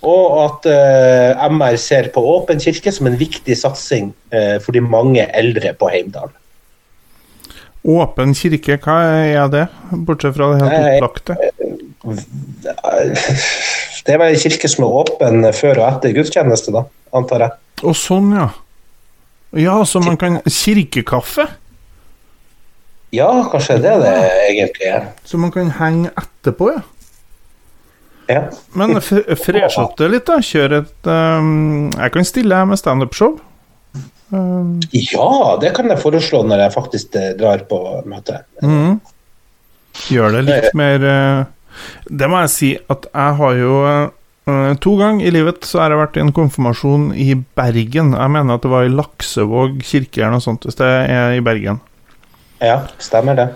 Og 0.02 0.36
at 0.42 0.66
uh, 0.66 1.46
MR 1.46 1.78
ser 1.78 2.10
på 2.14 2.22
Åpen 2.34 2.60
kirke 2.62 2.92
som 2.92 3.08
en 3.08 3.18
viktig 3.18 3.56
satsing 3.58 4.10
uh, 4.34 4.58
for 4.62 4.74
de 4.74 4.82
mange 4.84 5.24
eldre 5.30 5.72
på 5.78 5.90
Heimdal. 5.94 6.30
Åpen 7.82 8.30
kirke, 8.38 8.76
hva 8.84 8.96
er 9.26 9.48
det? 9.50 9.64
Bortsett 10.06 10.36
fra 10.36 10.52
det 10.54 10.68
helt 10.70 11.02
opplagte. 11.02 11.34
Det 14.02 14.14
er 14.14 14.18
vel 14.18 14.32
en 14.34 14.40
kirke 14.42 14.66
som 14.70 14.82
er 14.82 14.94
åpen 15.02 15.44
før 15.54 15.78
og 15.78 15.84
etter 15.92 16.14
gudstjeneste, 16.16 16.72
da, 16.74 16.80
antar 17.14 17.44
jeg. 17.44 17.52
Å, 17.86 17.92
sånn, 17.94 18.32
ja. 18.34 18.48
Ja, 19.58 19.76
så 19.86 20.00
man 20.02 20.16
kan 20.18 20.40
Kirkekaffe? 20.48 21.44
Ja, 23.14 23.28
kanskje 23.52 23.76
det 23.84 23.90
er 23.92 24.00
det 24.02 24.14
egentlig 24.48 24.88
er. 24.90 25.06
Så 25.28 25.38
man 25.38 25.52
kan 25.54 25.70
henge 25.78 26.10
etterpå, 26.18 26.72
ja. 26.74 26.82
Ja. 28.32 28.42
Men 28.78 28.96
f- 28.98 29.26
fresh 29.44 29.78
opp 29.82 29.94
det 30.00 30.08
litt, 30.14 30.26
da. 30.30 30.38
Kjør 30.42 30.76
et 30.80 31.08
um, 31.10 31.90
Jeg 31.98 32.12
kan 32.14 32.24
stille 32.26 32.56
her 32.58 32.66
med 32.70 32.80
standup-show. 32.80 33.34
Um, 34.32 34.78
ja, 34.96 35.58
det 35.60 35.74
kan 35.76 35.90
jeg 35.92 36.00
foreslå 36.00 36.40
når 36.48 36.64
jeg 36.64 36.72
faktisk 36.72 37.16
eh, 37.20 37.34
drar 37.36 37.66
på 37.68 37.78
møte. 38.08 38.38
Mm. 38.64 38.96
Gjør 40.08 40.38
det 40.38 40.42
litt 40.46 40.76
mer 40.78 41.02
uh, 41.04 41.42
Det 42.08 42.28
må 42.32 42.38
jeg 42.40 42.52
si 42.54 42.70
at 42.94 43.04
jeg 43.10 43.36
har 43.36 43.58
jo 43.58 43.74
eh, 43.84 44.70
To 44.80 44.94
ganger 44.96 45.28
i 45.28 45.32
livet 45.34 45.68
så 45.68 45.82
har 45.82 45.92
jeg 45.92 46.00
vært 46.00 46.16
i 46.16 46.22
en 46.24 46.32
konfirmasjon 46.32 47.10
i 47.12 47.34
Bergen. 47.36 48.14
Jeg 48.16 48.32
mener 48.32 48.56
at 48.56 48.64
det 48.64 48.72
var 48.72 48.88
i 48.88 48.94
Laksevåg 48.94 49.82
kirke 49.84 50.24
eller 50.24 50.38
noe 50.38 50.44
sånt, 50.44 50.64
hvis 50.64 50.80
det 50.80 50.88
er 50.88 51.36
i 51.36 51.44
Bergen. 51.44 51.82
Ja, 52.62 52.80
stemmer 53.02 53.36
det. 53.36 53.50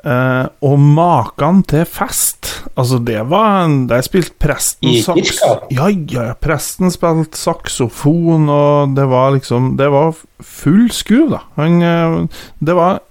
Eh, 0.00 0.46
og 0.64 0.78
maken 0.80 1.58
til 1.68 1.82
fest 1.84 2.46
Altså, 2.72 2.96
det 3.04 3.18
var 3.28 3.68
Der 3.88 4.00
spilte 4.00 4.32
presten 4.40 4.94
saks... 5.04 5.42
Ja, 5.68 5.90
ja, 5.92 6.22
ja, 6.30 6.36
presten 6.40 6.88
spilte 6.88 7.36
saksofon, 7.36 8.48
og 8.48 8.94
det 8.96 9.04
var 9.10 9.34
liksom 9.36 9.74
Det 9.76 9.90
var 9.92 10.16
full 10.40 10.88
skruv, 10.96 11.34
da. 11.34 11.42
Han 11.60 11.82
eh, 11.84 12.16
Det 12.64 12.78
var 12.78 13.02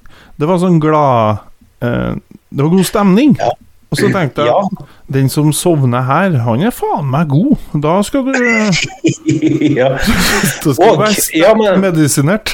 Det 0.42 0.50
var 0.50 0.62
sånn 0.64 0.82
glad 0.82 1.46
uh, 1.86 2.18
Det 2.50 2.64
var 2.64 2.72
god 2.74 2.88
stemning. 2.88 3.38
Ja. 3.38 3.54
Og 3.90 4.00
så 4.00 4.10
tenkte 4.14 4.48
jeg 4.48 4.50
Ja. 4.50 4.88
Den 5.10 5.30
som 5.30 5.50
sovner 5.56 6.04
her, 6.06 6.36
han 6.46 6.62
er 6.62 6.74
faen 6.76 7.08
meg 7.10 7.30
god. 7.32 7.56
Da 7.82 7.96
skal 8.06 8.28
du 8.28 8.34
ja. 9.80 9.90
Da 9.98 10.74
skal 10.74 10.86
Og- 10.86 11.00
du 11.00 11.02
være 11.04 11.24
ja, 11.40 11.54
men- 11.58 11.82
medisinert. 11.82 12.54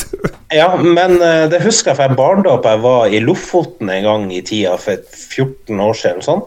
ja, 0.60 0.68
men 0.82 1.18
eh, 1.22 1.46
det 1.52 1.62
husker 1.62 1.92
jeg 1.92 2.00
fra 2.00 2.08
en 2.10 2.18
barndom 2.18 2.62
jeg 2.66 2.82
var 2.82 3.06
i 3.06 3.20
Lofoten 3.22 3.90
en 3.94 4.04
gang 4.08 4.26
i 4.34 4.42
tida 4.42 4.74
for 4.82 4.98
14 5.14 5.80
år 5.80 5.94
siden. 5.98 6.22
Sånn. 6.26 6.42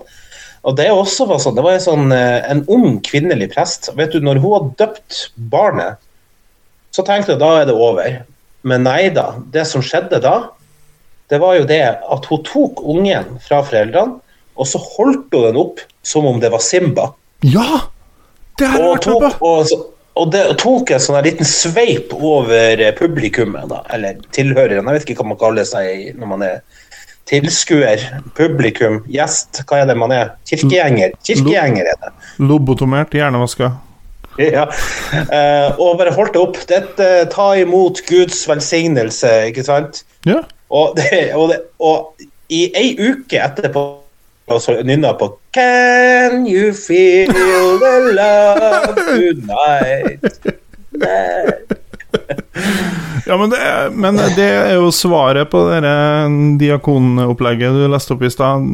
Og 0.66 0.76
det 0.80 0.90
også 0.92 1.28
var 1.30 1.40
sånn, 1.44 1.56
det 1.56 1.64
var 1.66 1.78
en, 1.78 1.84
sånn, 1.86 2.12
eh, 2.16 2.42
en 2.52 2.64
ung 2.74 3.00
kvinnelig 3.06 3.52
prest. 3.54 3.92
Vet 3.96 4.12
du, 4.16 4.20
når 4.26 4.40
hun 4.44 4.56
hadde 4.58 4.76
døpt 4.84 5.20
barnet, 5.52 6.02
så 6.96 7.04
tenkte 7.06 7.36
jeg 7.36 7.42
da 7.44 7.52
er 7.62 7.66
det 7.70 7.76
over. 7.78 8.22
Men 8.66 8.84
nei 8.88 9.10
da. 9.14 9.36
Det 9.54 9.66
som 9.70 9.84
skjedde 9.86 10.20
da, 10.24 10.36
det 11.30 11.40
var 11.42 11.56
jo 11.60 11.66
det 11.70 11.84
at 12.02 12.26
hun 12.30 12.44
tok 12.46 12.82
ungen 12.84 13.36
fra 13.46 13.60
foreldrene, 13.66 14.20
og 14.56 14.68
så 14.70 14.80
holdt 14.80 15.34
hun 15.36 15.44
den 15.50 15.60
opp 15.62 15.82
som 16.06 16.26
om 16.30 16.40
det 16.40 16.52
var 16.54 16.64
Simba. 16.64 17.10
Ja! 17.44 17.82
Det 18.58 18.70
har 18.72 18.80
vært 18.94 19.04
tok, 19.04 19.42
og, 19.44 19.66
så- 19.68 19.82
og 20.16 20.30
det 20.32 20.44
tok 20.62 20.92
en 20.96 21.00
sånn 21.04 21.18
liten 21.26 21.46
sveip 21.46 22.14
over 22.16 22.80
eh, 22.80 22.94
publikummet, 22.96 23.68
da, 23.68 23.82
eller 23.92 24.22
tilhøreren. 24.32 24.86
Jeg 24.88 25.00
vet 25.02 25.10
ikke 25.10 25.20
hva 25.24 25.28
man 25.34 25.42
kaller 25.42 25.68
seg 25.68 26.14
når 26.16 26.30
man 26.32 26.46
er 26.48 26.62
tilskuer, 27.28 28.00
publikum, 28.38 29.02
gjest. 29.12 29.64
Hva 29.68 29.82
er 29.82 29.90
det 29.90 29.98
man 29.98 30.14
er? 30.14 30.32
Kirkegjenger. 30.48 31.16
Kirkegjenger 31.26 31.90
er 31.92 32.00
det. 32.04 32.12
Lobotomert, 32.40 33.16
hjernevaska. 33.18 33.72
Ja. 34.40 34.66
Eh, 35.16 35.70
og 35.80 35.98
bare 36.00 36.12
holdt 36.16 36.34
det 36.36 36.42
opp. 36.44 36.58
Dette 36.70 37.10
ta 37.34 37.50
imot 37.60 38.02
Guds 38.08 38.44
velsignelse, 38.50 39.32
ikke 39.50 39.64
sant? 39.68 40.04
Ja. 40.28 40.42
Og, 40.70 40.96
det, 41.00 41.32
og, 41.38 41.50
det, 41.52 41.60
og 41.80 42.26
i 42.52 42.68
ei 42.78 42.92
uke 43.00 43.40
etterpå 43.42 43.86
og 44.46 44.62
så 44.62 44.78
nynna 44.86 45.14
på 45.18 45.32
Can 45.56 46.46
you 46.48 46.74
feel 46.74 47.80
the 47.82 47.96
love 48.14 48.94
tonight? 49.00 50.22
Ja, 53.26 53.38
men 53.42 53.50
det, 53.50 53.58
er, 53.58 53.90
men 53.90 54.20
det 54.38 54.46
er 54.46 54.76
jo 54.78 54.92
svaret 54.94 55.50
på 55.50 55.64
det 55.72 55.82
diakonopplegget 56.62 57.74
du 57.74 57.88
leste 57.90 58.14
opp 58.14 58.24
i 58.24 58.32
stad. 58.32 58.68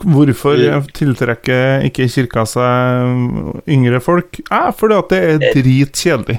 Hvorfor 0.00 0.62
tiltrekker 0.96 1.84
ikke 1.84 2.08
kirka 2.08 2.46
seg 2.48 3.68
yngre 3.68 4.00
folk? 4.00 4.40
Eh, 4.48 4.70
fordi 4.78 4.96
at 4.96 5.12
det 5.12 5.20
er 5.20 5.42
dritkjedelig. 5.58 6.38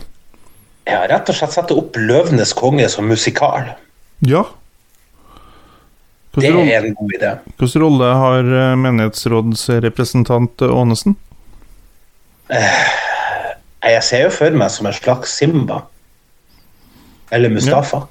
har 0.90 1.12
rett 1.12 1.30
og 1.30 1.38
slett 1.38 1.54
satt 1.54 1.74
opp 1.76 2.00
'Løvenes 2.00 2.56
konge' 2.58 2.90
som 2.90 3.06
musikal. 3.06 3.76
Ja. 4.26 4.48
Det 6.38 6.50
er 6.52 6.86
en 6.86 6.94
god 6.98 7.14
idé. 7.18 7.32
hvilken 7.58 7.82
rolle 7.82 8.10
har 8.22 8.52
eh, 8.62 8.76
menighetsrådsrepresentant 8.78 10.62
Aanesen? 10.68 11.16
Jeg 12.48 14.04
ser 14.04 14.28
jo 14.28 14.34
for 14.34 14.58
meg 14.60 14.70
som 14.72 14.88
en 14.90 14.96
slags 14.96 15.34
Simba. 15.40 15.82
Eller 17.34 17.52
Mustafa. 17.52 18.06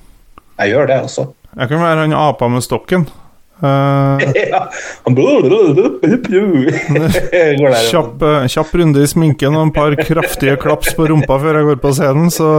Jeg 0.58 0.74
gjør 0.74 0.90
det 0.90 0.98
også. 1.06 1.28
Jeg 1.56 1.70
kan 1.70 1.80
være 1.80 2.02
han 2.04 2.16
apa 2.16 2.48
med 2.52 2.64
stokken. 2.64 3.06
Kjapp, 7.90 8.22
eh, 8.22 8.46
kjapp 8.52 8.74
runde 8.80 9.02
i 9.02 9.08
sminken 9.08 9.56
og 9.56 9.62
en 9.68 9.72
par 9.74 9.94
kraftige 10.00 10.56
klaps 10.60 10.92
på 10.96 11.06
rumpa 11.10 11.38
før 11.42 11.60
jeg 11.60 11.68
går 11.70 11.80
på 11.84 11.92
scenen, 11.96 12.28
så 12.34 12.50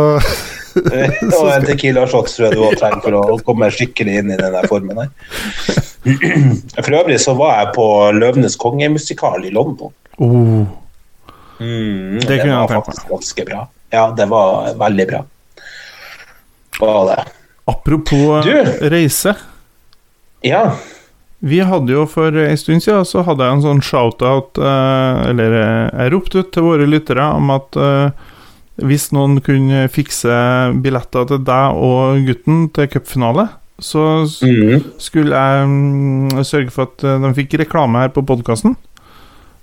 Og 1.37 1.47
en 1.49 1.65
Tequila 1.65 2.03
shots 2.09 2.35
tror 2.37 2.47
jeg 2.47 2.57
du 2.57 2.63
også 2.65 2.79
trenger 2.83 3.01
for 3.05 3.17
å 3.17 3.37
komme 3.45 3.69
skikkelig 3.73 4.19
inn 4.21 4.33
i 4.33 4.37
den 4.37 4.53
der 4.53 4.67
formen 4.69 4.99
her. 5.01 5.09
For 6.85 6.93
øvrig 6.99 7.17
så 7.19 7.33
var 7.35 7.55
jeg 7.63 7.71
på 7.75 7.85
Løvenes 8.15 8.55
kongemusikal 8.61 9.41
i 9.47 9.53
London. 9.55 9.89
oh. 10.21 10.67
Mm, 11.57 12.19
Det 12.21 12.35
kunne 12.43 12.53
jeg 12.53 12.69
tenkt 12.69 12.87
meg. 12.91 12.99
ganske 13.09 13.45
bra. 13.47 13.63
Ja, 13.89 14.03
det 14.13 14.27
var 14.29 14.67
veldig 14.77 15.05
bra. 15.09 15.23
Var 16.77 16.99
det. 17.09 17.17
Apropos 17.73 18.45
Du! 18.45 18.51
eh, 18.53 18.69
reise. 18.93 19.33
Ja. 20.45 20.75
Vi 21.45 21.59
hadde 21.61 21.93
jo 21.93 22.05
for 22.09 22.33
en 22.33 22.57
stund 22.57 22.81
siden 22.81 23.05
så 23.05 23.21
hadde 23.25 23.45
jeg 23.45 23.57
en 23.57 23.61
sånn 23.65 23.81
shout-out, 23.85 24.57
eh, 24.57 25.19
eller 25.29 25.53
eh, 25.59 26.01
jeg 26.01 26.13
ropte 26.15 26.41
ut 26.41 26.49
til 26.55 26.65
våre 26.65 26.87
lyttere 26.89 27.27
om 27.37 27.51
at 27.53 27.77
eh, 27.77 28.09
hvis 28.87 29.07
noen 29.13 29.39
kunne 29.45 29.85
fikse 29.89 30.33
billetter 30.83 31.27
til 31.29 31.43
deg 31.45 31.77
og 31.81 32.25
gutten 32.27 32.67
til 32.73 32.89
cupfinale, 32.93 33.47
så 33.81 34.25
Mm. 34.41 34.81
skulle 34.97 35.37
jeg 35.37 35.67
mm, 35.69 36.43
sørge 36.45 36.71
for 36.73 36.89
at 36.89 37.05
de 37.21 37.33
fikk 37.37 37.53
reklame 37.61 38.01
her 38.01 38.09
på 38.09 38.23
podkasten. 38.25 38.75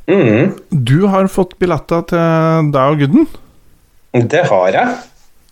Mm. 0.06 0.52
Du 0.70 1.06
har 1.10 1.26
fått 1.32 1.56
billetter 1.58 2.02
til 2.10 2.70
deg 2.74 2.94
og 2.94 2.98
gutten. 3.02 3.26
Det 4.30 4.44
har 4.46 4.68
jeg. 4.70 4.94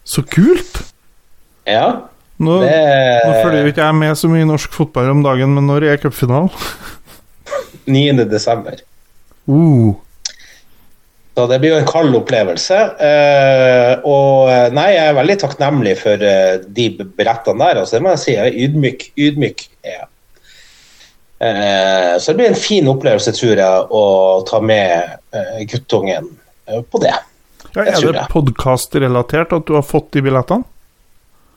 Så 0.07 0.23
kult! 0.23 0.83
Ja. 1.67 2.03
Nå, 2.43 2.61
Det 2.65 2.79
nå 3.23 3.35
følger 3.39 3.61
jo 3.63 3.73
ikke 3.73 3.87
jeg 3.87 3.99
med 4.01 4.19
så 4.19 4.31
mye 4.31 4.47
norsk 4.49 4.73
fotball 4.75 5.13
om 5.13 5.21
dagen, 5.25 5.53
men 5.57 5.69
når 5.71 5.87
er 5.93 6.01
cupfinalen? 6.03 6.51
9. 7.87 8.25
desember. 8.31 8.81
Uh. 9.47 9.95
Så 11.33 11.47
det 11.49 11.59
blir 11.63 11.73
jo 11.73 11.81
en 11.81 11.89
kald 11.89 12.15
opplevelse. 12.17 12.79
Eh, 13.01 13.93
og 14.05 14.51
eh, 14.53 14.67
nei, 14.77 14.91
jeg 14.93 15.09
er 15.09 15.17
veldig 15.17 15.37
takknemlig 15.41 15.95
for 16.03 16.25
eh, 16.29 16.59
de 16.77 16.91
brettene 17.01 17.71
der. 17.71 17.81
Altså, 17.81 17.97
det 17.97 18.05
må 18.05 18.13
jeg 18.13 18.23
si. 18.23 18.35
Jeg 18.35 18.51
er 18.51 18.59
ydmyk. 18.67 19.07
Ydmyk 19.17 19.65
er 19.81 19.95
jeg. 19.95 20.09
Eh, 21.43 22.13
så 22.21 22.33
det 22.35 22.37
blir 22.39 22.53
en 22.53 22.61
fin 22.61 22.91
opplevelse, 22.93 23.33
tror 23.39 23.63
jeg, 23.65 23.87
å 23.89 24.05
ta 24.49 24.61
med 24.61 25.17
guttungen 25.73 26.29
på 26.93 27.01
det. 27.03 27.15
Ja, 27.73 27.87
er 27.87 27.97
det 27.97 28.13
det. 28.19 28.27
podkastrelatert 28.29 29.57
at 29.57 29.65
du 29.67 29.73
har 29.79 29.87
fått 29.89 30.13
de 30.13 30.21
billettene? 30.27 30.69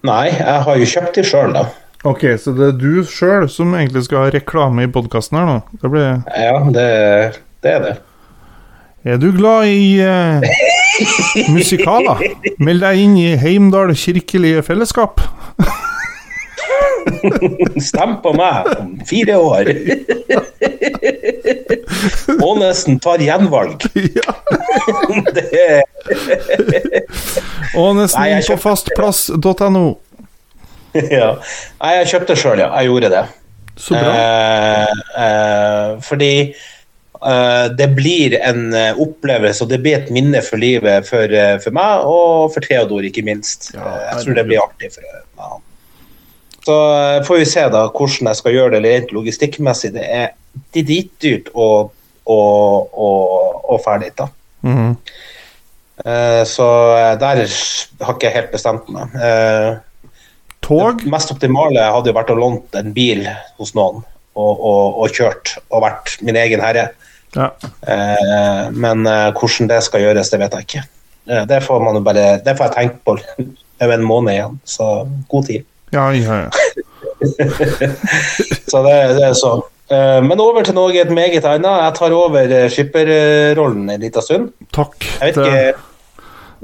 Nei, 0.05 0.27
jeg 0.29 0.61
har 0.67 0.77
jo 0.77 0.87
kjøpt 0.91 1.17
de 1.17 1.23
sjøl, 1.25 1.53
da. 1.55 1.65
Ok, 2.05 2.25
så 2.37 2.51
det 2.53 2.67
er 2.67 2.75
du 2.77 3.05
sjøl 3.09 3.47
som 3.49 3.71
egentlig 3.73 4.03
skal 4.05 4.27
ha 4.27 4.33
reklame 4.35 4.85
i 4.85 4.91
podkasten 4.93 5.39
her 5.39 5.47
nå? 5.49 5.55
Det 5.81 5.89
blir... 5.89 6.19
Ja, 6.37 6.59
det, 6.75 6.89
det 7.65 7.71
er 7.71 7.81
det. 7.87 7.95
Er 9.05 9.17
du 9.21 9.31
glad 9.33 9.69
i 9.69 9.97
eh, 10.01 10.45
musikaler? 11.55 12.21
Meld 12.61 12.85
deg 12.85 13.01
inn 13.01 13.17
i 13.21 13.27
Heimdal 13.41 13.95
kirkelige 13.97 14.61
fellesskap. 14.65 15.21
Stem 17.89 18.17
på 18.23 18.33
meg 18.37 18.69
om 18.75 18.91
fire 19.07 19.37
år. 19.37 19.71
Ånesen 22.43 22.99
tar 23.03 23.23
gjenvalg. 23.23 23.85
ja. 24.19 24.35
Er 25.41 25.83
Og 27.79 27.95
nesten 27.99 28.43
på 28.47 28.59
fastplass.no. 28.67 29.85
ja. 31.19 31.33
Nei, 31.81 31.91
jeg 31.99 32.11
kjøpte 32.13 32.37
sjøl, 32.39 32.61
ja. 32.63 32.69
Jeg 32.79 32.91
gjorde 32.91 33.11
det. 33.13 33.25
Så 33.75 33.97
bra. 33.97 34.13
Eh, 34.15 35.03
eh, 35.19 35.89
fordi 36.05 36.31
eh, 36.45 37.65
det 37.75 37.89
blir 37.97 38.37
en 38.39 38.69
eh, 38.73 39.01
opplevelse, 39.03 39.65
og 39.65 39.73
det 39.73 39.81
blir 39.83 39.99
et 39.99 40.11
minne 40.15 40.39
for 40.45 40.61
livet 40.61 41.07
for, 41.09 41.27
eh, 41.27 41.57
for 41.63 41.75
meg, 41.75 42.07
og 42.07 42.53
for 42.55 42.63
Theodor, 42.63 43.03
ikke 43.07 43.25
minst. 43.27 43.73
Ja, 43.75 43.83
Eh, 43.83 44.03
jeg 44.11 44.25
tror 44.25 44.39
det 44.39 44.47
blir 44.51 44.63
artig 44.63 44.93
for 44.95 45.03
han. 45.11 45.64
Så 46.65 46.75
eh, 46.95 47.23
får 47.23 47.37
vi 47.41 47.45
se 47.45 47.67
da 47.69 47.85
hvordan 47.91 48.31
jeg 48.31 48.39
skal 48.39 48.55
gjøre 48.55 48.77
det 48.79 48.83
rent 48.85 49.13
logistikkmessig. 49.13 49.93
Det 49.95 50.05
er 50.05 50.31
det 50.73 50.85
dritdyrt 50.87 51.51
å, 51.53 51.67
å, 52.25 52.39
å 53.69 53.79
fære 53.83 54.07
dit, 54.07 54.17
da. 54.17 54.29
Mhm. 54.65 54.95
Eh, 56.05 56.41
så 56.49 56.65
eh, 56.97 57.11
der 57.21 57.43
har 57.45 58.15
ikke 58.15 58.27
jeg 58.27 58.35
helt 58.35 58.55
bestemt 58.55 58.89
meg. 58.91 59.13
Tog? 60.65 61.03
det 61.03 61.11
mest 61.13 61.29
optimale 61.29 61.83
hadde 61.93 62.09
jo 62.09 62.17
vært 62.17 62.33
å 62.33 62.39
låne 62.39 62.79
en 62.79 62.93
bil 62.95 63.21
hos 63.59 63.75
noen 63.77 64.01
og, 64.33 64.53
og, 64.55 64.97
og 65.03 65.13
kjørt 65.13 65.53
og 65.69 65.83
vært 65.85 66.15
min 66.25 66.39
egen 66.41 66.63
herre. 66.63 66.87
Ja. 67.35 67.51
Men 68.73 69.05
hvordan 69.05 69.69
det 69.69 69.77
skal 69.85 70.01
gjøres, 70.01 70.31
det 70.33 70.39
vet 70.41 70.57
jeg 70.57 70.65
ikke. 70.65 70.83
Det 71.51 71.59
får 71.67 71.83
man 71.83 71.99
jo 71.99 72.01
bare 72.05 72.39
Det 72.41 72.55
får 72.57 72.71
jeg 72.71 72.75
tenke 72.79 72.99
på 73.05 73.45
over 73.85 73.93
en 73.93 74.07
måned 74.09 74.33
igjen, 74.33 74.57
så 74.65 74.89
god 75.29 75.47
tid. 75.51 75.69
Ja, 75.93 76.09
ja, 76.13 76.45
ja. 76.45 76.49
Så 78.69 78.81
det, 78.83 78.95
det 79.15 79.29
er 79.29 79.35
så 79.37 79.61
Eh, 79.85 80.19
men 80.25 80.39
over 80.41 80.65
til 80.65 80.73
noe 80.73 81.03
meget 81.13 81.43
annet. 81.45 81.67
Jeg 81.69 81.93
tar 81.99 82.13
over 82.17 82.53
eh, 82.57 82.71
skipperrollen 82.73 83.91
en 83.93 84.01
liten 84.01 84.23
stund. 84.25 84.47
Takk. 84.73 84.95
Jeg 85.21 85.35
vet 85.35 85.43
ikke 85.43 85.75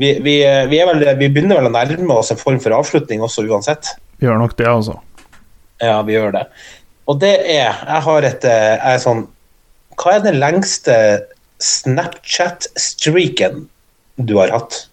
vi, 0.01 0.09
vi, 0.25 0.33
eh, 0.47 0.63
vi, 0.71 0.79
vel, 0.87 1.03
vi 1.19 1.27
begynner 1.29 1.59
vel 1.59 1.69
å 1.69 1.73
nærme 1.75 2.15
oss 2.17 2.31
en 2.33 2.39
form 2.39 2.57
for 2.63 2.73
avslutning 2.73 3.21
også, 3.21 3.43
uansett. 3.45 3.91
Vi 4.17 4.25
Gjør 4.25 4.39
nok 4.41 4.55
det, 4.57 4.65
altså. 4.69 4.95
Ja, 5.81 5.99
vi 6.07 6.15
gjør 6.15 6.33
det. 6.33 6.45
Og 7.09 7.19
det 7.21 7.35
er 7.49 7.73
Jeg 7.73 8.01
har 8.05 8.25
et 8.25 8.43
jeg 8.45 8.79
er 8.85 8.99
sånn 9.01 9.23
Hva 9.97 10.15
er 10.15 10.25
den 10.25 10.37
lengste 10.41 10.95
Snapchat-streaken 11.61 13.65
du 14.21 14.35
har 14.37 14.53
hatt? 14.53 14.87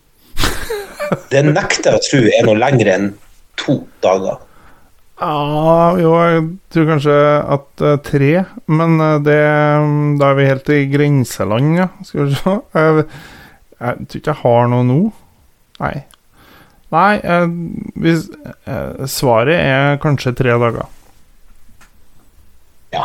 Det 1.32 1.42
nekter 1.44 1.92
jeg 1.92 2.00
å 2.00 2.04
tro 2.04 2.20
er 2.24 2.44
noe 2.44 2.60
lengre 2.60 2.96
enn 2.96 3.08
to 3.58 3.82
dager. 4.04 4.38
Ja, 5.18 5.96
jo, 5.98 6.12
jeg 6.22 6.42
tror 6.70 6.84
kanskje 6.92 7.14
at 7.54 7.82
uh, 7.82 7.96
tre, 8.06 8.44
men 8.70 9.00
uh, 9.02 9.16
det 9.18 9.38
Da 10.20 10.28
er 10.28 10.36
vi 10.38 10.46
helt 10.46 10.70
i 10.70 10.84
grenseland, 10.92 11.72
ja. 11.78 11.88
Skal 12.06 12.28
vi 12.28 12.36
se. 12.38 12.54
Jeg, 12.78 13.08
jeg 13.78 14.06
tror 14.10 14.18
ikke 14.18 14.32
jeg 14.32 14.42
har 14.42 14.64
noe 14.72 14.82
nå. 14.82 14.94
Nei. 15.78 15.92
Nei, 16.90 17.10
uh, 17.22 17.44
hvis, 18.02 18.24
svaret 19.06 19.54
er 19.54 20.00
kanskje 20.02 20.32
tre 20.38 20.56
dager. 20.58 20.88
Ja. 22.94 23.04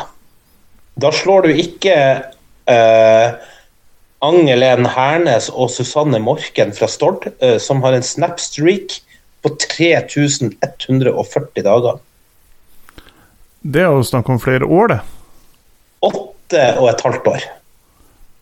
Da 0.97 1.11
slår 1.13 1.45
du 1.45 1.61
ikke 1.61 1.95
Angelen 4.23 4.89
Hernes 4.95 5.49
og 5.51 5.69
Susanne 5.73 6.21
Morken 6.23 6.73
fra 6.73 6.89
Stord, 6.89 7.27
som 7.61 7.81
har 7.85 7.97
en 7.97 8.05
snapstreak 8.05 8.97
på 9.43 9.49
3140 9.59 11.63
dager. 11.65 11.99
Det 13.63 13.83
er 13.83 13.91
jo 13.91 14.03
snakk 14.03 14.29
om 14.31 14.39
flere 14.43 14.67
år, 14.67 14.87
det. 14.91 14.99
Åtte 16.03 16.63
og 16.79 16.89
et 16.91 17.03
halvt 17.05 17.27
år. 17.31 17.45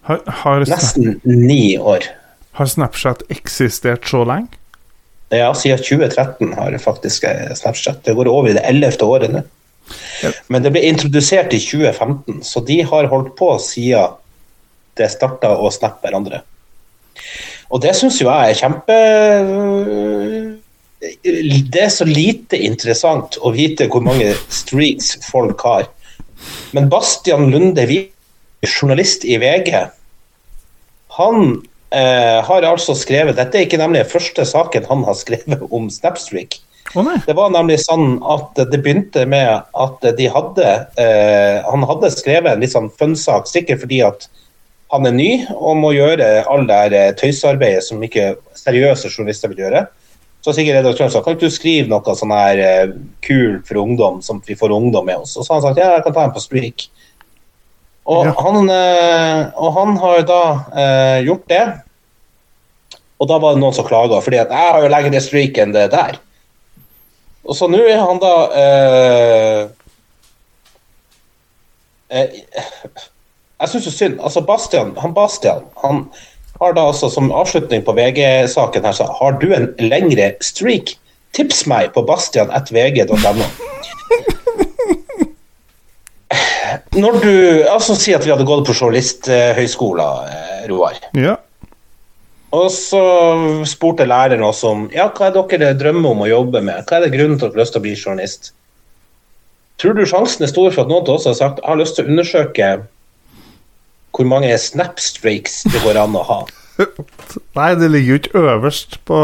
Har, 0.09 0.23
har, 0.41 0.65
Nesten 0.65 1.21
ni 1.25 1.77
år. 1.77 2.07
har 2.57 2.65
Snapchat 2.65 3.21
eksistert 3.29 4.07
så 4.09 4.23
lenge? 4.25 4.47
Ja, 5.31 5.53
siden 5.55 5.77
2013 5.77 6.53
har 6.57 6.77
faktisk 6.77 7.23
eh, 7.23 7.53
Snapchat. 7.55 8.03
Det 8.03 8.15
går 8.17 8.27
over 8.27 8.49
i 8.49 8.55
det 8.57 8.65
ellevte 8.67 9.05
året 9.05 9.31
nå. 9.31 9.43
Men 10.51 10.63
det 10.63 10.71
ble 10.73 10.81
introdusert 10.89 11.53
i 11.53 11.59
2015, 11.61 12.41
så 12.43 12.59
de 12.65 12.81
har 12.87 13.07
holdt 13.11 13.35
på 13.39 13.53
siden 13.61 14.17
det 14.99 15.07
starta 15.13 15.53
å 15.55 15.71
snappe 15.71 16.03
hverandre. 16.03 16.41
Og 17.71 17.79
det 17.83 17.93
syns 17.95 18.19
jo 18.19 18.27
jeg 18.27 18.51
er 18.51 18.59
kjempe 18.59 18.97
Det 21.01 21.81
er 21.81 21.89
så 21.89 22.05
lite 22.05 22.59
interessant 22.61 23.39
å 23.41 23.53
vite 23.55 23.87
hvor 23.89 24.03
mange 24.05 24.35
streaks 24.53 25.15
folk 25.25 25.63
har. 25.65 25.87
Men 26.77 26.89
Bastian 26.93 27.49
Lunde, 27.49 27.85
journalist 28.61 29.25
i 29.25 29.39
VG, 29.41 29.73
han 31.17 31.39
eh, 31.89 32.37
har 32.45 32.67
altså 32.67 32.95
skrevet 32.95 33.35
Dette 33.35 33.57
er 33.57 33.65
ikke 33.65 33.79
nemlig 33.81 34.03
den 34.03 34.11
første 34.13 34.45
saken 34.47 34.85
han 34.89 35.01
har 35.07 35.17
skrevet 35.17 35.65
om 35.73 35.89
Snapstreak. 35.91 36.59
Det 37.25 37.35
var 37.37 37.53
nemlig 37.53 37.79
sånn 37.85 38.17
at 38.27 38.57
det 38.57 38.81
begynte 38.83 39.23
med 39.29 39.63
at 39.79 40.07
de 40.17 40.27
hadde 40.31 40.71
eh, 40.99 41.61
Han 41.69 41.85
hadde 41.87 42.09
skrevet 42.11 42.51
en 42.51 42.63
litt 42.63 42.73
sånn 42.73 42.89
fun-sak, 42.99 43.47
sikkert 43.47 43.83
fordi 43.85 44.01
at 44.05 44.27
han 44.91 45.07
er 45.07 45.15
ny 45.15 45.29
og 45.55 45.77
må 45.79 45.93
gjøre 45.95 46.43
all 46.51 46.65
det 46.67 46.81
eh, 46.97 47.13
tøysarbeidet 47.19 47.85
som 47.85 48.01
ikke 48.03 48.33
seriøse 48.59 49.11
journalister 49.11 49.53
vil 49.53 49.63
gjøre. 49.65 49.85
Så 50.41 50.55
sikkert 50.57 50.79
redaktøren 50.79 51.11
sa 51.13 51.21
kan 51.21 51.35
ikke 51.35 51.49
du 51.49 51.53
skrive 51.53 51.91
noe 51.91 52.15
sånn 52.17 52.33
her 52.33 52.61
uh, 52.63 52.95
kult 53.21 53.67
for 53.67 53.81
ungdom, 53.83 54.23
som 54.25 54.41
vi 54.45 54.57
får 54.57 54.73
ungdom 54.73 55.05
med 55.05 55.21
oss. 55.21 55.35
Og 55.37 55.45
så 55.45 55.53
har 55.53 55.61
han 55.61 55.67
sagt 55.69 55.81
ja, 55.83 55.91
jeg 55.97 56.05
kan 56.07 56.15
ta 56.17 56.25
en 56.25 56.33
på 56.35 56.43
streak. 56.43 56.87
Og, 58.09 58.25
Ja. 58.25 58.33
han, 58.41 58.57
uh, 58.65 59.61
og 59.61 59.73
han 59.77 59.97
har 60.01 60.25
da 60.25 60.41
uh, 60.73 61.19
gjort 61.27 61.45
det. 61.51 61.63
Og 63.21 63.29
da 63.29 63.37
var 63.37 63.53
det 63.53 63.61
noen 63.61 63.75
som 63.77 63.85
klaga, 63.85 64.17
fordi 64.25 64.39
at 64.41 64.49
jeg 64.49 64.73
har 64.73 64.81
jo 64.81 64.89
lengre 64.89 65.21
streak 65.21 65.59
enn 65.61 65.75
det 65.75 65.91
der. 65.93 66.17
Og 67.45 67.57
så 67.57 67.67
nå 67.69 67.79
er 67.85 67.99
han 68.01 68.19
da 68.21 68.33
eh, 68.53 69.61
eh, 72.13 72.41
Jeg 73.61 73.69
syns 73.71 73.87
jo 73.89 73.93
synd. 73.93 74.19
Altså 74.21 74.43
Bastian, 74.45 74.93
han 75.01 75.13
Bastian 75.17 75.65
han 75.81 76.03
har 76.61 76.73
da 76.77 76.87
altså 76.91 77.09
som 77.09 77.31
avslutning 77.33 77.81
på 77.85 77.95
VG-saken 77.97 78.85
her, 78.85 78.93
så 78.95 79.07
har 79.19 79.37
du 79.41 79.49
en 79.55 79.71
lengre 79.81 80.33
streak? 80.45 80.95
Tips 81.33 81.63
meg 81.69 81.93
på 81.95 82.03
bastian.vg.no. 82.05 83.45
Når 87.01 87.21
du 87.23 87.33
altså 87.71 87.95
Si 87.95 88.11
at 88.15 88.25
vi 88.25 88.31
hadde 88.33 88.47
gått 88.47 88.67
på 88.67 88.75
journalisthøyskolen, 88.75 90.27
eh, 90.27 90.67
Roar. 90.71 90.99
Ja. 91.15 91.37
Og 92.51 92.67
så 92.75 93.01
spurte 93.69 94.05
læreren 94.07 94.43
oss 94.43 94.63
om 94.67 94.89
ja, 94.91 95.07
hva 95.07 95.29
er 95.29 95.37
dere 95.55 95.71
drømmer 95.79 96.11
om 96.11 96.25
å 96.25 96.29
jobbe 96.29 96.59
med. 96.67 96.83
Hva 96.87 96.99
er 96.99 97.05
det 97.05 97.13
grunnen 97.15 97.39
til 97.39 97.47
at 97.47 97.53
dere 97.53 97.61
har 97.61 97.63
lyst 97.63 97.73
til 97.77 97.81
å 97.81 97.85
bli 97.85 97.95
journalist? 97.95 98.51
Tror 99.81 99.95
du 99.95 100.03
sjansen 100.05 100.43
er 100.45 100.51
stor 100.51 100.67
for 100.69 100.83
at 100.83 100.91
noen 100.91 101.07
av 101.07 101.15
oss 101.15 101.29
har 101.29 101.37
sagt 101.39 101.61
jeg 101.63 101.69
har 101.71 101.79
lyst 101.79 101.95
til 101.97 102.05
å 102.05 102.11
undersøke 102.11 102.65
hvor 104.11 104.27
mange 104.27 104.51
snapstreaks 104.59 105.63
det 105.71 105.81
går 105.85 105.99
an 106.01 106.17
å 106.19 106.23
ha? 106.27 106.39
Nei, 107.57 107.71
det 107.79 107.91
ligger 107.91 108.13
jo 108.13 108.19
ikke 108.21 108.41
øverst 108.41 108.99
på 109.07 109.21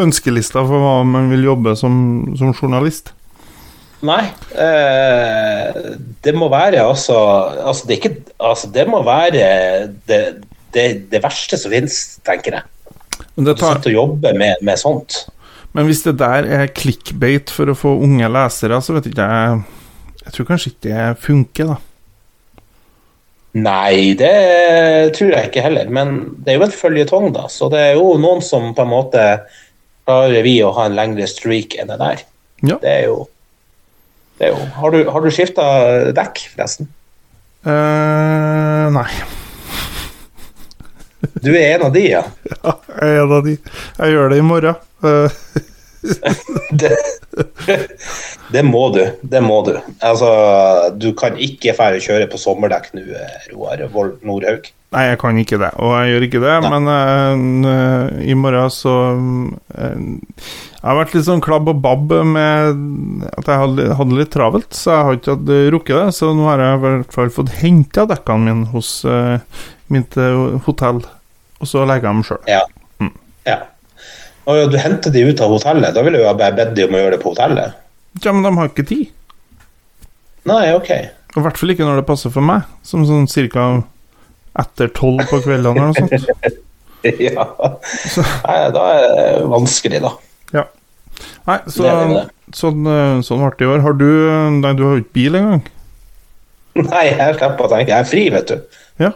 ønskelista 0.00 0.64
for 0.66 0.82
hva 0.82 0.96
man 1.08 1.30
vil 1.32 1.46
jobbe 1.46 1.76
som, 1.78 1.94
som 2.38 2.52
journalist. 2.54 3.12
Nei, 4.04 4.22
eh, 4.60 5.78
det 6.24 6.34
må 6.36 6.50
være 6.52 6.84
altså, 6.84 7.16
altså, 7.64 7.86
det, 7.88 7.96
ikke, 7.96 8.34
altså 8.44 8.68
det 8.74 8.84
må 8.92 9.00
være 9.06 9.46
det, 10.08 10.20
det, 10.74 10.84
det 11.12 11.22
verste 11.24 11.58
som 11.60 11.72
finnes, 11.72 12.18
tenker 12.26 12.58
jeg. 12.58 12.68
Men, 13.32 13.46
det 13.46 13.56
Å 13.56 13.60
tar, 13.60 13.80
sitte 13.80 13.94
og 13.94 13.96
jobbe 13.96 14.34
med, 14.36 14.60
med 14.66 14.80
sånt. 14.80 15.22
men 15.72 15.88
hvis 15.88 16.04
det 16.04 16.18
der 16.20 16.48
er 16.58 16.72
clickbait 16.76 17.52
for 17.52 17.72
å 17.72 17.78
få 17.78 17.94
unge 18.04 18.28
lesere, 18.32 18.82
så 18.84 18.96
vet 18.96 19.08
ikke 19.10 19.24
jeg 19.32 19.64
Jeg 20.26 20.34
tror 20.34 20.46
kanskje 20.48 20.70
ikke 20.72 20.88
det 20.90 21.02
funker, 21.22 21.68
da. 21.70 21.76
Nei, 23.56 24.12
det 24.18 24.32
tror 25.16 25.30
jeg 25.32 25.48
ikke 25.48 25.64
heller. 25.64 25.88
Men 25.88 26.16
det 26.44 26.52
er 26.52 26.58
jo 26.58 26.66
en 26.66 26.74
føljetong, 26.74 27.30
da. 27.36 27.46
Så 27.52 27.70
det 27.72 27.80
er 27.80 27.94
jo 27.96 28.16
noen 28.20 28.42
som 28.44 28.72
på 28.76 28.84
en 28.84 28.92
måte 28.92 29.22
klarer 30.06 30.44
vi 30.44 30.58
å 30.62 30.74
ha 30.76 30.86
en 30.86 30.98
lengre 30.98 31.28
streak 31.30 31.78
enn 31.80 31.88
det 31.90 31.98
der. 32.02 32.22
Ja. 32.66 32.76
Det 32.82 32.92
er 32.92 33.08
jo, 33.08 33.16
det 34.38 34.48
er 34.48 34.54
jo 34.54 34.68
Har 34.76 34.92
du, 34.92 35.00
har 35.12 35.24
du 35.24 35.32
skifta 35.32 35.64
dekk, 36.16 36.44
forresten? 36.54 36.88
Uh, 37.66 38.86
nei. 38.94 39.08
Du 41.42 41.50
er 41.56 41.74
en 41.74 41.88
av 41.88 41.96
de, 41.96 42.04
ja. 42.12 42.22
Ja, 42.66 42.76
jeg 42.92 43.16
er 43.16 43.22
en 43.24 43.34
av 43.38 43.46
de. 43.46 43.56
Jeg 43.98 44.14
gjør 44.14 44.30
det 44.32 44.38
i 44.40 44.46
morgen. 44.46 44.84
Eh, 45.04 45.40
Det, 46.76 46.92
det 48.54 48.62
må 48.66 48.88
du. 48.94 49.02
Det 49.22 49.42
må 49.44 49.60
du. 49.66 49.74
Altså, 50.04 50.30
du 50.96 51.12
kan 51.18 51.36
ikke 51.40 51.74
fære 51.76 52.00
kjøre 52.02 52.28
på 52.30 52.40
sommerdekk 52.40 52.92
nå, 52.96 53.04
eh, 53.16 53.46
Roar 53.52 53.84
Vold 53.92 54.18
Nordhaug. 54.26 54.70
nei, 54.94 55.04
jeg 55.10 55.18
kan 55.20 55.38
ikke 55.40 55.58
det, 55.60 55.72
og 55.82 55.92
jeg 55.98 56.12
gjør 56.12 56.26
ikke 56.28 56.40
det, 56.44 56.54
Nei. 56.62 56.70
men 56.72 57.66
uh, 57.66 58.20
i 58.22 58.36
morgen 58.38 58.70
så 58.72 58.94
uh, 59.18 59.96
Jeg 59.98 60.86
har 60.86 60.98
vært 61.00 61.16
litt 61.16 61.26
sånn 61.26 61.42
klabb 61.44 61.68
og 61.72 61.80
babb 61.82 62.14
med 62.30 63.26
at 63.32 63.50
jeg 63.50 63.62
hadde, 63.64 63.88
hadde 63.98 64.18
litt 64.20 64.32
travelt, 64.32 64.70
så 64.76 64.92
jeg 64.92 65.06
har 65.08 65.18
ikke 65.18 65.62
rukket 65.74 65.96
det. 65.98 66.10
Så 66.14 66.30
nå 66.30 66.46
har 66.46 66.62
jeg 66.62 66.76
i 66.76 66.82
hvert 66.84 67.16
fall 67.16 67.32
fått 67.34 67.56
henta 67.58 68.06
dekkene 68.06 68.46
mine 68.46 68.70
hos 68.70 69.00
uh, 69.08 69.40
mitt 69.90 70.14
hotell, 70.66 71.02
og 71.58 71.70
så 71.70 71.82
legger 71.88 72.08
jeg 72.08 72.14
dem 72.14 72.26
sjøl. 72.28 72.44
Ja. 72.50 72.62
ja. 73.48 73.58
Og 74.46 74.70
du 74.70 74.78
henter 74.78 75.10
de 75.10 75.24
ut 75.26 75.42
av 75.42 75.50
hotellet. 75.50 75.94
Da 75.96 76.04
ville 76.06 76.22
jeg 76.22 76.38
bare 76.38 76.54
bedt 76.54 76.74
de 76.76 76.86
om 76.86 76.94
å 76.94 77.02
gjøre 77.02 77.16
det 77.16 77.22
på 77.22 77.32
hotellet. 77.34 77.76
Ja, 78.22 78.32
men 78.32 78.46
de 78.46 78.52
har 78.56 78.70
ikke 78.70 78.86
tid. 78.86 79.08
Nei, 80.46 80.62
OK. 80.76 80.90
Og 81.34 81.40
I 81.40 81.44
hvert 81.44 81.58
fall 81.60 81.74
ikke 81.74 81.86
når 81.86 82.00
det 82.00 82.08
passer 82.08 82.32
for 82.32 82.46
meg, 82.46 82.66
som 82.86 83.02
sånn 83.08 83.26
cirka 83.28 83.66
etter 84.56 84.88
tolv 84.96 85.26
på 85.28 85.42
kveldene 85.44 85.90
eller 85.90 85.90
noe 85.90 86.20
sånt. 86.22 86.62
ja. 87.26 87.46
Nei, 88.46 88.58
da 88.72 88.84
er 88.94 89.02
det 89.04 89.48
vanskelig, 89.52 90.00
da. 90.06 90.12
Ja. 90.54 90.64
Nei, 91.48 91.58
så, 91.72 91.90
sånn, 92.56 92.86
eh, 92.92 93.18
sånn 93.26 93.42
ble 93.42 93.50
det 93.58 93.66
i 93.66 93.72
år. 93.74 93.82
Har 93.84 93.98
du 93.98 94.06
Nei, 94.60 94.72
du 94.78 94.84
har 94.86 94.96
jo 94.96 95.02
ikke 95.02 95.16
bil 95.18 95.40
engang. 95.40 95.66
Nei, 96.76 97.04
jeg 97.10 97.36
slipper 97.38 97.66
å 97.66 97.72
tenke. 97.72 97.90
Jeg 97.90 97.98
er 97.98 98.08
fri, 98.08 98.24
vet 98.32 98.52
du. 98.52 98.80
Ja. 99.02 99.12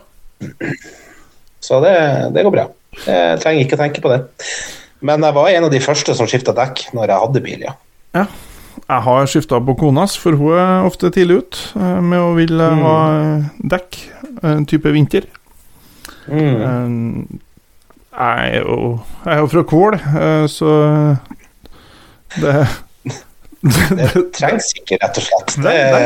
Så 1.63 1.81
det, 1.85 1.95
det 2.35 2.45
går 2.47 2.55
bra. 2.55 2.67
Jeg 3.05 3.41
trenger 3.43 3.65
ikke 3.65 3.79
å 3.79 3.83
tenke 3.85 4.05
på 4.05 4.13
det. 4.13 4.23
Men 5.03 5.23
jeg 5.25 5.35
var 5.35 5.49
en 5.49 5.65
av 5.65 5.71
de 5.73 5.81
første 5.81 6.15
som 6.15 6.27
skifta 6.29 6.53
dekk 6.57 6.87
når 6.97 7.09
jeg 7.13 7.23
hadde 7.25 7.41
bil, 7.45 7.61
ja. 7.65 7.73
ja. 8.17 8.27
Jeg 8.91 9.03
har 9.07 9.27
skifta 9.31 9.59
på 9.65 9.75
konas, 9.81 10.17
for 10.19 10.37
hun 10.39 10.57
er 10.59 10.87
ofte 10.89 11.11
tidlig 11.15 11.41
ut 11.43 11.59
eh, 11.77 12.01
med 12.05 12.21
å 12.21 12.35
ville 12.37 12.71
Mm. 12.75 12.83
ha 12.85 12.97
eh, 13.15 13.45
dekk, 13.75 13.99
en 14.43 14.67
type 14.67 14.93
vinter. 14.95 15.27
Mm. 16.29 16.61
Eh, 16.61 17.39
Jeg 18.21 18.53
er 18.61 19.39
jo, 19.39 19.47
fra 19.49 19.63
Kvål, 19.65 19.95
eh, 20.21 20.47
så 20.51 20.71
det 22.41 22.55
Det 23.61 24.23
trengs 24.39 24.71
ikke, 24.79 24.97
rett 25.03 25.19
og 25.21 25.25
slett. 25.27 25.51
Det, 25.61 25.73
Nei, 25.93 26.05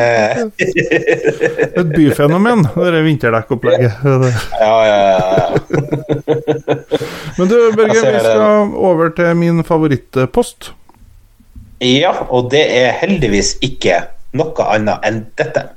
Et 1.79 1.91
byfenomen, 1.95 2.65
det 2.75 2.89
der 2.97 3.05
vinterdekkopplegget. 3.07 3.93
ja, 4.03 4.79
ja, 4.89 4.99
ja. 5.07 5.47
Men 7.39 7.49
du, 7.51 7.55
Børge, 7.79 7.95
vi 7.95 8.19
skal 8.25 8.75
over 8.75 9.09
til 9.15 9.35
min 9.39 9.63
favorittpost. 9.65 10.73
ja, 11.85 12.11
og 12.31 12.51
det 12.51 12.65
er 12.81 12.93
heldigvis 13.03 13.55
ikke 13.63 14.01
noe 14.35 14.67
annet 14.75 14.99
enn 15.07 15.23
dette. 15.39 15.69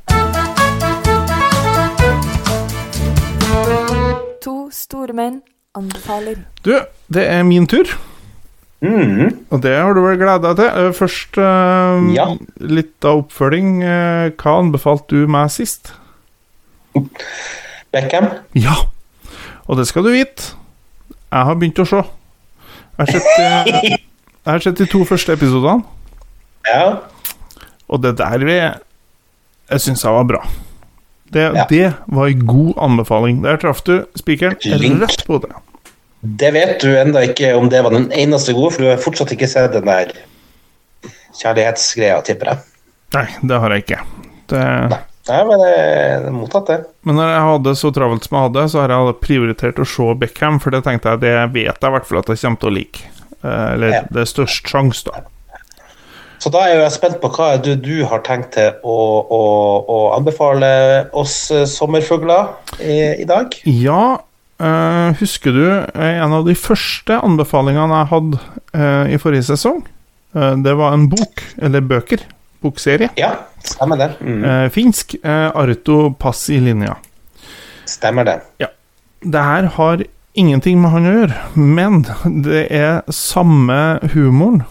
To 4.45 4.55
store 4.73 5.13
menn 5.17 5.41
anbefaler. 5.77 6.41
Du, 6.65 6.73
det 7.13 7.25
er 7.29 7.43
min 7.45 7.67
tur. 7.69 7.85
Mm. 8.81 9.31
Og 9.49 9.61
det 9.63 9.71
har 9.73 9.93
du 9.97 10.01
vel 10.03 10.19
gleda 10.21 10.51
til. 10.55 10.67
Eh, 10.69 10.91
Først 10.93 11.37
eh, 11.41 12.13
Ja. 12.13 12.27
litt 12.61 13.05
av 13.05 13.23
oppfølging. 13.23 13.81
Eh, 13.83 14.29
Hva 14.37 14.57
anbefalte 14.61 15.15
du 15.17 15.27
meg 15.27 15.49
sist? 15.49 15.93
Beckham? 17.93 18.29
Ja, 18.57 18.73
og 19.67 19.77
det 19.79 19.87
skal 19.89 20.03
du 20.07 20.11
vite. 20.13 20.53
Jeg 21.31 21.45
har 21.49 21.55
begynt 21.59 21.81
å 21.83 21.85
se. 21.87 22.01
Jeg 22.97 23.03
har 23.03 23.11
sett, 23.13 23.27
jeg 23.83 23.99
har 24.47 24.63
sett 24.63 24.79
de 24.81 24.87
to 24.89 25.03
første 25.05 25.35
episodene, 25.37 25.83
Ja. 26.67 26.97
og 27.87 28.01
det 28.03 28.15
der 28.19 28.37
vi 28.43 28.57
Jeg 28.57 29.79
syns 29.83 30.03
jeg 30.03 30.13
var 30.15 30.23
bra. 30.23 30.41
Det, 31.33 31.43
Ja. 31.55 31.65
det 31.69 31.93
var 32.07 32.27
en 32.27 32.45
god 32.47 32.73
anbefaling. 32.77 33.41
Der 33.43 33.57
traff 33.57 33.81
du 33.83 34.05
spikeren 34.15 34.55
rett 35.01 35.25
på 35.27 35.41
det. 35.43 35.51
Det 36.21 36.49
vet 36.55 36.79
du 36.81 36.89
enda 36.97 37.21
ikke 37.27 37.51
om 37.57 37.67
det 37.69 37.83
var 37.85 37.93
den 37.93 38.07
eneste 38.11 38.53
gode, 38.57 38.71
for 38.73 38.83
du 38.83 38.89
har 38.89 39.01
fortsatt 39.01 39.31
ikke 39.35 39.47
sett 39.51 39.75
den 39.75 39.85
der 39.85 40.13
kjærlighetsgreia, 41.37 42.21
tipper 42.25 42.53
jeg. 42.53 42.63
Nei, 43.15 43.27
det 43.51 43.59
har 43.63 43.75
jeg 43.75 43.85
ikke. 43.85 43.99
Det, 44.51 44.63
Nei, 45.27 45.39
men 45.43 45.59
det 45.59 45.71
er 45.75 46.25
mottatt, 46.31 46.69
det. 46.71 46.77
men 47.03 47.17
når 47.19 47.31
jeg 47.33 47.45
hadde 47.49 47.71
så 47.75 47.89
travelt 47.95 48.23
som 48.27 48.37
jeg 48.37 48.45
hadde, 48.47 48.61
så 48.71 48.79
har 48.83 48.93
jeg 48.95 49.15
prioritert 49.23 49.81
å 49.83 49.87
se 49.87 50.05
Beckham, 50.21 50.59
for 50.63 50.71
det 50.75 50.83
tenkte 50.85 51.13
jeg 51.13 51.23
det 51.25 51.33
vet 51.55 51.67
jeg 51.83 51.89
i 51.91 51.95
hvert 51.97 52.07
fall 52.07 52.21
at 52.21 52.31
jeg 52.31 52.39
kommer 52.43 52.61
til 52.63 52.69
å 52.71 52.75
like. 52.77 53.09
Eh, 53.43 53.73
Eller 53.73 53.91
Ja. 53.97 54.03
det 54.09 54.23
er 54.23 54.29
størst 54.31 54.71
sjanse, 54.71 55.03
da. 55.11 55.25
Så 56.39 56.51
da 56.53 56.59
er 56.69 56.79
jeg 56.83 56.91
spent 56.93 57.17
på 57.19 57.31
hva 57.33 57.57
du, 57.57 57.71
du 57.75 58.05
har 58.05 58.21
tenkt 58.23 58.51
til 58.53 58.69
å, 58.85 58.97
å, 59.35 59.41
å 59.89 59.97
anbefale 60.15 61.09
oss 61.17 61.49
eh, 61.51 61.65
sommerfugler 61.65 62.51
i, 62.79 62.97
i 63.23 63.25
dag. 63.25 63.55
Ja, 63.65 64.19
eh, 64.59 65.09
husker 65.19 65.53
du 65.55 65.65
eh, 65.67 66.17
en 66.23 66.33
av 66.33 66.45
de 66.47 66.55
første 66.57 67.17
anbefalingene 67.23 68.01
jeg 68.01 68.09
hadde 68.11 68.39
uh, 68.73 69.05
i 69.11 69.19
forrige 69.21 69.47
sesong? 69.49 69.83
Uh, 70.35 70.53
det 70.63 70.73
var 70.77 70.95
en 70.95 71.07
bok, 71.11 71.43
eller 71.61 71.85
bøker, 71.85 72.23
bokserie. 72.65 73.09
Ja, 73.19 73.33
stemmer 73.63 73.99
det. 74.01 74.11
Mm, 74.21 74.43
Eh, 74.43 74.69
finsk. 74.73 75.15
Arto 75.23 76.13
Passi 76.19 76.59
Linja. 76.59 76.95
stemmer 77.87 78.25
det. 78.27 78.39
Det 79.23 79.43
her 79.43 79.63
har 79.77 80.03
ingenting 80.37 80.81
med 80.81 80.91
han 80.91 81.07
å 81.07 81.13
gjøre, 81.15 81.37
men 81.55 82.01
det 82.43 82.67
er 82.71 83.01
samme 83.09 83.99
humoren 84.13 84.65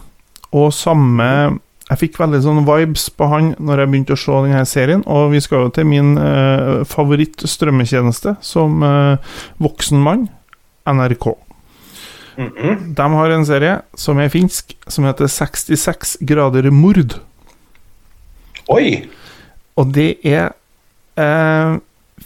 og 0.55 0.71
samme 0.73 1.59
Jeg 1.87 1.99
fikk 2.01 2.17
veldig 2.19 2.41
sånn 2.43 2.65
vibes 2.67 3.07
på 3.15 3.29
han 3.31 3.53
når 3.63 3.81
jeg 3.81 3.91
begynte 3.91 4.15
å 4.17 4.19
se 4.19 4.39
denne 4.43 4.63
serien, 4.67 5.03
og 5.07 5.31
vi 5.31 5.39
skal 5.43 5.67
jo 5.67 5.73
til 5.77 5.87
min 5.87 6.17
eh, 6.19 6.81
favoritt-strømmetjeneste 6.87 8.35
som 8.43 8.83
eh, 8.83 9.35
voksen 9.63 10.01
mann, 10.03 10.27
NRK. 10.87 11.29
Mhm. 12.37 12.93
De 12.97 13.07
har 13.13 13.33
en 13.33 13.47
serie 13.47 13.79
som 13.97 14.19
er 14.19 14.29
finsk, 14.29 14.75
som 14.91 15.07
heter 15.07 15.31
66 15.31 16.17
grader 16.27 16.69
mord. 16.75 17.17
Oi! 18.67 19.07
Og 19.79 19.93
det 19.95 20.17
er 20.27 20.51
eh, 21.15 21.77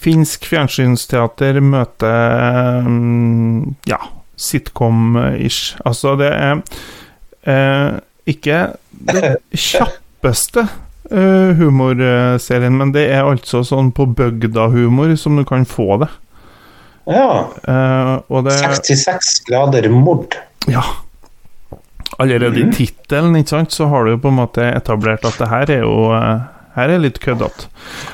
finsk 0.01 0.47
fjernsynsteater 0.49 1.61
møter 1.61 2.87
mm, 2.87 3.75
ja, 3.91 3.99
sitcom-ish. 4.41 5.75
Altså, 5.85 6.15
det 6.19 6.31
er 6.33 6.63
eh, 7.45 7.99
ikke 8.29 8.57
den 8.91 9.37
kjappeste 9.53 10.67
uh, 11.11 11.51
humorserien, 11.57 12.75
men 12.77 12.91
det 12.95 13.07
er 13.11 13.23
altså 13.25 13.63
sånn 13.65 13.91
på 13.95 14.05
bygda-humor 14.17 15.15
som 15.17 15.39
du 15.39 15.45
kan 15.47 15.65
få 15.65 15.97
det. 16.03 16.09
Ja. 17.09 17.47
Uh, 17.65 18.43
det 18.45 18.57
66 18.59 19.31
grader 19.49 19.89
mord. 19.89 20.37
Ja. 20.69 20.83
Allerede 22.21 22.59
Mhm. 22.59 22.69
i 22.69 22.75
tittelen, 22.75 23.35
ikke 23.39 23.49
sant, 23.55 23.71
så 23.73 23.87
har 23.89 24.05
du 24.05 24.17
på 24.17 24.27
en 24.29 24.37
måte 24.37 24.61
etablert 24.75 25.25
at 25.25 25.37
det 25.39 25.47
her 25.49 25.71
er 25.71 25.79
jo 25.81 26.11
eh, 26.13 26.41
her 26.75 26.89
er 26.89 26.99
litt 27.03 27.19
køddete. 27.19 27.67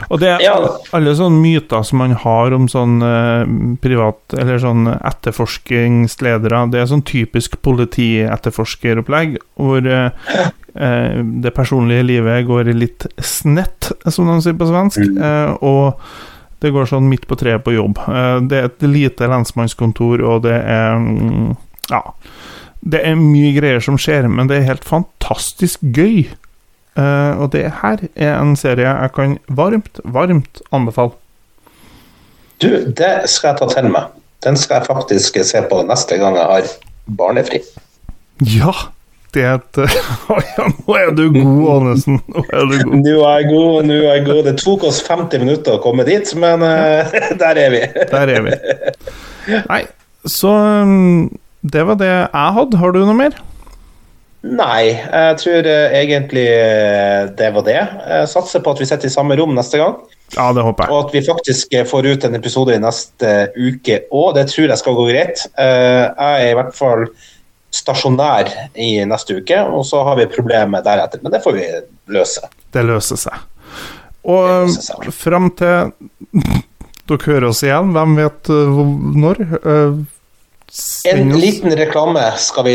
Og 0.10 0.20
det 0.20 0.30
er 0.30 0.42
Ja. 0.42 0.56
alle 0.94 1.14
sånne 1.16 1.42
myter 1.42 1.84
som 1.86 2.00
man 2.00 2.12
har 2.12 2.54
om 2.54 2.68
sånn 2.68 3.02
eh, 3.04 3.46
privat 3.84 4.34
Eller 4.38 4.58
sånn 4.60 4.88
etterforskingsledere. 4.88 6.64
Det 6.72 6.80
er 6.82 6.86
sånn 6.90 7.04
typisk 7.06 7.60
politietterforskeropplegg, 7.62 9.38
hvor 9.58 9.86
eh, 9.88 10.10
eh, 10.76 11.20
det 11.44 11.54
personlige 11.56 12.06
livet 12.08 12.48
går 12.48 12.72
litt 12.74 13.06
snett, 13.24 13.92
som 14.10 14.28
de 14.32 14.40
sier 14.46 14.58
på 14.58 14.68
svensk. 14.70 14.98
Mm. 15.04 15.22
Eh, 15.22 15.54
og 15.62 16.02
det 16.64 16.72
går 16.74 16.90
sånn 16.90 17.10
midt 17.10 17.28
på 17.30 17.38
treet 17.38 17.64
på 17.66 17.76
jobb. 17.76 18.00
Eh, 18.08 18.40
det 18.50 18.58
er 18.62 18.70
et 18.72 18.88
lite 18.90 19.30
lensmannskontor, 19.30 20.24
og 20.26 20.44
det 20.48 20.58
er 20.64 20.98
mm, 20.98 21.56
Ja. 21.92 22.02
Det 22.88 23.00
er 23.04 23.16
mye 23.20 23.54
greier 23.56 23.82
som 23.84 23.98
skjer, 24.00 24.28
men 24.30 24.48
det 24.48 24.58
er 24.62 24.68
helt 24.70 24.86
fantastisk 24.86 25.82
gøy. 25.82 26.28
Eh, 26.98 27.34
og 27.38 27.52
det 27.54 27.68
her 27.84 28.04
er 28.16 28.36
en 28.40 28.56
serie 28.58 28.90
jeg 28.90 29.14
kan 29.16 29.38
varmt, 29.48 30.02
varmt 30.04 30.62
anbefale. 30.74 31.14
Du, 32.62 32.70
det 32.70 33.14
skal 33.30 33.54
jeg 33.54 33.60
ta 33.62 33.70
til 33.76 33.90
meg. 33.94 34.14
Den 34.46 34.58
skal 34.58 34.82
jeg 34.82 34.90
faktisk 34.90 35.38
se 35.46 35.62
på 35.70 35.82
neste 35.86 36.18
gang 36.18 36.38
jeg 36.38 36.50
har 36.54 36.70
barnefri. 37.18 37.62
Ja! 38.42 38.74
Det 39.36 39.44
er 39.44 39.58
et 39.58 39.78
Ja, 40.58 40.66
nå 40.72 40.96
er 40.96 41.10
du 41.14 41.26
god, 41.34 41.64
Aanesen. 41.74 42.22
Nå 42.32 42.44
er 42.48 42.70
du 42.70 42.78
god. 42.80 42.94
Nå 43.04 43.16
er 43.28 43.42
jeg 43.42 43.50
god, 43.52 43.90
nå 43.90 43.98
er 43.98 44.06
jeg 44.08 44.24
god. 44.26 44.40
Det 44.48 44.54
tok 44.62 44.86
oss 44.88 45.02
50 45.06 45.44
minutter 45.44 45.76
å 45.76 45.82
komme 45.84 46.06
dit, 46.08 46.32
men 46.40 46.64
uh, 46.64 47.18
der 47.42 47.60
er 47.66 47.74
vi. 47.76 47.84
Der 48.14 48.32
er 48.38 48.46
vi. 48.46 48.56
Nei, 49.68 49.84
så 50.26 50.54
um, 50.88 51.28
det 51.62 51.84
var 51.90 52.00
det 52.00 52.10
jeg 52.10 52.56
hadde. 52.58 52.82
Har 52.82 52.96
du 52.96 53.04
noe 53.04 53.18
mer? 53.20 53.36
Nei, 54.48 54.94
jeg 54.96 55.38
tror 55.42 55.68
eh, 55.68 55.96
egentlig 56.02 56.46
eh, 56.48 57.26
det 57.40 57.50
var 57.56 57.66
det. 57.68 57.80
Jeg 58.08 58.30
satser 58.32 58.62
på 58.64 58.72
at 58.76 58.80
vi 58.84 58.88
sitter 58.90 59.10
i 59.10 59.14
samme 59.14 59.36
rom 59.40 59.56
neste 59.58 59.80
gang, 59.82 59.98
Ja, 60.36 60.50
det 60.56 60.64
håper 60.64 60.86
jeg. 60.86 60.92
og 60.94 61.06
at 61.08 61.14
vi 61.16 61.22
faktisk 61.26 61.74
eh, 61.76 61.86
får 61.88 62.08
ut 62.14 62.28
en 62.28 62.36
episode 62.38 62.76
i 62.76 62.82
neste 62.84 63.34
uke 63.58 64.02
òg. 64.12 64.36
Det 64.38 64.46
tror 64.52 64.70
jeg 64.72 64.82
skal 64.84 64.98
gå 65.00 65.08
greit. 65.10 65.44
Eh, 65.60 66.04
Jeg 66.08 66.46
er 66.48 66.52
i 66.52 66.58
hvert 66.60 66.76
fall 66.78 67.08
stasjonær 67.78 68.48
i 68.80 68.92
neste 69.06 69.40
uke, 69.42 69.58
og 69.68 69.84
så 69.86 70.04
har 70.08 70.16
vi 70.22 70.30
problemet 70.32 70.86
deretter. 70.88 71.20
Men 71.22 71.34
det 71.36 71.44
får 71.44 71.58
vi 71.58 71.66
løse. 72.16 72.48
Det 72.74 72.86
løser 72.88 73.20
seg. 73.28 73.42
Og 74.28 74.68
løser 74.68 74.88
seg. 74.92 75.12
fram 75.14 75.50
til 75.60 75.92
dere 77.08 77.24
hører 77.24 77.50
oss 77.50 77.62
igjen, 77.64 77.92
hvem 77.96 78.16
vet 78.20 78.50
når? 78.52 79.38
Uh, 79.64 80.00
En 81.08 81.30
liten 81.40 81.72
reklame 81.80 82.24
skal 82.44 82.66
vi 82.68 82.74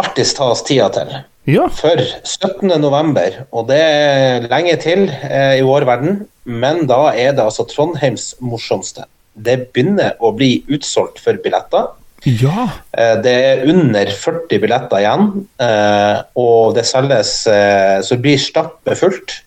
alltid 0.00 0.30
ta 0.36 0.50
oss 0.52 0.64
tida 0.66 0.88
til. 0.94 1.14
Ja. 1.50 1.66
For 1.76 2.00
17. 2.24 2.70
november, 2.80 3.42
og 3.52 3.68
det 3.68 3.80
er 3.80 4.46
lenge 4.48 4.76
til 4.80 5.08
eh, 5.10 5.58
i 5.58 5.64
vår 5.66 5.84
verden, 5.88 6.22
men 6.44 6.86
da 6.88 7.10
er 7.12 7.34
det 7.36 7.44
altså 7.44 7.66
Trondheims 7.68 8.32
morsomste. 8.40 9.04
Det 9.34 9.58
begynner 9.74 10.16
å 10.24 10.32
bli 10.36 10.62
utsolgt 10.72 11.20
for 11.20 11.36
billetter. 11.44 11.90
Ja. 12.24 12.70
Eh, 12.96 13.16
det 13.20 13.34
er 13.50 13.64
under 13.68 14.08
40 14.08 14.62
billetter 14.62 15.02
igjen, 15.02 15.28
eh, 15.60 16.22
og 16.40 16.78
det 16.78 16.86
selges 16.88 17.36
eh, 17.50 18.00
så 18.00 18.16
det 18.16 18.24
blir 18.24 18.40
stappfullt. 18.40 19.38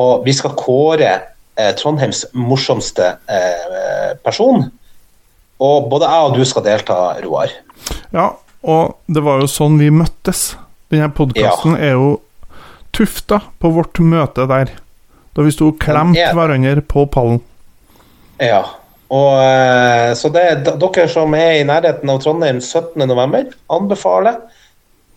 Og 0.00 0.26
vi 0.26 0.34
skal 0.34 0.58
kåre 0.58 1.12
eh, 1.14 1.72
Trondheims 1.78 2.24
morsomste 2.34 3.14
eh, 3.30 4.12
person. 4.26 4.66
Og 5.60 5.90
både 5.92 6.08
jeg 6.10 6.26
og 6.26 6.38
du 6.38 6.46
skal 6.48 6.66
delta, 6.66 7.00
Roar. 7.22 7.54
ja. 8.10 8.30
Og 8.62 8.96
det 9.08 9.22
var 9.24 9.40
jo 9.40 9.48
sånn 9.50 9.78
vi 9.80 9.88
møttes. 9.94 10.54
Denne 10.90 11.08
podkasten 11.14 11.76
er 11.78 11.94
jo 11.96 12.10
tufta 12.96 13.40
på 13.62 13.70
vårt 13.72 14.00
møte 14.02 14.46
der. 14.50 14.74
Da 15.36 15.46
vi 15.46 15.52
sto 15.54 15.70
klemt 15.72 16.18
er- 16.18 16.34
hverandre 16.34 16.82
på 16.82 17.06
pallen. 17.10 17.40
Ja. 18.40 18.64
Og, 19.10 19.42
eh, 19.42 20.14
så 20.14 20.30
det 20.32 20.42
er 20.42 20.56
dere 20.78 21.08
som 21.08 21.34
er 21.34 21.60
i 21.60 21.64
nærheten 21.64 22.08
av 22.10 22.20
Trondheim 22.22 22.60
17.11, 22.60 23.54
anbefaler. 23.68 24.40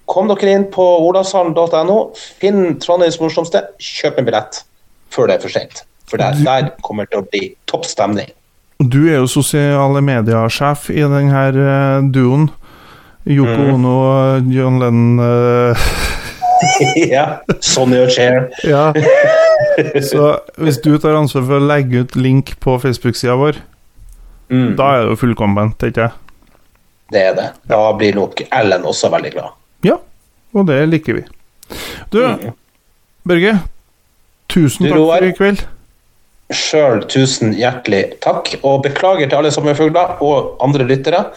Kom 0.05 0.27
dere 0.27 0.51
inn 0.51 0.65
på 0.71 0.83
olavshallen.no, 1.07 2.13
finn 2.15 2.79
Trondheims 2.79 3.19
morsomste, 3.21 3.61
kjøp 3.79 4.19
en 4.19 4.25
billett 4.25 4.63
før 5.13 5.27
det 5.29 5.37
er 5.37 5.43
for 5.45 5.49
sent. 5.49 5.83
For 6.09 6.17
der, 6.17 6.33
der 6.43 6.71
kommer 6.81 7.05
det 7.05 7.13
til 7.13 7.21
å 7.21 7.29
bli 7.29 7.43
topp 7.69 7.85
stemning. 7.85 8.31
Du 8.83 9.05
er 9.07 9.21
jo 9.21 9.29
sosiale 9.31 10.01
medier-sjef 10.03 10.89
i 10.91 11.05
denne 11.05 11.43
uh, 11.55 12.01
duoen. 12.11 12.49
Yoko 13.29 13.55
Mm. 13.63 13.73
Ono 13.75 13.93
John 14.51 14.79
Lennon 14.79 15.19
uh, 15.19 15.77
ja. 17.13 17.39
Sonny 17.63 18.01
og 18.03 18.09
Cher. 18.11 18.49
Ja. 18.67 18.89
Så 20.11 20.39
hvis 20.59 20.77
du 20.83 20.97
tar 20.99 21.15
ansvar 21.17 21.45
for 21.47 21.57
å 21.59 21.67
legge 21.67 22.03
ut 22.03 22.15
link 22.19 22.55
på 22.63 22.77
Facebook-sida 22.83 23.35
vår, 23.39 23.61
Mm, 24.51 24.75
da 24.77 24.85
er 24.93 24.99
det 25.05 25.13
jo 25.13 25.15
fullkomment, 25.17 25.81
ikke 25.87 26.03
jeg? 26.03 26.11
det 27.13 27.21
er 27.25 27.35
det. 27.37 27.45
Da 27.71 27.77
blir 27.97 28.13
nok 28.13 28.41
Ellen 28.53 28.83
også 28.85 29.09
veldig 29.09 29.31
glad. 29.33 29.53
Ja, 29.87 29.95
og 30.53 30.67
det 30.67 30.75
liker 30.91 31.15
vi. 31.17 31.23
Du, 32.11 32.19
Børge. 33.25 33.55
Tusen 34.51 34.85
Du, 34.85 34.91
takk 34.91 34.99
for 35.07 35.25
i 35.25 35.31
kveld. 35.39 35.63
Sjøl 36.53 37.01
tusen 37.09 37.55
hjertelig 37.57 38.19
takk, 38.21 38.51
og 38.61 38.83
beklager 38.85 39.25
til 39.31 39.39
alle 39.39 39.53
sommerfugler 39.55 40.19
og 40.21 40.59
andre 40.61 40.85
lyttere 40.91 41.23
eh, 41.23 41.31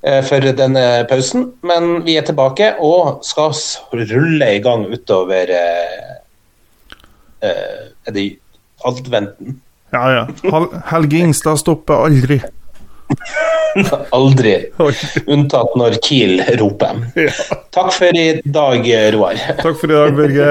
for 0.00 0.44
denne 0.56 0.84
pausen. 1.10 1.50
Men 1.66 2.04
vi 2.06 2.16
er 2.16 2.24
tilbake 2.28 2.72
og 2.80 3.24
skal 3.26 3.52
rulle 3.92 4.52
i 4.56 4.62
gang 4.64 4.86
utover 4.88 5.52
eh, 5.56 6.14
eh, 7.44 7.82
Er 8.06 8.16
det 8.16 8.30
adventen? 8.86 9.60
Ja, 9.92 10.06
ja. 10.14 10.24
Hel 10.46 10.70
Helge 10.92 11.20
Ingstad 11.26 11.60
stopper 11.60 12.06
aldri. 12.06 12.40
Aldri. 14.16 14.54
Unntatt 15.30 15.74
når 15.78 15.98
Kiel 16.02 16.40
roper. 16.60 17.02
Takk 17.74 17.92
for 17.94 18.18
i 18.18 18.40
dag, 18.42 18.86
Roar. 19.14 19.38
Takk 19.60 19.78
for 19.78 19.90
i 19.90 19.98
dag, 19.98 20.14
Børge. 20.16 20.48